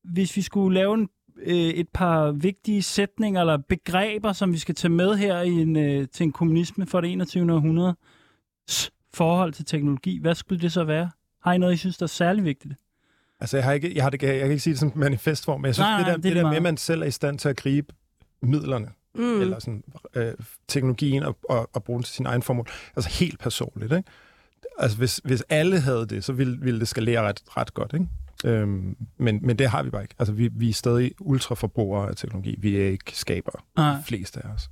hvis 0.03 0.35
vi 0.37 0.41
skulle 0.41 0.73
lave 0.73 0.93
en, 0.93 1.09
øh, 1.43 1.55
et 1.55 1.89
par 1.93 2.31
vigtige 2.31 2.81
sætninger 2.83 3.41
eller 3.41 3.57
begreber, 3.57 4.33
som 4.33 4.53
vi 4.53 4.57
skal 4.57 4.75
tage 4.75 4.91
med 4.91 5.15
her 5.15 5.41
i 5.41 5.49
en, 5.51 5.75
øh, 5.75 6.07
til 6.13 6.23
en 6.23 6.31
kommunisme 6.31 6.87
for 6.87 7.01
det 7.01 7.11
21. 7.11 7.53
århundrede, 7.53 7.95
forhold 9.13 9.53
til 9.53 9.65
teknologi, 9.65 10.19
hvad 10.21 10.35
skulle 10.35 10.61
det 10.61 10.71
så 10.71 10.83
være? 10.83 11.09
Har 11.43 11.53
I 11.53 11.57
noget, 11.57 11.73
I 11.73 11.77
synes, 11.77 11.97
der 11.97 12.03
er 12.03 12.07
særlig 12.07 12.43
vigtigt? 12.43 12.73
Altså, 13.39 13.57
jeg, 13.57 13.63
har 13.65 13.71
ikke, 13.73 13.95
jeg, 13.95 14.03
har 14.03 14.09
det, 14.09 14.23
jeg 14.23 14.39
kan 14.39 14.49
ikke 14.51 14.59
sige 14.59 14.71
det 14.73 14.79
som 14.79 14.91
manifestform, 14.95 15.61
men 15.61 15.65
jeg 15.65 15.75
synes, 15.75 15.85
Nej, 15.85 15.97
det 15.97 16.05
der, 16.07 16.17
det 16.17 16.25
er 16.25 16.33
det 16.33 16.35
der 16.43 16.49
med, 16.49 16.57
at 16.57 16.63
man 16.63 16.77
selv 16.77 17.01
er 17.01 17.05
i 17.05 17.11
stand 17.11 17.39
til 17.39 17.49
at 17.49 17.55
gribe 17.57 17.93
midlerne, 18.41 18.87
Mm. 19.15 19.41
eller 19.41 19.59
sådan, 19.59 19.83
øh, 20.15 20.33
teknologien 20.67 21.23
og, 21.23 21.37
og, 21.49 21.69
og 21.73 21.83
bruge 21.83 21.97
den 21.99 22.03
til 22.03 22.13
sin 22.15 22.25
egen 22.25 22.41
formål, 22.41 22.67
altså 22.95 23.09
helt 23.09 23.39
personligt, 23.39 23.93
ikke? 23.93 24.09
Altså, 24.77 24.97
hvis, 24.97 25.21
hvis 25.23 25.43
alle 25.49 25.79
havde 25.79 26.05
det, 26.05 26.23
så 26.23 26.33
ville, 26.33 26.57
ville 26.61 26.79
det 26.79 26.87
skalere 26.87 27.21
ret, 27.21 27.41
ret 27.57 27.73
godt, 27.73 27.93
ikke? 27.93 28.07
Øhm, 28.45 28.97
men, 29.17 29.39
men 29.41 29.59
det 29.59 29.69
har 29.69 29.83
vi 29.83 29.89
bare 29.89 30.01
ikke. 30.01 30.15
Altså, 30.19 30.33
vi, 30.33 30.49
vi 30.53 30.69
er 30.69 30.73
stadig 30.73 31.11
ultraforbrugere 31.19 32.09
af 32.09 32.15
teknologi. 32.15 32.55
Vi 32.59 32.77
er 32.77 32.85
ikke 32.87 33.17
skaber, 33.17 33.51
Nej. 33.77 33.97
de 33.97 34.03
fleste 34.03 34.45
af 34.45 34.49
os. 34.49 34.69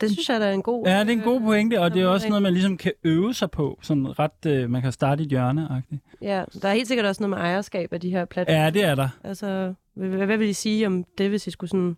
Det 0.00 0.10
synes 0.10 0.28
jeg, 0.28 0.40
der 0.40 0.46
er 0.46 0.52
en 0.52 0.62
god... 0.62 0.86
Ja, 0.86 1.00
det 1.00 1.08
er 1.08 1.12
en 1.12 1.20
god 1.20 1.40
pointe, 1.40 1.80
og 1.80 1.94
det 1.94 2.02
er 2.02 2.06
også 2.06 2.28
noget, 2.28 2.42
man 2.42 2.52
ligesom 2.52 2.76
kan 2.76 2.92
øve 3.04 3.34
sig 3.34 3.50
på. 3.50 3.78
Sådan 3.82 4.18
ret, 4.18 4.46
øh, 4.46 4.70
man 4.70 4.82
kan 4.82 4.92
starte 4.92 5.22
i 5.22 5.24
et 5.24 5.30
hjørne 5.30 5.68
-agtigt. 5.70 6.18
Ja, 6.22 6.44
der 6.62 6.68
er 6.68 6.74
helt 6.74 6.88
sikkert 6.88 7.06
også 7.06 7.22
noget 7.22 7.30
med 7.30 7.38
ejerskab 7.38 7.92
af 7.92 8.00
de 8.00 8.10
her 8.10 8.24
platforme. 8.24 8.58
Ja, 8.58 8.70
det 8.70 8.84
er 8.84 8.94
der. 8.94 9.08
Altså, 9.24 9.74
hvad, 9.94 10.08
hvad 10.08 10.36
vil 10.36 10.48
I 10.48 10.52
sige 10.52 10.86
om 10.86 11.04
det, 11.18 11.28
hvis 11.28 11.46
I 11.46 11.50
skulle 11.50 11.70
sådan... 11.70 11.96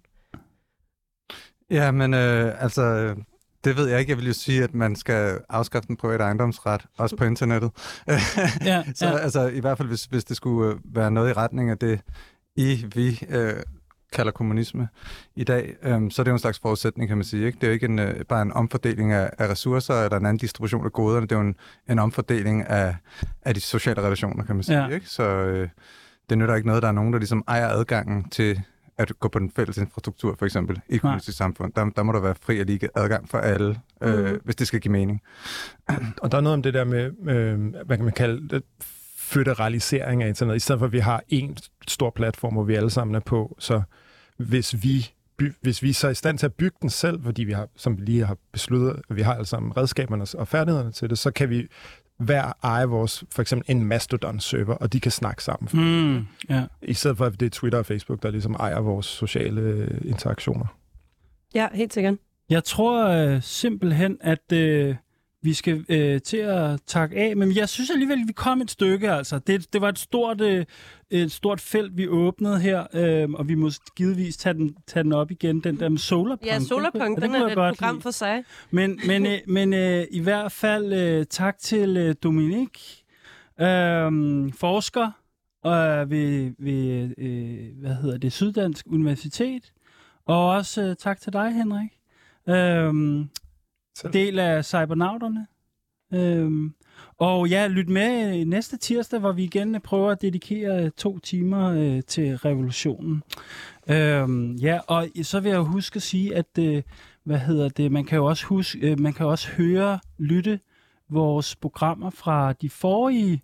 Ja, 1.71 1.91
men 1.91 2.15
øh, 2.15 2.63
altså, 2.63 2.83
øh, 2.83 3.17
det 3.65 3.77
ved 3.77 3.89
jeg 3.89 4.01
ikke. 4.01 4.11
Jeg 4.11 4.19
vil 4.19 4.27
jo 4.27 4.33
sige, 4.33 4.65
at 4.65 4.75
man 4.75 4.97
skal 4.97 5.39
afskaffe 5.49 5.89
den 5.89 5.97
private 5.97 6.25
ejendomsret, 6.25 6.87
også 6.99 7.17
på 7.17 7.25
internettet. 7.25 7.71
Ja, 8.65 8.85
Så 8.95 9.07
ja. 9.07 9.19
altså, 9.19 9.49
i 9.49 9.61
hvert 9.61 9.79
fald, 9.79 9.89
hvis, 9.89 10.05
hvis 10.05 10.25
det 10.25 10.37
skulle 10.37 10.73
øh, 10.73 10.81
være 10.85 11.11
noget 11.11 11.31
i 11.31 11.33
retning 11.33 11.71
af 11.71 11.79
det, 11.79 12.01
I, 12.57 12.85
vi 12.95 13.21
øh, 13.29 13.53
kalder 14.13 14.33
kommunisme 14.33 14.89
i 15.37 15.45
dag, 15.45 15.75
øh, 15.83 16.11
så 16.11 16.23
er 16.23 16.25
det 16.25 16.31
jo 16.31 16.35
en 16.35 16.39
slags 16.39 16.59
forudsætning, 16.59 17.09
kan 17.09 17.17
man 17.17 17.25
sige. 17.25 17.47
Ikke? 17.47 17.57
Det 17.57 17.63
er 17.65 17.69
jo 17.69 17.73
ikke 17.73 17.87
en, 17.87 17.99
øh, 17.99 18.25
bare 18.25 18.43
en 18.43 18.53
omfordeling 18.53 19.13
af, 19.13 19.31
af 19.39 19.49
ressourcer 19.49 19.95
eller 19.95 20.17
en 20.17 20.27
anden 20.27 20.39
distribution 20.39 20.85
af 20.85 20.93
goderne. 20.93 21.27
Det 21.27 21.33
er 21.33 21.37
jo 21.37 21.43
en, 21.47 21.55
en 21.91 21.99
omfordeling 21.99 22.67
af, 22.67 22.97
af 23.43 23.55
de 23.55 23.61
sociale 23.61 24.03
relationer, 24.03 24.45
kan 24.45 24.57
man 24.57 24.63
sige. 24.63 24.79
Ja. 24.85 24.89
Ikke? 24.89 25.07
Så 25.07 25.23
øh, 25.23 25.69
det 26.31 26.39
nytter 26.39 26.55
ikke 26.55 26.67
noget, 26.69 26.83
der 26.83 26.89
er 26.89 26.93
nogen, 26.93 27.13
der 27.13 27.19
ligesom 27.19 27.45
ejer 27.49 27.69
adgangen 27.69 28.29
til 28.31 28.61
at 28.99 29.13
gå 29.21 29.29
på 29.29 29.39
den 29.39 29.53
fælles 29.57 29.77
infrastruktur, 29.77 30.35
for 30.39 30.47
eksempel, 30.47 30.81
i 30.89 30.95
et 30.95 31.01
kommunistisk 31.01 31.39
samfund. 31.39 31.73
Der, 31.73 31.85
der 31.97 32.03
må 32.03 32.13
der 32.13 32.21
være 32.21 32.35
fri 32.43 32.61
og 32.61 32.67
lige 32.67 32.89
adgang 32.95 33.29
for 33.29 33.39
alle, 33.39 33.81
øh, 34.03 34.25
Mhm. 34.25 34.41
hvis 34.45 34.57
det 34.57 34.67
skal 34.67 34.81
give 34.81 34.93
mening. 34.93 35.23
Og 36.23 36.33
der 36.33 36.39
er 36.39 36.43
noget 36.43 36.55
om 36.55 36.63
det 36.63 36.75
der 36.75 36.85
med, 36.85 37.11
øh, 37.29 37.75
hvad 37.87 37.97
kan 37.97 38.05
man 38.05 38.15
kalde 38.15 38.49
det, 38.49 38.63
føderalisering 39.17 40.23
af 40.23 40.29
internet. 40.29 40.57
I 40.57 40.59
stedet 40.59 40.79
for, 40.79 40.87
at 40.87 40.93
vi 40.93 40.99
har 40.99 41.23
en 41.29 41.57
stor 41.89 42.11
platform, 42.11 42.53
hvor 42.53 42.63
vi 42.65 42.75
alle 42.75 42.91
sammen 42.91 43.15
er 43.15 43.21
på, 43.21 43.57
så 43.59 43.83
hvis 44.49 44.83
vi, 44.83 45.11
by, 45.37 45.53
hvis 45.61 45.83
vi 45.83 45.93
så 45.93 46.07
er 46.07 46.11
i 46.11 46.15
stand 46.15 46.39
til 46.39 46.47
at 46.47 46.55
bygge 46.55 46.77
den 46.83 46.91
selv, 46.91 47.23
fordi 47.23 47.45
vi 47.45 47.53
har, 47.53 47.69
som 47.77 47.99
vi 47.99 48.05
lige 48.05 48.27
har 48.27 48.37
besluttet, 48.53 49.03
vi 49.11 49.23
har 49.23 49.35
alle 49.35 49.47
sammen 49.47 49.77
redskaberne 49.77 50.27
og 50.35 50.49
færdighederne 50.49 50.93
til 50.93 51.11
det, 51.11 51.19
så 51.19 51.31
kan 51.31 51.51
vi 51.51 51.67
hver 52.17 52.53
eje 52.63 52.87
vores, 52.87 53.25
for 53.31 53.43
eksempel 53.43 53.77
en 53.77 53.85
Mastodon-server, 53.85 54.75
og 54.75 54.93
de 54.93 55.01
kan 55.01 55.13
snakke 55.13 55.45
sammen. 55.45 55.69
Mm, 55.73 56.27
ja. 56.55 56.65
I 56.83 56.95
stedet 56.95 57.17
for, 57.17 57.25
at 57.25 57.41
det 57.41 57.47
er 57.47 57.51
Twitter 57.51 57.79
og 57.79 57.87
Facebook, 57.87 58.23
der 58.23 58.31
ligesom 58.31 58.55
ejer 58.55 58.81
vores 58.81 59.07
sociale 59.07 59.61
øh, 59.61 60.01
interaktioner. 60.05 60.67
Ja, 61.55 61.69
helt 61.75 61.95
sikkert. 61.95 62.15
Jeg 62.51 62.65
tror 62.65 63.09
øh, 63.09 63.43
simpelthen, 63.43 64.19
at 64.21 64.53
øh, 64.53 64.95
vi 65.43 65.55
skal 65.55 65.85
øh, 65.89 66.21
til 66.21 66.37
at 66.37 66.81
takke 66.87 67.17
af, 67.17 67.37
men 67.37 67.57
jeg 67.57 67.69
synes 67.69 67.91
alligevel, 67.91 68.19
at 68.21 68.29
vi 68.29 68.33
kom 68.33 68.61
et 68.61 68.71
stykke. 68.71 69.13
Altså. 69.13 69.39
Det, 69.39 69.73
det 69.73 69.81
var 69.81 69.89
et 69.89 69.99
stort, 69.99 70.41
øh, 70.41 70.65
et 71.11 71.33
stort 71.33 71.61
felt, 71.61 71.97
vi 71.97 72.09
åbnede 72.09 72.61
her, 72.61 72.87
øh, 72.95 73.31
og 73.31 73.49
vi 73.49 73.55
må 73.55 73.71
givetvis 73.97 74.37
tage 74.37 74.55
den, 74.55 74.77
tage 74.87 75.05
den 75.05 75.13
op 75.13 75.31
igen, 75.31 75.61
den 75.61 75.81
der 75.81 75.89
med 75.89 75.99
Solarpunk. 75.99 76.47
Ja, 76.47 76.61
Solarpunk, 76.61 77.17
det 77.17 77.23
den 77.23 77.35
er 77.35 77.47
et 77.47 77.55
program 77.55 77.95
lide. 77.95 78.03
for 78.03 78.11
sig. 78.11 78.45
Men, 78.71 79.01
men, 79.07 79.27
øh, 79.27 79.39
men 79.47 79.75
øh, 79.75 80.05
i 80.11 80.21
hvert 80.21 80.53
fald 80.53 80.93
øh, 80.93 81.27
tak 81.27 81.59
til 81.59 81.97
øh, 81.97 82.15
Dominik, 82.23 83.05
øh, 83.61 84.13
forsker 84.53 85.11
øh, 85.67 86.11
ved, 86.11 86.55
ved 86.59 87.15
øh, 87.19 87.81
hvad 87.81 87.95
hedder 87.95 88.19
det, 88.19 88.33
Syddansk 88.33 88.87
Universitet, 88.87 89.73
og 90.27 90.49
også 90.51 90.83
øh, 90.83 90.97
tak 90.97 91.21
til 91.21 91.33
dig, 91.33 91.55
Henrik. 91.55 91.91
Øh, 92.49 93.25
selv. 93.95 94.13
del 94.13 94.39
af 94.39 94.65
Cybernauterne. 94.65 95.47
Øhm, 96.15 96.75
og 97.19 97.49
ja, 97.49 97.69
lyt 97.69 97.89
med 97.89 98.41
øh, 98.41 98.47
næste 98.47 98.77
tirsdag, 98.77 99.21
hvor 99.21 99.33
vi 99.33 99.45
igen 99.45 99.75
øh, 99.75 99.81
prøver 99.81 100.11
at 100.11 100.23
dedikere 100.23 100.85
øh, 100.85 100.91
to 100.91 101.19
timer 101.19 101.71
øh, 101.71 102.03
til 102.07 102.37
revolutionen. 102.37 103.23
Øhm, 103.89 104.55
ja, 104.55 104.79
og 104.87 105.09
så 105.23 105.41
vil 105.41 105.51
jeg 105.51 105.61
huske 105.61 105.97
at 105.97 106.03
sige, 106.03 106.37
at 106.37 106.59
øh, 106.59 106.83
hvad 107.25 107.39
hedder 107.39 107.69
det, 107.69 107.93
man 107.93 108.05
kan 108.05 108.17
jo 108.17 108.25
også 108.25 108.47
huske, 108.47 108.79
øh, 108.79 109.01
man 109.01 109.13
kan 109.13 109.27
også 109.27 109.49
høre, 109.49 109.99
lytte 110.19 110.61
vores 111.09 111.57
programmer 111.57 112.11
fra 112.11 112.53
de 112.53 112.71
forrige, 112.71 113.43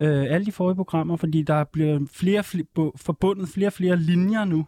øh, 0.00 0.24
alle 0.30 0.46
de 0.46 0.52
forrige 0.52 0.76
programmer, 0.76 1.16
fordi 1.16 1.42
der 1.42 1.64
bliver 1.64 2.00
flere, 2.12 2.44
flere 2.44 2.92
forbundet 2.96 3.48
flere 3.48 3.68
og 3.68 3.72
flere 3.72 3.96
linjer 3.96 4.44
nu. 4.44 4.66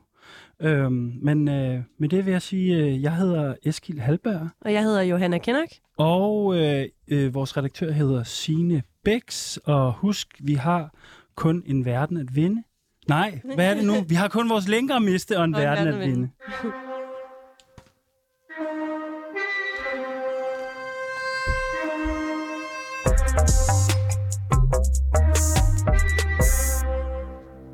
Øhm, 0.62 1.12
men 1.22 1.48
øh, 1.48 1.80
med 1.98 2.08
det 2.08 2.26
vil 2.26 2.32
jeg 2.32 2.42
sige, 2.42 2.76
øh, 2.76 3.02
jeg 3.02 3.16
hedder 3.16 3.54
Eskil 3.62 4.00
Halberg, 4.00 4.48
Og 4.60 4.72
jeg 4.72 4.82
hedder 4.82 5.02
Johanna 5.02 5.38
Kinnock. 5.38 5.68
og 5.96 6.56
øh, 6.58 6.84
øh, 7.08 7.34
vores 7.34 7.56
redaktør 7.56 7.92
hedder 7.92 8.22
Sine 8.24 8.82
Bæks, 9.04 9.58
og 9.64 9.92
husk, 9.92 10.28
vi 10.40 10.54
har 10.54 10.94
kun 11.34 11.62
en 11.66 11.84
verden 11.84 12.16
at 12.16 12.36
vinde. 12.36 12.62
Nej, 13.08 13.40
hvad 13.54 13.70
er 13.70 13.74
det 13.74 13.84
nu? 13.86 13.92
Vi 14.08 14.14
har 14.14 14.28
kun 14.28 14.50
vores 14.50 14.68
længere 14.68 14.96
at 14.96 15.02
miste 15.02 15.38
og 15.38 15.44
en 15.44 15.54
Og 15.54 15.60
en 15.60 15.66
verden 15.66 15.84
verden 15.86 16.00
at 16.00 16.02
at 16.04 16.08
vinde. 16.10 16.30
vinde. 16.62 16.74